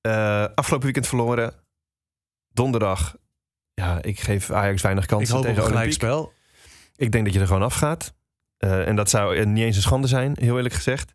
Eh, 0.02 0.46
afgelopen 0.56 0.86
weekend 0.86 1.08
verloren. 1.08 1.54
Donderdag. 2.54 3.16
Ja, 3.74 4.02
ik 4.02 4.20
geef 4.20 4.52
Ajax 4.52 4.82
weinig 4.82 5.04
Ik 5.04 5.10
kansen 5.10 5.36
op 5.36 5.42
tegen 5.42 5.58
een 5.58 5.64
Olympique. 5.64 5.98
gelijkspel. 5.98 6.34
Ik 6.96 7.12
denk 7.12 7.26
dat 7.26 7.34
je 7.34 7.40
er 7.40 7.48
gewoon 7.48 7.64
afgaat. 7.64 8.14
Eh, 8.58 8.88
en 8.88 8.96
dat 8.96 9.10
zou 9.10 9.38
eh, 9.38 9.46
niet 9.46 9.64
eens 9.64 9.76
een 9.76 9.82
schande 9.82 10.08
zijn, 10.08 10.38
heel 10.40 10.56
eerlijk 10.56 10.74
gezegd. 10.74 11.14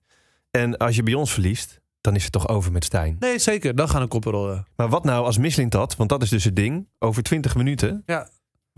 En 0.51 0.77
als 0.77 0.97
je 0.97 1.03
bij 1.03 1.15
ons 1.15 1.33
verliest, 1.33 1.81
dan 2.01 2.15
is 2.15 2.23
het 2.23 2.33
toch 2.33 2.49
over 2.49 2.73
met 2.73 2.85
Stijn. 2.85 3.17
Nee, 3.19 3.39
zeker. 3.39 3.75
Dan 3.75 3.89
gaan 3.89 4.03
de 4.03 4.09
koppen 4.09 4.33
rollen. 4.33 4.67
Maar 4.77 4.89
wat 4.89 5.05
nou 5.05 5.25
als 5.25 5.39
Mislintat, 5.39 5.97
want 5.97 6.09
dat 6.09 6.23
is 6.23 6.29
dus 6.29 6.45
het 6.45 6.57
ding, 6.57 6.89
over 6.99 7.23
20 7.23 7.55
minuten. 7.55 8.03
Ja. 8.07 8.29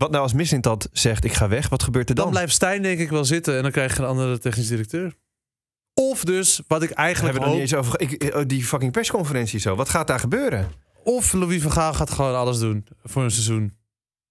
Wat 0.03 0.11
nou 0.11 0.23
als 0.23 0.33
Mislintat 0.33 0.89
zegt, 0.91 1.23
ik 1.23 1.33
ga 1.33 1.47
weg, 1.47 1.69
wat 1.69 1.83
gebeurt 1.83 2.09
er 2.09 2.15
Dan 2.15 2.23
dan? 2.23 2.33
blijft 2.33 2.53
Stijn 2.53 2.81
denk 2.81 2.99
ik 2.99 3.09
wel 3.09 3.25
zitten. 3.25 3.55
En 3.57 3.61
dan 3.61 3.71
krijg 3.71 3.95
je 3.95 4.01
een 4.01 4.07
andere 4.07 4.37
technisch 4.39 4.67
directeur. 4.67 5.13
Of 5.93 6.23
dus, 6.23 6.61
wat 6.67 6.83
ik 6.83 6.89
We 6.89 6.95
eigenlijk 6.95 7.33
hebben 7.37 7.51
hoop... 7.53 7.61
niet 7.61 7.71
eens 7.71 7.79
over. 7.79 7.99
Ik, 8.01 8.23
eh, 8.23 8.41
die 8.47 8.63
fucking 8.63 8.91
persconferentie 8.91 9.59
zo. 9.59 9.75
Wat 9.75 9.89
gaat 9.89 10.07
daar 10.07 10.19
gebeuren? 10.19 10.71
Of 11.03 11.33
Louis 11.33 11.61
van 11.61 11.71
Gaal 11.71 11.93
gaat 11.93 12.09
gewoon 12.11 12.35
alles 12.35 12.59
doen 12.59 12.85
voor 13.03 13.23
een 13.23 13.31
seizoen. 13.31 13.73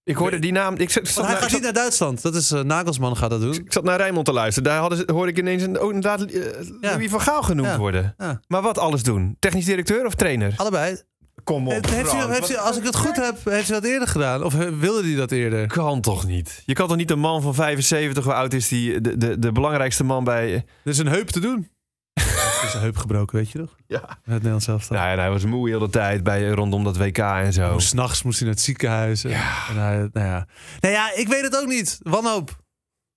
Ik 0.05 0.17
hoorde 0.17 0.39
die 0.39 0.53
naam. 0.53 0.77
Ik 0.77 0.91
zat, 0.91 1.27
hij 1.27 1.37
gaat 1.37 1.53
niet 1.53 1.63
naar 1.63 1.73
Duitsland. 1.73 2.23
Dat 2.23 2.35
is 2.35 2.51
eh, 2.51 2.61
Nagelsman 2.63 3.17
gaat 3.17 3.31
dat 3.31 3.41
doen. 3.41 3.55
ik 3.55 3.73
zat 3.73 3.85
naar 3.85 3.97
Rijnmond 3.97 4.27
te 4.27 4.33
luisteren. 4.33 4.71
Daar 4.71 4.81
hadden 4.81 4.99
ze, 4.99 5.13
hoorde 5.13 5.31
ik 5.31 5.39
ineens 5.39 5.63
een, 5.63 5.79
ook 5.79 5.93
inderdaad 5.93 6.23
eh, 6.23 6.43
Louis 6.81 7.11
van 7.11 7.21
Gaal 7.21 7.43
genoemd 7.43 7.69
Ja. 7.69 7.79
worden. 7.79 8.15
Ja. 8.19 8.41
Maar 8.49 8.63
wat 8.63 8.79
alles 8.79 9.03
doen? 9.03 9.37
Technisch 9.39 9.65
directeur 9.65 10.07
of 10.07 10.15
trainer? 10.15 10.55
Allebei. 10.57 10.97
Kom 11.45 11.69
heeft 11.69 11.91
hij, 11.91 12.27
heeft 12.29 12.49
hij, 12.49 12.59
als 12.59 12.79
ik 12.79 12.85
het 12.85 12.97
goed 12.97 13.17
heb, 13.17 13.45
heeft 13.45 13.69
hij 13.69 13.81
dat 13.81 13.91
eerder 13.91 14.09
gedaan? 14.09 14.45
Of 14.45 14.61
eh, 14.61 14.69
wilde 14.69 15.03
hij 15.03 15.15
dat 15.15 15.31
eerder? 15.31 15.67
Kan 15.67 16.01
toch 16.01 16.27
niet? 16.27 16.63
Je 16.67 16.73
kan 16.73 16.89
toch 16.89 16.97
niet 16.97 17.11
een 17.11 17.19
man 17.19 17.43
van 17.43 17.55
75, 17.55 18.25
hoe 18.25 18.35
oud 18.35 18.53
is 18.53 18.69
die, 18.69 19.01
de, 19.01 19.17
de, 19.17 19.39
de 19.39 19.53
belangrijkste 19.53 20.05
man 20.05 20.25
bij... 20.25 20.53
Er 20.55 20.65
is 20.85 20.99
een 20.99 21.07
heup 21.07 21.29
te 21.29 21.41
doen. 21.41 21.69
Er 22.63 22.69
is 22.69 22.75
een 22.75 22.81
heup 22.81 22.97
gebroken, 22.97 23.37
weet 23.37 23.51
je 23.51 23.59
toch? 23.59 23.77
Ja. 23.87 24.01
Het 24.01 24.19
Nederlands 24.25 24.65
zelf. 24.65 24.91
Nou 24.91 25.03
ja, 25.03 25.13
en 25.13 25.19
hij 25.19 25.31
was 25.31 25.45
moe 25.45 25.69
heel 25.69 25.79
de 25.79 25.91
tijd 25.91 26.23
bij, 26.23 26.49
rondom 26.49 26.85
dat 26.85 26.97
WK 26.97 27.19
en 27.19 27.53
zo. 27.53 27.79
S'nachts 27.79 28.23
moest 28.23 28.39
hij 28.39 28.47
naar 28.47 28.57
het 28.57 28.65
ziekenhuis. 28.65 29.25
En, 29.25 29.31
en 29.31 29.77
hij, 29.77 30.09
nou, 30.13 30.27
ja. 30.27 30.47
nou 30.81 30.95
ja, 30.95 31.15
ik 31.15 31.29
weet 31.29 31.43
het 31.43 31.61
ook 31.61 31.67
niet. 31.67 31.99
Wanhoop. 32.03 32.62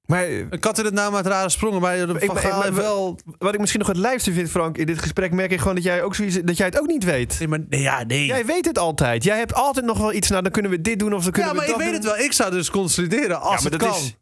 Maar 0.07 0.23
eh, 0.23 0.37
Een 0.49 0.59
kat 0.59 0.77
in 0.79 0.85
het 0.85 0.93
naam 0.93 1.15
uit 1.15 1.25
rare 1.25 1.49
sprongen. 1.49 1.81
Maar 1.81 1.97
Ik- 1.97 2.05
Van 2.07 2.15
ik- 2.21 2.43
maar- 2.43 2.63
heeft 2.63 2.75
wel... 2.75 3.19
wat 3.37 3.53
ik 3.53 3.59
misschien 3.59 3.79
nog 3.79 3.89
het 3.89 3.97
lijfste 3.97 4.33
vind, 4.33 4.49
Frank, 4.49 4.77
in 4.77 4.85
dit 4.85 4.99
gesprek 4.99 5.31
merk 5.31 5.51
ik 5.51 5.59
gewoon 5.59 5.75
dat 5.75 5.83
jij 5.83 6.03
ook 6.03 6.15
zoiets, 6.15 6.39
dat 6.43 6.57
jij 6.57 6.65
het 6.65 6.79
ook 6.79 6.87
niet 6.87 7.03
weet. 7.03 7.35
Nee, 7.39 7.47
maar, 7.47 7.59
nee, 7.69 7.81
ja, 7.81 8.03
nee. 8.03 8.25
Jij 8.25 8.45
weet 8.45 8.65
het 8.65 8.77
altijd. 8.77 9.23
Jij 9.23 9.37
hebt 9.37 9.53
altijd 9.53 9.85
nog 9.85 9.97
wel 9.97 10.13
iets. 10.13 10.29
Nou, 10.29 10.41
dan 10.43 10.51
kunnen 10.51 10.71
we 10.71 10.81
dit 10.81 10.99
doen 10.99 11.13
of 11.13 11.23
dan 11.23 11.31
kunnen 11.31 11.51
ja, 11.53 11.57
we 11.57 11.61
maar 11.65 11.69
ik 11.75 11.75
weet 11.81 11.85
doen. 11.85 11.95
het 11.95 12.03
wel. 12.17 12.25
Ik 12.25 12.31
zou 12.33 12.51
dus 12.51 12.69
consolideren 12.69 13.41
als 13.41 13.55
Ja, 13.57 13.61
maar 13.63 13.71
het 13.71 13.79
dat 13.79 13.89
kan. 13.89 13.97
is- 13.99 14.15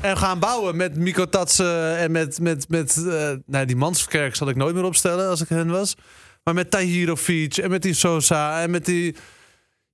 En 0.00 0.16
gaan 0.16 0.38
bouwen 0.38 0.76
met 0.76 0.96
Miko 0.96 1.28
Tatsen 1.28 1.96
en 1.96 2.10
met, 2.10 2.40
met, 2.40 2.68
met 2.68 2.96
eh, 3.06 3.30
nou, 3.46 3.64
die 3.66 3.76
Manskerk 3.76 4.34
zal 4.36 4.48
ik 4.48 4.56
nooit 4.56 4.74
meer 4.74 4.84
opstellen 4.84 5.28
als 5.28 5.40
ik 5.40 5.48
hen 5.48 5.68
was. 5.70 5.94
Maar 6.44 6.54
met 6.54 6.70
Tahirovic 6.70 7.56
en 7.56 7.70
met 7.70 7.82
die 7.82 7.94
Sosa 7.94 8.60
en 8.62 8.70
met 8.70 8.84
die... 8.84 9.16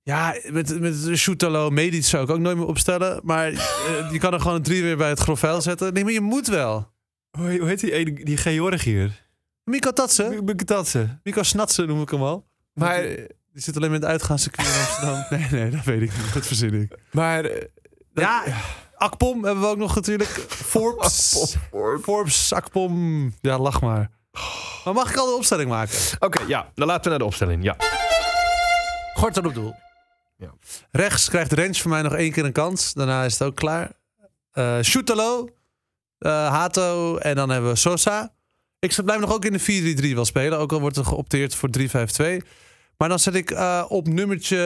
Ja, 0.07 0.35
met, 0.51 0.79
met 0.79 0.95
Shootalo, 1.17 1.69
Medic 1.69 2.05
zou 2.05 2.23
ik 2.23 2.29
ook 2.29 2.39
nooit 2.39 2.57
meer 2.57 2.65
opstellen. 2.65 3.19
Maar 3.23 3.47
eh, 3.47 4.11
je 4.11 4.19
kan 4.19 4.33
er 4.33 4.39
gewoon 4.39 4.55
een 4.55 4.63
drie 4.63 4.83
weer 4.83 4.97
bij 4.97 5.09
het 5.09 5.19
grof 5.19 5.39
vuil 5.39 5.61
zetten. 5.61 5.93
Nee, 5.93 6.03
maar 6.03 6.13
je 6.13 6.21
moet 6.21 6.47
wel. 6.47 6.91
Hoe 7.31 7.57
hoe 7.57 7.67
heet 7.67 7.79
die, 7.79 8.25
die 8.25 8.37
Georgiër? 8.37 9.25
Miko 9.63 9.91
Tatsen, 9.93 10.45
Bektatsen. 10.45 11.19
Miko 11.23 11.43
Snatsen 11.43 11.87
noem 11.87 12.01
ik 12.01 12.09
hem 12.09 12.21
al. 12.23 12.47
Maar, 12.73 13.01
Die 13.01 13.27
zit 13.53 13.75
alleen 13.77 13.91
met 13.91 14.01
het 14.01 14.09
uitgaanscircuit 14.11 14.67
in 14.67 14.73
Amsterdam. 14.73 15.25
Nee, 15.39 15.61
nee, 15.61 15.71
dat 15.71 15.83
weet 15.83 16.01
ik 16.01 16.11
niet. 16.17 16.33
Dat 16.33 16.45
verzin 16.45 16.73
ik. 16.73 16.95
maar 17.11 17.43
eh, 17.45 17.65
Ja, 18.13 18.43
Akpom 18.95 19.43
hebben 19.43 19.63
we 19.63 19.69
ook 19.69 19.77
nog 19.77 19.95
natuurlijk. 19.95 20.29
Forbes. 20.73 21.55
Forbes, 22.01 22.53
Akpom. 22.53 23.33
Ja, 23.41 23.59
lach 23.59 23.81
maar. 23.81 24.09
Maar 24.85 24.93
mag 24.93 25.09
ik 25.11 25.17
al 25.17 25.25
de 25.25 25.35
opstelling 25.35 25.69
maken? 25.69 25.97
Oké, 26.19 26.43
ja, 26.47 26.71
dan 26.75 26.87
laten 26.87 27.03
we 27.03 27.09
naar 27.09 27.19
de 27.19 27.25
opstelling. 27.25 27.63
Ja. 27.63 27.75
Gorten 29.13 29.45
op 29.45 29.53
doel. 29.53 29.73
Ja. 30.37 30.53
Rechts 30.91 31.29
krijgt 31.29 31.51
Rens 31.51 31.81
voor 31.81 31.91
mij 31.91 32.01
nog 32.01 32.13
één 32.15 32.31
keer 32.31 32.45
een 32.45 32.51
kans. 32.51 32.93
Daarna 32.93 33.23
is 33.23 33.33
het 33.33 33.47
ook 33.47 33.55
klaar. 33.55 33.91
Eh 34.51 34.79
Shootalo, 34.81 35.49
eh, 36.17 36.31
Hato 36.31 37.17
en 37.17 37.35
dan 37.35 37.49
hebben 37.49 37.69
we 37.71 37.75
Sosa. 37.77 38.33
Ik 38.79 38.91
zou- 38.91 39.07
blijf 39.07 39.21
nog 39.21 39.33
ook 39.33 39.45
in 39.45 39.53
de 39.53 39.59
4-3-3 39.59 40.15
wel 40.15 40.25
spelen. 40.25 40.57
Ook 40.59 40.71
al 40.71 40.79
wordt 40.79 40.97
er 40.97 41.05
geopteerd 41.05 41.55
voor 41.55 41.69
3-5-2. 41.69 42.41
Maar 42.97 43.09
dan 43.09 43.19
zet 43.19 43.35
ik 43.35 43.51
eh, 43.51 43.85
op 43.87 44.07
nummertje 44.07 44.57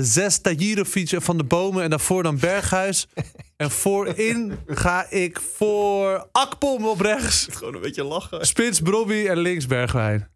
6 0.00 0.38
Tajirovic 0.40 1.14
Van 1.16 1.36
de 1.38 1.44
Bomen. 1.44 1.82
En 1.82 1.90
daarvoor 1.90 2.22
dan 2.22 2.38
Berghuis. 2.38 3.06
en 3.56 3.70
voorin 3.70 4.58
ga 4.66 5.10
ik 5.10 5.40
voor 5.56 6.28
Akpom 6.32 6.86
op 6.86 7.00
rechts. 7.00 7.46
Gewoon 7.50 7.74
een 7.74 7.80
beetje 7.80 8.04
lachen. 8.04 8.46
Spits, 8.46 8.80
Brobby 8.80 9.26
en 9.28 9.38
links 9.38 9.66
Bergwijn. 9.66 10.28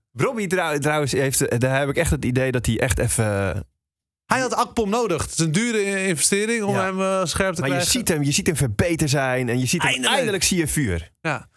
Trouw- 0.49 0.79
trouwens, 0.79 1.13
heeft, 1.13 1.61
daar 1.61 1.79
heb 1.79 1.89
ik 1.89 1.97
echt 1.97 2.11
het 2.11 2.25
idee 2.25 2.53
dat 2.53 2.67
hij 2.67 2.81
echt 2.81 2.99
even... 2.99 3.67
Hij 4.33 4.41
had 4.41 4.55
Akpom 4.55 4.89
nodig. 4.91 5.23
Het 5.23 5.31
is 5.33 5.39
een 5.39 5.53
dure 5.53 6.07
investering 6.07 6.65
om 6.65 6.75
Ja. 6.75 6.83
hem 6.85 7.01
eh, 7.01 7.25
scherp 7.25 7.55
te 7.55 7.61
Maar 7.61 7.69
je 7.71 7.75
krijgen. 7.75 7.93
ziet, 7.93 8.09
hem, 8.09 8.23
je 8.23 8.33
ziet 8.33 8.47
hem 8.47 8.57
verbeter 8.57 9.09
zijn 9.09 9.49
en 9.49 9.59
je 9.59 9.67
ziet 9.67 9.81
hem, 9.83 9.91
Eindelijk. 9.91 10.15
eindelijk 10.17 10.45
zie 10.45 10.59
je 10.59 10.67
vuur. 10.69 11.11
Ja. 11.21 11.49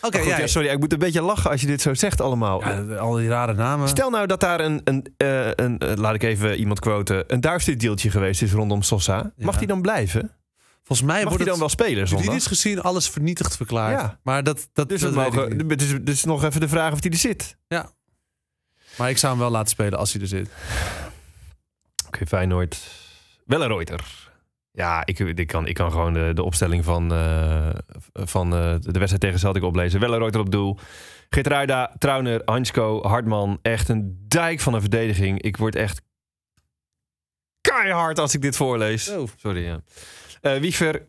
Oké, 0.00 0.18
ja, 0.18 0.46
sorry, 0.46 0.68
ik 0.68 0.78
moet 0.78 0.92
een 0.92 0.98
beetje 0.98 1.22
lachen 1.22 1.50
als 1.50 1.60
je 1.60 1.66
dit 1.66 1.80
zo 1.80 1.94
zegt 1.94 2.20
allemaal. 2.20 2.60
Ja, 2.60 2.94
al 2.96 3.12
die 3.14 3.28
rare 3.28 3.54
namen. 3.54 3.88
Stel 3.88 4.10
nou 4.10 4.26
dat 4.26 4.40
daar 4.40 4.60
een, 4.60 4.80
een, 4.84 5.14
eh, 5.16 5.50
een 5.54 5.78
eh, 5.78 5.92
laat 5.96 6.14
ik 6.14 6.22
even 6.22 6.56
iemand 6.56 6.80
quoten, 6.80 7.24
een 7.26 7.40
duisterdeeltje 7.40 8.10
geweest 8.10 8.42
is 8.42 8.52
rondom 8.52 8.82
Sosa. 8.82 9.32
Mag 9.36 9.52
Ja. 9.52 9.58
hij 9.58 9.66
dan 9.66 9.82
blijven? 9.82 10.30
Volgens 10.84 11.08
mij 11.08 11.16
Mag 11.20 11.28
wordt 11.28 11.38
hij 11.42 11.48
dan 11.50 11.58
wel 11.58 11.68
spelen 11.68 12.04
juridisch 12.06 12.46
gezien 12.46 12.80
alles 12.82 13.08
vernietigd 13.08 13.56
verklaard. 13.56 14.00
Ja. 14.00 14.18
Maar 14.22 14.42
dat, 14.42 14.68
dat, 14.72 14.88
Dus, 14.88 15.00
dat 15.00 15.12
mogen, 15.14 15.68
dus, 15.76 15.94
dus 16.00 16.24
nog 16.24 16.44
even 16.44 16.60
de 16.60 16.68
vraag 16.68 16.92
of 16.92 17.02
hij 17.02 17.10
er 17.10 17.16
zit. 17.16 17.56
Maar 18.96 19.10
ik 19.10 19.18
zou 19.18 19.32
hem 19.32 19.40
wel 19.42 19.50
laten 19.50 19.68
spelen 19.70 19.98
als 19.98 20.12
hij 20.12 20.22
er 20.22 20.28
zit. 20.28 20.48
Oké, 22.14 22.26
Feyenoord. 22.26 22.78
Wellenreuter. 23.44 24.30
Ja, 24.72 25.06
ik, 25.06 25.18
ik, 25.18 25.46
kan, 25.46 25.66
ik 25.66 25.74
kan 25.74 25.90
gewoon 25.90 26.12
de, 26.12 26.30
de 26.34 26.42
opstelling 26.42 26.84
van, 26.84 27.12
eh, 27.12 27.68
van 28.12 28.54
eh, 28.54 28.74
de 28.78 28.98
wedstrijd 28.98 29.20
tegen 29.20 29.38
Celtic 29.38 29.62
oplezen. 29.62 30.00
Wellenreuter 30.00 30.40
op 30.40 30.50
doel. 30.50 30.78
Geertruida, 31.30 31.94
Trauner, 31.98 32.42
Hansko, 32.44 33.02
Hartman. 33.02 33.58
Echt 33.62 33.88
een 33.88 34.24
dijk 34.28 34.60
van 34.60 34.74
een 34.74 34.80
verdediging. 34.80 35.42
Ik 35.42 35.56
word 35.56 35.74
echt 35.76 36.00
keihard 37.60 38.18
als 38.18 38.34
ik 38.34 38.42
dit 38.42 38.56
voorlees. 38.56 39.08
Oh. 39.10 39.28
Sorry, 39.36 39.64
ja. 39.64 39.80
Eh, 40.40 40.56
Wiever, 40.60 41.02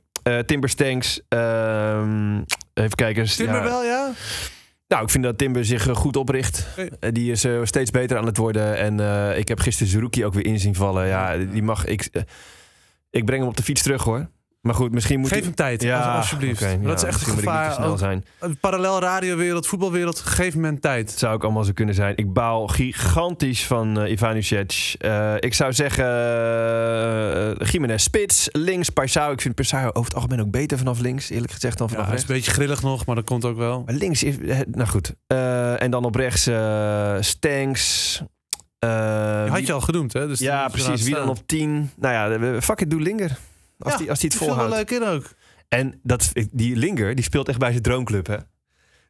Timber 0.46 0.70
Stanks. 0.70 1.22
ehm, 1.28 2.42
even 2.74 2.96
kijken. 2.96 3.26
Timber 3.26 3.56
Ja, 3.56 3.64
wel, 3.64 3.84
ja? 3.84 4.12
Nou, 4.94 5.06
ik 5.06 5.12
vind 5.12 5.24
dat 5.24 5.38
Timber 5.38 5.66
zich 5.66 5.88
eh, 5.88 5.96
goed 5.96 6.16
opricht. 6.16 6.68
Eh, 6.76 7.12
Die 7.12 7.32
is 7.32 7.44
eh, 7.44 7.60
steeds 7.64 7.92
beter 7.92 8.18
aan 8.18 8.26
het 8.26 8.38
worden. 8.38 8.78
En 8.78 9.00
ik 9.38 9.48
heb 9.48 9.60
gisteren 9.60 9.92
Zerouki 9.92 10.26
ook 10.26 10.34
weer 10.34 10.46
in 10.46 10.60
zien 10.60 10.76
vallen. 10.76 11.08
Ja, 11.08 11.38
die 11.38 11.64
mag... 11.64 11.86
Ik, 11.86 12.10
ik 13.10 13.26
breng 13.26 13.40
hem 13.40 13.50
op 13.50 13.58
de 13.58 13.64
fiets 13.64 13.82
terug, 13.82 14.04
hoor. 14.04 14.30
Maar 14.64 14.74
goed, 14.76 14.92
misschien 14.92 15.20
moet 15.20 15.30
Geef 15.30 15.44
hem 15.44 15.56
tijd, 15.56 15.82
Ja, 15.82 16.16
alsjeblieft. 16.16 16.62
oké, 16.62 16.80
dat 16.82 16.96
is 16.96 17.02
ja, 17.02 17.08
echt 17.08 17.22
een 17.22 17.28
moet 17.34 17.38
ik 17.44 17.50
gevaar. 17.50 17.74
snel 17.74 17.98
zijn. 17.98 18.26
parallel 18.60 19.00
radiowereld, 19.00 19.68
voetbalwereld, 19.68 20.20
geef 20.20 20.56
men 20.56 20.80
tijd. 20.80 21.12
Zou 21.12 21.34
ook 21.34 21.44
allemaal 21.44 21.64
zo 21.64 21.72
kunnen 21.74 21.96
zijn. 21.96 22.14
Ik 22.18 22.34
baal 22.34 22.68
gigantisch 22.68 23.66
van. 23.66 24.02
Eh 24.02 25.36
ik 25.40 25.54
zou 25.54 25.74
zeggen 25.74 26.06
uh, 26.06 27.68
Jiménez 27.72 28.04
Spits, 28.04 28.50
links 28.52 28.90
Paisao. 28.90 29.32
Ik 29.32 29.42
vind 29.42 29.56
Paisao 29.56 29.88
over 29.88 30.04
het 30.04 30.16
algemeen 30.16 30.42
ook 30.42 30.52
beter 30.52 30.78
vanaf 30.78 31.00
links, 31.00 31.30
eerlijk 31.30 31.52
gezegd, 31.52 31.78
dan 31.78 31.88
Ja, 31.88 31.94
vanaf 31.94 32.08
is 32.08 32.14
rechts. 32.14 32.30
een 32.30 32.36
beetje 32.36 32.52
grillig 32.52 32.82
nog, 32.82 33.06
maar 33.06 33.16
dat 33.16 33.26
komt 33.26 33.46
ook 33.46 33.58
wel. 33.58 33.84
Maar 33.86 33.96
links 33.96 34.24
is... 34.24 34.36
Nou 34.72 34.88
goed. 34.90 35.14
En 35.80 35.92
dan 35.92 36.06
op 36.06 36.16
rechts 36.16 36.50
Stanks. 37.28 38.22
Had 39.50 39.68
je 39.68 39.74
al 39.74 39.82
genoemd, 39.82 40.14
hè? 40.14 40.28
Dus 40.28 40.40
ja, 40.40 40.68
precies. 40.68 41.04
Wie 41.04 41.16
dan 41.16 41.30
op 41.30 41.48
10? 41.48 41.90
Nou 41.96 42.42
ja, 42.42 42.62
fuck 42.62 42.82
it, 42.82 42.90
doe 42.90 43.02
Linger. 43.02 43.38
Als 43.84 43.94
Ja, 43.94 44.00
die, 44.00 44.10
als 44.10 44.20
die 44.20 44.30
het 44.30 44.40
Die 44.40 44.48
viel 44.48 44.56
wel 44.58 44.66
volhoudt. 44.66 44.92
leuk 44.92 45.02
in 45.02 45.08
ook. 45.08 45.34
En 45.68 46.00
dat, 46.04 46.32
die 46.52 46.76
Linger, 46.76 47.16
die 47.16 47.24
speelt 47.24 47.50
echt 47.50 47.58
bij 47.60 47.70
zijn 47.72 47.82
droomclub, 47.84 48.28
hè? 48.28 48.38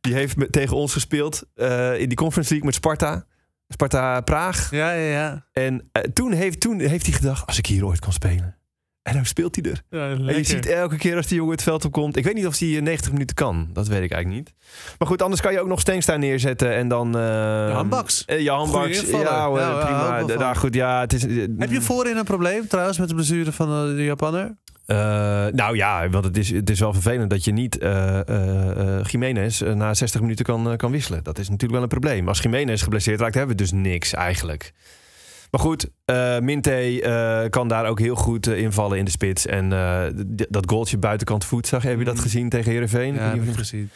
Die 0.01 0.13
heeft 0.13 0.35
met, 0.37 0.51
tegen 0.51 0.75
ons 0.77 0.93
gespeeld 0.93 1.43
eh, 1.55 1.99
in 1.99 2.07
die 2.07 2.17
Conference 2.17 2.49
League 2.49 2.65
met 2.69 2.75
Sparta. 2.75 3.25
Sparta 3.67 4.21
Praag. 4.21 4.71
Ja, 4.71 4.91
ja, 4.91 5.09
ja. 5.11 5.45
En 5.51 5.89
eh, 5.91 6.01
toen, 6.13 6.31
heeft, 6.31 6.59
toen 6.59 6.79
heeft 6.79 7.05
hij 7.05 7.15
gedacht, 7.15 7.47
als 7.47 7.57
ik 7.57 7.65
hier 7.65 7.85
ooit 7.85 7.99
kan 7.99 8.13
spelen. 8.13 8.57
En 9.01 9.13
dan 9.13 9.25
speelt 9.25 9.55
hij 9.61 9.71
er. 9.71 9.81
ja 9.89 10.09
En 10.09 10.35
je 10.37 10.43
ziet 10.43 10.65
elke 10.65 10.97
keer 10.97 11.15
als 11.15 11.27
die 11.27 11.35
jongen 11.37 11.51
het 11.53 11.63
veld 11.63 11.85
opkomt. 11.85 12.15
Ik 12.17 12.23
weet 12.23 12.33
niet 12.33 12.47
of 12.47 12.59
hij 12.59 12.75
eh, 12.75 12.81
90 12.81 13.11
minuten 13.11 13.35
kan. 13.35 13.69
Dat 13.73 13.87
weet 13.87 14.03
ik 14.03 14.11
eigenlijk 14.11 14.43
niet. 14.45 14.53
Maar 14.99 15.07
goed, 15.07 15.21
anders 15.21 15.41
kan 15.41 15.51
je 15.53 15.59
ook 15.61 15.67
nog 15.67 15.79
Stenks 15.79 16.05
daar 16.05 16.19
neerzetten. 16.19 16.73
En 16.75 16.87
dan... 16.87 17.17
eh 17.17 17.67
Jan 17.69 17.89
Baks. 17.89 18.25
eh, 18.25 18.39
Jan 18.41 18.67
Goeie 18.67 18.87
Baks. 18.87 19.03
invaller. 19.03 19.59
Ja, 19.61 19.69
Ja, 19.79 19.85
prima. 20.25 20.37
wel 20.37 20.55
goed, 20.55 20.73
ja, 20.73 20.99
het 20.99 21.13
is... 21.13 21.25
eh, 21.25 21.45
Heb 21.57 21.71
je 21.71 21.81
voorin 21.81 22.17
een 22.17 22.23
probleem 22.23 22.67
trouwens 22.67 22.97
met 22.97 23.09
de 23.09 23.15
blessure 23.15 23.51
van 23.51 23.67
eh, 23.89 23.95
de 23.95 24.03
Japanner? 24.03 24.57
Eh, 24.85 24.97
nou 25.51 25.75
ja, 25.75 26.09
want 26.09 26.25
het 26.25 26.37
is, 26.37 26.49
het 26.49 26.69
is 26.69 26.79
wel 26.79 26.93
vervelend 26.93 27.29
dat 27.29 27.43
je 27.45 27.51
niet 27.51 27.77
eh, 27.77 28.99
Jiménez 29.03 29.61
na 29.61 29.93
60 29.93 30.21
minuten 30.21 30.45
kan, 30.45 30.77
kan 30.77 30.91
wisselen. 30.91 31.23
Dat 31.23 31.37
is 31.37 31.45
natuurlijk 31.45 31.73
wel 31.73 31.81
een 31.81 31.87
probleem. 31.87 32.27
Als 32.27 32.39
Jiménez 32.39 32.83
geblesseerd 32.83 33.19
raakt, 33.19 33.35
hebben 33.35 33.55
we 33.55 33.61
dus 33.61 33.71
niks 33.71 34.13
eigenlijk. 34.13 34.73
Maar 35.51 35.61
goed, 35.61 35.89
Minte 36.41 37.47
kan 37.49 37.67
daar 37.67 37.85
ook 37.85 37.99
heel 37.99 38.15
goed 38.15 38.47
invallen 38.47 38.97
in 38.97 39.05
de 39.05 39.11
spits. 39.11 39.45
En 39.45 39.69
dat 40.49 40.69
goaltje 40.69 40.97
buitenkant 40.97 41.45
voet, 41.45 41.67
zag 41.67 41.83
heb 41.83 41.99
je 41.99 42.05
dat 42.05 42.15
Mm. 42.15 42.21
gezien 42.21 42.49
tegen 42.49 42.71
Heerenveen? 42.71 43.13
Ja, 43.13 43.29
heb 43.29 43.43
ik 43.43 43.55
gezien. 43.55 43.89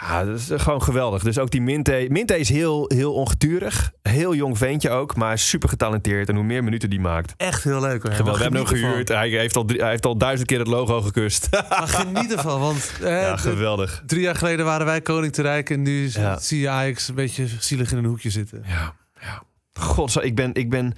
Ja, 0.00 0.24
dat 0.24 0.38
is 0.38 0.50
eh, 0.50 0.58
gewoon 0.60 0.82
geweldig. 0.82 1.22
Dus 1.22 1.38
ook 1.38 1.50
die 1.50 1.60
Minte. 1.62 2.06
Minte 2.08 2.38
is 2.38 2.48
heel, 2.48 2.84
heel 2.94 3.12
ongeturig. 3.14 3.92
Heel 4.02 4.34
jong 4.34 4.58
ventje 4.58 4.90
ook, 4.90 5.16
maar 5.16 5.38
super 5.38 5.68
getalenteerd. 5.68 6.28
En 6.28 6.34
hoe 6.34 6.44
meer 6.44 6.64
minuten 6.64 6.90
die 6.90 7.00
maakt. 7.00 7.34
Echt 7.36 7.64
heel 7.64 7.80
leuk 7.80 8.02
hoor. 8.02 8.12
Geweldig. 8.12 8.36
We 8.36 8.42
hebben 8.42 8.60
hem 8.60 8.68
gehuurd. 8.68 9.08
Hij 9.08 9.28
heeft, 9.28 9.56
al, 9.56 9.64
drie- 9.64 9.80
hij 9.80 9.90
heeft 9.90 10.06
al 10.06 10.16
duizend 10.18 10.48
keer 10.48 10.58
het 10.58 10.66
logo 10.68 11.00
gekust. 11.00 11.48
Maar 11.50 11.88
geniet 11.88 12.32
ervan, 12.32 12.60
want 12.60 12.92
eh, 13.02 13.08
ja, 13.20 13.36
geweldig. 13.36 14.02
drie 14.06 14.20
jaar 14.22 14.34
geleden 14.34 14.64
waren 14.64 14.86
wij 14.86 15.00
koning 15.00 15.32
te 15.32 15.42
rijk 15.42 15.70
en 15.70 15.82
nu 15.82 16.08
Ja. 16.12 16.38
zie 16.38 16.60
je 16.60 16.68
Ajax 16.68 17.08
een 17.08 17.14
beetje 17.14 17.46
zielig 17.58 17.92
in 17.92 17.98
een 17.98 18.04
hoekje 18.04 18.30
zitten. 18.30 18.62
Ja, 18.66 18.94
ja. 19.20 19.42
God, 19.80 20.24
ik 20.24 20.34
ben, 20.34 20.54
ik 20.54 20.70
ben, 20.70 20.94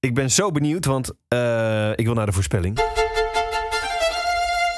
ik 0.00 0.14
ben 0.14 0.30
zo 0.30 0.50
benieuwd, 0.50 0.84
want 0.84 1.10
eh, 1.28 1.90
ik 1.94 2.04
wil 2.04 2.14
naar 2.14 2.26
de 2.26 2.32
voorspelling. 2.32 2.78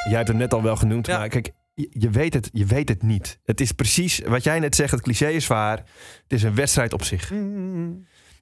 Jij 0.05 0.17
hebt 0.17 0.29
hem 0.29 0.37
net 0.37 0.55
al 0.55 0.63
wel 0.63 0.77
genoemd, 0.77 1.07
Ja. 1.07 1.19
maar 1.19 1.29
kijk, 1.29 1.51
je, 1.91 2.11
weet 2.11 2.35
het, 2.35 2.51
je 2.53 2.65
weet 2.67 2.89
het 2.89 3.03
niet. 3.03 3.39
Het 3.45 3.61
is 3.61 3.73
precies 3.73 4.19
wat 4.19 4.45
jij 4.45 4.59
net 4.59 4.75
zegt, 4.75 4.91
het 4.91 5.01
cliché 5.03 5.29
is 5.29 5.47
waar. 5.47 5.77
Het 6.23 6.33
is 6.33 6.43
een 6.43 6.55
wedstrijd 6.55 6.93
op 6.93 7.03
zich. 7.05 7.31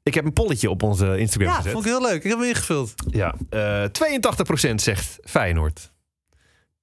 Ik 0.02 0.14
heb 0.14 0.24
een 0.24 0.32
polletje 0.32 0.70
op 0.70 0.82
onze 0.82 1.18
Instagram 1.18 1.48
Ja, 1.50 1.56
gezet. 1.56 1.72
vond 1.72 1.84
ik 1.84 1.90
heel 1.90 2.02
leuk. 2.02 2.16
Ik 2.24 2.30
heb 2.30 2.38
hem 2.38 2.48
ingevuld. 2.48 2.94
Ja, 3.10 3.34
eh 3.50 3.84
82% 4.70 4.74
zegt 4.74 5.18
Feyenoord. 5.24 5.92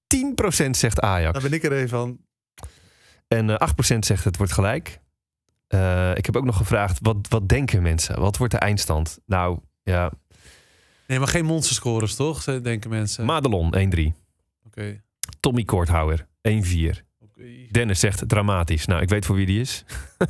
10% 0.08 0.70
zegt 0.70 1.00
Ajax. 1.00 1.34
Daar 1.34 1.50
ben 1.50 1.54
ik 1.60 1.64
er 1.64 1.72
een 1.72 1.90
van. 1.90 2.18
En 3.28 3.50
eh 3.58 3.68
8% 3.96 3.98
zegt 4.00 4.24
het 4.24 4.38
wordt 4.38 4.52
gelijk. 4.52 5.00
Eh, 5.68 6.12
ik 6.16 6.26
heb 6.26 6.36
ook 6.36 6.46
nog 6.46 6.58
gevraagd, 6.58 6.98
wat, 7.02 7.18
wat 7.30 7.50
denken 7.50 7.82
mensen? 7.82 8.20
Wat 8.20 8.38
wordt 8.38 8.54
de 8.54 8.60
eindstand? 8.60 9.20
Nou, 9.26 9.60
ja, 9.84 10.12
Nee, 11.08 11.20
maar 11.20 11.28
geen 11.28 11.46
monsterscorers 11.46 12.16
toch? 12.16 12.44
Denken 12.44 12.90
mensen. 12.90 13.26
Madelon 13.26 13.74
1-3. 13.76 14.14
Oké. 14.66 15.02
Tommy 15.48 15.64
Korthouwer 15.64 16.28
1-4. 16.50 16.52
Oké. 17.20 17.44
Dennis 17.72 18.00
zegt 18.00 18.30
dramatisch. 18.30 18.86
Nou, 18.86 19.02
ik 19.02 19.10
weet 19.10 19.26
voor 19.26 19.36
wie 19.36 19.46
die 19.46 19.60
is. 19.60 19.84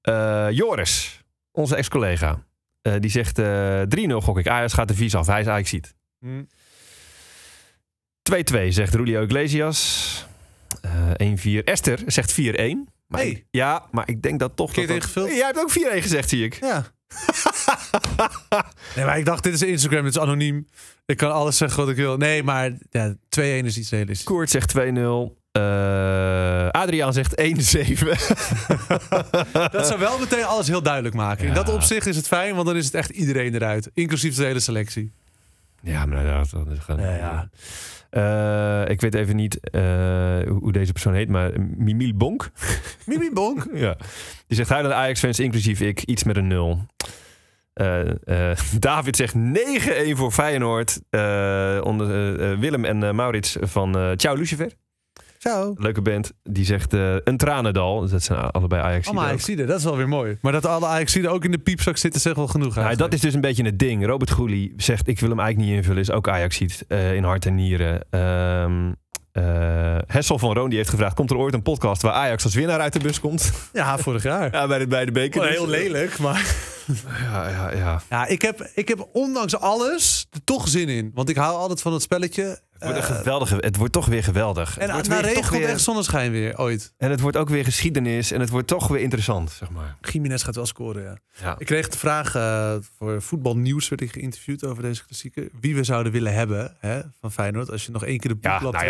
Eh, 0.00 0.46
Joris, 0.50 1.22
onze 1.52 1.76
ex-collega. 1.76 2.44
eh, 2.82 2.94
die 2.98 3.10
zegt 3.10 3.38
eh 3.38 3.82
3-0 3.88 4.16
gok 4.16 4.38
ik. 4.38 4.48
Ajax 4.48 4.72
gaat 4.72 4.88
de 4.88 4.94
vies 4.94 5.14
af. 5.14 5.26
Hij 5.26 5.40
is 5.40 5.46
Ajax 5.46 5.68
ziet. 5.70 5.94
Hm. 6.20 6.42
zegt 8.68 8.92
Julio 8.92 9.22
Iglesias. 9.22 10.26
Eh 10.80 11.10
1-4. 11.16 11.64
Esther 11.64 12.00
zegt 12.06 12.32
4-1. 12.32 12.88
Maar 13.06 13.20
Hey. 13.20 13.30
ik- 13.30 13.44
ja, 13.50 13.86
maar 13.90 14.08
ik 14.08 14.22
denk 14.22 14.38
dat 14.38 14.56
toch... 14.56 14.72
Dat? 15.14 15.28
Jij 15.28 15.46
hebt 15.46 15.58
ook 15.58 15.70
4-1 15.70 16.02
gezegd, 16.02 16.28
zie 16.28 16.44
ik. 16.44 16.54
Ja. 16.60 16.86
nee, 18.96 19.04
maar 19.04 19.18
ik 19.18 19.24
dacht, 19.24 19.42
dit 19.42 19.52
is 19.54 19.62
Instagram, 19.62 20.02
dit 20.04 20.14
is 20.14 20.20
anoniem. 20.20 20.66
Ik 21.06 21.16
kan 21.16 21.32
alles 21.32 21.56
zeggen 21.56 21.78
wat 21.80 21.88
ik 21.88 21.96
wil. 21.96 22.16
Nee, 22.16 22.42
maar 22.42 22.72
ja, 22.90 23.14
2-1 23.14 23.16
is 23.40 23.78
iets 23.78 23.90
realistisch. 23.90 24.26
Koert 24.26 24.50
zegt 24.50 24.74
2-0. 24.78 24.80
Eh 25.52 26.68
Adriaan 26.70 27.12
zegt 27.12 27.40
1-7. 27.40 27.42
Dat 29.72 29.86
zou 29.86 29.98
wel 29.98 30.18
meteen 30.18 30.44
alles 30.44 30.68
heel 30.68 30.82
duidelijk 30.82 31.14
maken. 31.14 31.42
In 31.42 31.48
Ja. 31.48 31.54
dat 31.54 31.68
opzicht 31.74 32.06
is 32.06 32.16
het 32.16 32.26
fijn, 32.26 32.54
want 32.54 32.66
dan 32.66 32.76
is 32.76 32.84
het 32.84 32.94
echt 32.94 33.10
iedereen 33.10 33.54
eruit. 33.54 33.90
Inclusief 33.94 34.34
de 34.36 34.44
hele 34.44 34.60
selectie. 34.60 35.12
Ja, 35.82 36.06
maar 36.06 36.24
dat, 36.24 36.50
dat 36.50 36.68
is 36.68 36.78
gewoon... 36.78 37.00
Ja, 37.00 37.16
ja. 37.16 37.48
Eh, 38.10 38.90
ik 38.90 39.00
weet 39.00 39.14
even 39.14 39.36
niet 39.36 39.60
eh, 39.60 39.82
hoe 40.48 40.72
deze 40.72 40.92
persoon 40.92 41.14
heet, 41.14 41.28
maar 41.28 41.52
Mimiel 41.76 42.14
Bonk. 42.14 42.50
Mimi 43.06 43.30
Bonk. 43.32 43.66
Ja. 43.74 43.96
Die 44.46 44.56
zegt 44.56 44.68
hij 44.68 44.92
Ajax-fans, 44.92 45.38
inclusief 45.40 45.80
ik, 45.80 46.02
iets 46.02 46.24
met 46.24 46.36
een 46.36 46.46
nul. 46.46 46.86
Eh, 47.72 48.10
David 48.78 49.16
zegt 49.16 49.34
9-1 49.34 49.38
voor 50.10 50.32
Feyenoord. 50.32 51.00
Onder, 51.84 52.58
Willem 52.58 52.84
en 52.84 53.14
Maurits 53.14 53.56
van 53.60 54.14
Ciao 54.16 54.36
Lucifer. 54.36 54.72
Ciao. 55.40 55.74
Leuke 55.76 56.02
band. 56.02 56.32
Die 56.42 56.64
zegt 56.64 56.92
eh, 56.92 57.14
een 57.24 57.36
tranendal. 57.36 58.08
Dat 58.08 58.22
zijn 58.22 58.38
allebei 58.38 58.82
ajax 58.82 59.06
Allemaal 59.06 59.24
Ajaxiden, 59.24 59.66
dat 59.66 59.78
is 59.78 59.84
wel 59.84 59.96
weer 59.96 60.08
mooi. 60.08 60.38
Maar 60.40 60.52
dat 60.52 60.66
alle 60.66 60.86
Ajaxiden 60.86 61.30
ook 61.30 61.44
in 61.44 61.50
de 61.50 61.58
piepzak 61.58 61.96
zitten, 61.96 62.20
zegt 62.20 62.36
wel 62.36 62.46
genoeg. 62.46 62.74
Nou, 62.74 62.96
dat 62.96 63.12
is 63.12 63.20
dus 63.20 63.34
een 63.34 63.40
beetje 63.40 63.64
het 63.64 63.78
ding. 63.78 64.06
Robert 64.06 64.30
Goelie 64.30 64.72
zegt, 64.76 65.08
ik 65.08 65.20
wil 65.20 65.28
hem 65.28 65.40
eigenlijk 65.40 65.68
niet 65.70 65.78
invullen. 65.78 66.00
Is 66.00 66.10
ook 66.10 66.28
ajax 66.28 66.60
eh 66.88 67.14
in 67.14 67.24
hart 67.24 67.46
en 67.46 67.54
nieren. 67.54 68.06
Ehm 68.10 68.92
eh, 69.32 69.98
Hessel 70.06 70.38
van 70.38 70.54
Roon 70.54 70.68
die 70.68 70.78
heeft 70.78 70.90
gevraagd... 70.90 71.14
komt 71.14 71.30
er 71.30 71.36
ooit 71.36 71.54
een 71.54 71.62
podcast 71.62 72.02
waar 72.02 72.12
Ajax 72.12 72.44
als 72.44 72.54
winnaar 72.54 72.80
uit 72.80 72.92
de 72.92 72.98
bus 72.98 73.20
komt? 73.20 73.52
Ja, 73.72 73.98
vorig 73.98 74.22
jaar. 74.32 74.52
ja, 74.52 74.66
bij 74.66 74.78
de, 74.78 74.86
bij 74.86 75.04
de 75.04 75.12
beker. 75.12 75.40
Wel 75.40 75.48
dus. 75.50 75.58
heel 75.58 75.68
lelijk, 75.68 76.18
maar... 76.18 76.56
Ja, 77.22 77.48
ja, 77.48 77.74
ja. 77.74 78.02
Ja, 78.10 78.26
ik 78.26 78.42
heb, 78.42 78.70
ik 78.74 78.88
heb 78.88 79.08
ondanks 79.12 79.56
alles 79.56 80.26
er 80.30 80.44
toch 80.44 80.68
zin 80.68 80.88
in. 80.88 81.10
Want 81.14 81.28
ik 81.28 81.36
hou 81.36 81.56
altijd 81.56 81.82
van 81.82 81.92
het 81.92 82.02
spelletje. 82.02 82.60
Het 82.80 82.88
wordt, 82.92 83.08
een 83.08 83.14
Eh, 83.14 83.20
geweldige, 83.20 83.56
het 83.56 83.76
wordt 83.76 83.92
toch 83.92 84.06
weer 84.06 84.24
geweldig. 84.24 84.78
en 84.78 84.82
het 84.82 84.92
wordt 84.92 85.08
na 85.08 85.14
weer, 85.14 85.24
regen 85.24 85.40
toch 85.40 85.50
komt 85.50 85.60
weer, 85.62 85.70
echt 85.70 85.80
zonneschijn 85.80 86.30
weer, 86.32 86.58
ooit. 86.58 86.92
En 86.96 87.10
het 87.10 87.20
wordt 87.20 87.36
ook 87.36 87.48
weer 87.48 87.64
geschiedenis. 87.64 88.30
En 88.30 88.40
het 88.40 88.48
wordt 88.50 88.66
toch 88.66 88.88
weer 88.88 89.00
interessant, 89.00 89.50
zeg 89.50 89.70
maar. 89.70 89.96
Jiménez 90.00 90.44
gaat 90.44 90.54
wel 90.54 90.66
scoren, 90.66 91.02
ja. 91.02 91.16
Ja. 91.42 91.54
Ik 91.58 91.66
kreeg 91.66 91.88
de 91.88 91.98
vraag, 91.98 92.34
eh, 92.34 92.74
voor 92.98 93.22
voetbalnieuws 93.22 93.88
werd 93.88 94.00
ik 94.00 94.12
geïnterviewd 94.12 94.64
over 94.64 94.82
deze 94.82 95.04
klassieker. 95.06 95.48
Wie 95.60 95.74
we 95.74 95.84
zouden 95.84 96.12
willen 96.12 96.34
hebben 96.34 96.76
hè, 96.78 97.00
van 97.20 97.32
Feyenoord. 97.32 97.70
Als 97.70 97.84
je 97.86 97.92
nog 97.92 98.04
één 98.04 98.18
keer 98.18 98.30
de 98.30 98.36
Ja, 98.40 98.50
boekblad 98.50 98.72
nou 98.72 98.86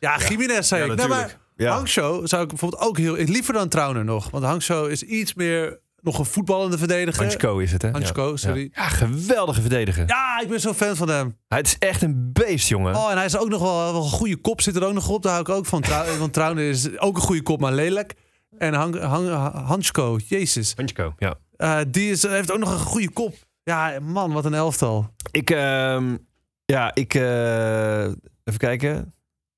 ja. 0.00 0.18
Jiménez 0.28 0.68
zei 0.68 0.84
Ja, 0.84 0.90
ik. 0.90 0.96
Nou, 0.96 1.08
maar 1.08 1.18
natuurlijk. 1.18 1.42
Ja. 1.56 1.72
Hangzo 1.74 2.26
zou 2.26 2.42
ik 2.42 2.48
bijvoorbeeld 2.48 2.82
ook 2.82 2.98
heel... 2.98 3.14
Liever 3.14 3.54
dan 3.54 3.68
Trauner 3.68 4.04
nog. 4.04 4.30
Want 4.30 4.44
Hangzo 4.44 4.84
is 4.86 5.02
iets 5.02 5.34
meer 5.34 5.78
nog 6.04 6.18
een 6.18 6.24
voetballende 6.24 6.78
verdediger. 6.78 7.22
Hansko 7.22 7.58
is 7.58 7.72
het, 7.72 7.82
hè? 7.82 7.90
Hansko, 7.90 8.36
sorry. 8.36 8.70
Ja, 8.72 8.88
geweldige 8.88 9.60
verdediger. 9.60 10.04
Ja, 10.06 10.40
ik 10.40 10.48
ben 10.48 10.60
zo 10.60 10.72
fan 10.72 10.96
van 10.96 11.08
hem. 11.08 11.38
Het 11.48 11.66
is 11.66 11.76
echt 11.78 12.02
een 12.02 12.30
beest, 12.32 12.68
jongen. 12.68 12.94
Oh, 12.94 13.10
en 13.10 13.16
hij 13.16 13.26
is 13.26 13.36
ook 13.36 13.48
nog 13.48 13.60
wel, 13.60 13.92
wel 13.92 14.02
een 14.02 14.10
goede 14.10 14.36
kop. 14.36 14.60
Zit 14.60 14.76
er 14.76 14.84
ook 14.84 14.92
nog 14.92 15.08
op. 15.08 15.22
Daar 15.22 15.32
hou 15.32 15.44
ik 15.44 15.54
ook 15.54 15.66
van. 15.66 15.80
Trou 15.80 16.18
want 16.18 16.32
Trauner 16.32 16.68
is 16.68 16.98
ook 16.98 17.16
een 17.16 17.22
goede 17.22 17.42
kop, 17.42 17.60
maar 17.60 17.72
lelijk. 17.72 18.14
En 18.58 18.74
Hang, 18.74 19.00
Hang, 19.00 19.28
Hansko, 19.66 20.18
jezus. 20.26 20.72
Hansko, 20.76 21.14
ja. 21.18 21.34
Eh, 21.56 21.80
die 21.88 22.10
is, 22.10 22.22
heeft 22.22 22.52
ook 22.52 22.58
nog 22.58 22.72
een 22.72 22.78
goede 22.78 23.10
kop. 23.10 23.34
Ja, 23.62 23.98
man, 24.02 24.32
wat 24.32 24.44
een 24.44 24.54
elftal. 24.54 25.14
Ik, 25.30 25.50
ehm, 25.50 26.16
ja, 26.64 26.94
ik, 26.94 27.14
eh, 27.14 28.04
even 28.44 28.58
kijken. 28.58 29.13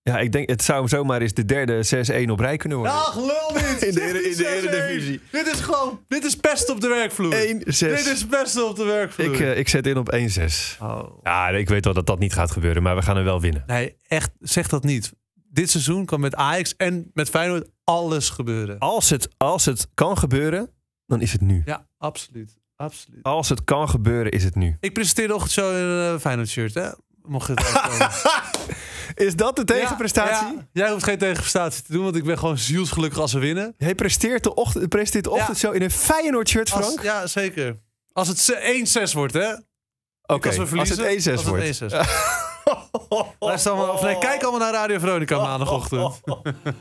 Ja, 0.06 0.18
ik 0.18 0.32
denk, 0.32 0.48
het 0.48 0.62
zou 0.62 0.88
zomaar 0.88 1.20
eens 1.20 1.32
de 1.32 1.44
derde 1.44 2.26
6-1 2.26 2.30
op 2.30 2.40
rij 2.40 2.56
kunnen 2.56 2.78
worden. 2.78 2.96
Ach, 2.96 3.16
lul 3.16 3.50
niet. 3.54 3.82
In 3.82 3.94
de 3.94 4.00
in 4.00 4.36
de 4.36 4.44
6-1. 4.44 4.46
Eredivisie. 4.46 5.20
Dit 5.30 5.46
is 5.46 5.60
gewoon, 5.60 6.00
dit 6.08 6.24
is 6.24 6.36
pest 6.36 6.70
op 6.70 6.80
de 6.80 6.88
werkvloer. 6.88 7.34
1-6. 7.34 7.36
Dit 7.64 8.06
is 8.06 8.26
pest 8.26 8.62
op 8.62 8.76
de 8.76 8.84
werkvloer. 8.84 9.34
Ik, 9.34 9.40
eh, 9.40 9.58
ik 9.58 9.68
zet 9.68 9.86
in 9.86 9.96
op 9.96 10.12
1-6. 10.12 10.78
Oh. 10.82 11.18
Ja, 11.22 11.48
ik 11.48 11.68
weet 11.68 11.84
wel 11.84 11.94
dat 11.94 12.06
dat 12.06 12.18
niet 12.18 12.32
gaat 12.32 12.50
gebeuren, 12.50 12.82
maar 12.82 12.96
we 12.96 13.02
gaan 13.02 13.16
er 13.16 13.24
wel 13.24 13.40
winnen. 13.40 13.64
Nee, 13.66 13.96
echt, 14.08 14.30
zeg 14.40 14.68
dat 14.68 14.84
niet. 14.84 15.12
Dit 15.34 15.70
seizoen 15.70 16.04
kan 16.04 16.20
met 16.20 16.34
Ajax 16.34 16.76
en 16.76 17.10
met 17.12 17.30
Feyenoord 17.30 17.68
alles 17.84 18.30
gebeuren. 18.30 18.78
Als 18.78 19.10
het, 19.10 19.28
als 19.36 19.64
het 19.64 19.88
kan 19.94 20.18
gebeuren, 20.18 20.70
dan 21.06 21.20
is 21.20 21.32
het 21.32 21.40
nu. 21.40 21.62
Ja, 21.64 21.86
absoluut. 21.98 22.58
Absoluut. 22.76 23.22
Als 23.22 23.48
het 23.48 23.64
kan 23.64 23.88
gebeuren, 23.88 24.32
is 24.32 24.44
het 24.44 24.54
nu. 24.54 24.76
Ik 24.80 24.92
presenteerde 24.92 25.34
ochtend 25.34 25.52
zo 25.52 25.70
in 25.70 25.76
een 25.84 26.14
uh, 26.14 26.20
Feyenoord 26.20 26.48
shirt, 26.48 26.74
hè? 26.74 26.90
Mocht 27.26 27.48
het 27.48 27.64
uitkomen. 27.64 28.10
Is 29.26 29.36
dat 29.36 29.56
de 29.56 29.64
tegenprestatie? 29.64 30.46
Ja, 30.46 30.52
ja. 30.56 30.66
Jij 30.72 30.90
hoeft 30.90 31.04
geen 31.04 31.18
tegenprestatie 31.18 31.82
te 31.82 31.92
doen, 31.92 32.02
want 32.04 32.16
ik 32.16 32.24
ben 32.24 32.38
gewoon 32.38 32.58
zielsgelukkig 32.58 33.18
als 33.18 33.32
we 33.32 33.38
winnen. 33.38 33.74
Hij 33.78 33.94
presteert 33.94 34.42
de 34.42 34.54
ochtend, 34.54 34.88
presteert 34.88 35.24
de 35.24 35.30
ochtend 35.30 35.58
zo 35.58 35.70
in 35.70 35.82
een 35.82 35.90
Feyenoord 35.90 36.48
shirt, 36.48 36.72
Als- 36.72 36.84
Frank? 36.86 37.02
ja, 37.02 37.26
zeker. 37.26 37.78
Als 38.12 38.28
het 38.28 38.38
ze- 38.38 38.60
1-6 39.08 39.12
wordt, 39.12 39.32
hè? 39.34 39.52
Oké, 40.26 40.46
als 40.48 40.56
we 40.56 40.66
verliezen, 40.66 40.96
als 40.98 41.06
het 41.06 41.14
1-6 41.26 41.32
als 41.32 41.40
het 41.40 41.48
wordt. 41.48 41.64
1-6. 41.64 43.36
Luister 43.38 43.72
allemaal, 43.72 43.94
of 43.94 44.02
nee, 44.02 44.18
kijk 44.18 44.42
allemaal 44.42 44.60
naar 44.60 44.72
Radio 44.80 44.98
Veronica 44.98 45.38
maandagochtend. 45.38 46.20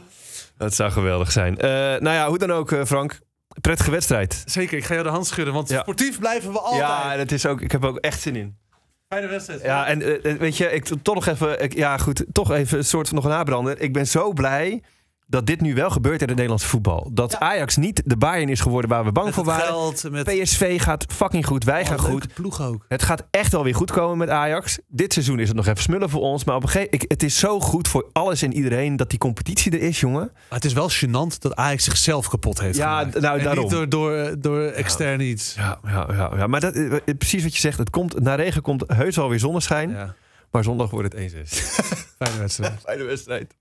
Dat 0.58 0.74
zou 0.76 0.92
geweldig 0.92 1.32
zijn. 1.32 1.58
Eh, 1.58 1.70
nou 1.70 2.10
ja, 2.10 2.28
hoe 2.28 2.38
dan 2.38 2.52
ook, 2.52 2.72
eh, 2.72 2.86
Frank. 2.86 3.20
Prettige 3.62 3.92
wedstrijd. 3.92 4.44
Zeker, 4.46 4.78
ik 4.78 4.86
ga 4.86 4.94
jou 4.94 5.06
de 5.06 5.12
hand 5.12 5.28
schudden, 5.28 5.54
want 5.54 5.70
Ja. 5.70 5.82
sportief 5.82 6.20
blijven 6.20 6.52
we 6.52 6.60
altijd. 6.60 6.82
Ja, 6.82 7.16
dat 7.18 7.32
is 7.32 7.46
ook, 7.46 7.62
ik 7.62 7.72
heb 7.72 7.84
er 7.84 7.90
ook 7.90 7.98
echt 7.98 8.22
zin 8.22 8.36
in. 8.36 8.58
Fijne 9.08 9.28
wedstrijd. 9.28 9.62
Ja, 9.62 9.88
en 9.88 10.02
eh, 10.02 10.32
eh, 10.32 10.40
weet 10.40 10.58
je, 10.58 10.72
ik 10.72 10.86
toch 11.02 11.16
nog 11.16 11.28
even, 11.28 11.78
ja 11.78 11.98
goed, 11.98 12.26
toch 12.32 12.52
even 12.52 12.78
een 12.78 12.84
soort 12.84 13.08
van 13.08 13.16
nog 13.16 13.26
een 13.26 13.32
nabrander. 13.32 13.82
Ik 13.82 13.94
ben 13.94 14.08
zo 14.08 14.34
blij 14.34 14.84
dat 15.28 15.46
dit 15.46 15.62
nu 15.62 15.74
wel 15.74 15.90
gebeurt 15.90 16.18
in 16.22 16.26
het 16.28 16.36
Nederlandse 16.36 16.68
voetbal. 16.68 17.10
Dat 17.14 17.32
Ja. 17.32 17.40
Ajax 17.40 17.76
niet 17.76 18.02
de 18.06 18.18
Bayern 18.18 18.50
is 18.50 18.60
geworden 18.60 18.90
waar 18.90 19.06
we 19.06 19.12
bang 19.12 19.26
met 19.26 19.36
voor 19.36 19.44
waren. 19.46 19.66
geld, 19.66 20.04
met 20.12 20.24
PSV 20.26 20.82
gaat 20.82 21.06
fucking 21.14 21.46
goed, 21.46 21.64
wij 21.64 21.82
Oh, 21.82 21.88
gaan 21.88 22.00
goed. 22.00 22.34
ploeg 22.34 22.62
ook. 22.62 22.86
Het 22.88 23.04
gaat 23.04 23.24
echt 23.32 23.52
wel 23.52 23.64
weer 23.64 23.76
goed 23.76 23.92
komen 23.92 24.18
met 24.18 24.30
Ajax. 24.30 24.80
Dit 24.88 25.14
seizoen 25.14 25.40
is 25.40 25.48
het 25.48 25.58
nog 25.58 25.68
even 25.68 25.82
smullen 25.84 26.10
voor 26.10 26.22
ons. 26.22 26.44
Maar 26.44 26.56
op 26.56 26.64
een 26.64 26.70
gegeven 26.70 26.90
moment, 26.92 27.12
het 27.12 27.24
is 27.24 27.40
zo 27.40 27.60
goed 27.60 27.88
voor 27.88 28.10
alles 28.12 28.42
en 28.42 28.54
iedereen 28.54 28.96
dat 28.96 29.10
die 29.10 29.20
competitie 29.20 29.72
er 29.72 29.82
is, 29.82 30.00
jongen. 30.00 30.30
Maar 30.34 30.44
het 30.60 30.66
is 30.66 30.74
wel 30.74 30.90
gênant 30.92 31.38
dat 31.40 31.56
Ajax 31.56 31.84
zichzelf 31.84 32.30
kapot 32.30 32.60
heeft 32.60 32.78
Ja, 32.78 32.98
gemaakt. 33.00 33.20
nou, 33.22 33.38
En 33.38 33.44
daarom. 33.44 33.64
niet 33.64 33.72
door, 33.74 33.90
door, 33.90 34.36
door 34.40 34.62
extern 34.62 35.20
iets. 35.20 35.54
Ja, 35.56 35.80
ja, 35.84 36.08
ja, 36.12 36.32
ja. 36.36 36.48
maar 36.48 36.60
dat, 36.60 36.74
eh, 36.76 36.94
precies 37.18 37.44
wat 37.44 37.54
je 37.54 37.60
zegt. 37.60 37.78
Het 37.78 37.90
komt, 37.90 38.20
na 38.20 38.36
regen 38.36 38.62
komt 38.62 38.84
heus 38.88 39.16
wel 39.16 39.30
weer 39.30 39.40
zonneschijn. 39.40 39.90
Ja. 39.90 40.16
Maar 40.52 40.64
zondag 40.64 40.90
wordt 40.90 41.14
het 41.14 41.22
1-6. 41.22 41.60
Fijne 42.20 42.38
wedstrijd. 42.40 42.80
Fijne 42.86 43.04
wedstrijd. 43.04 43.56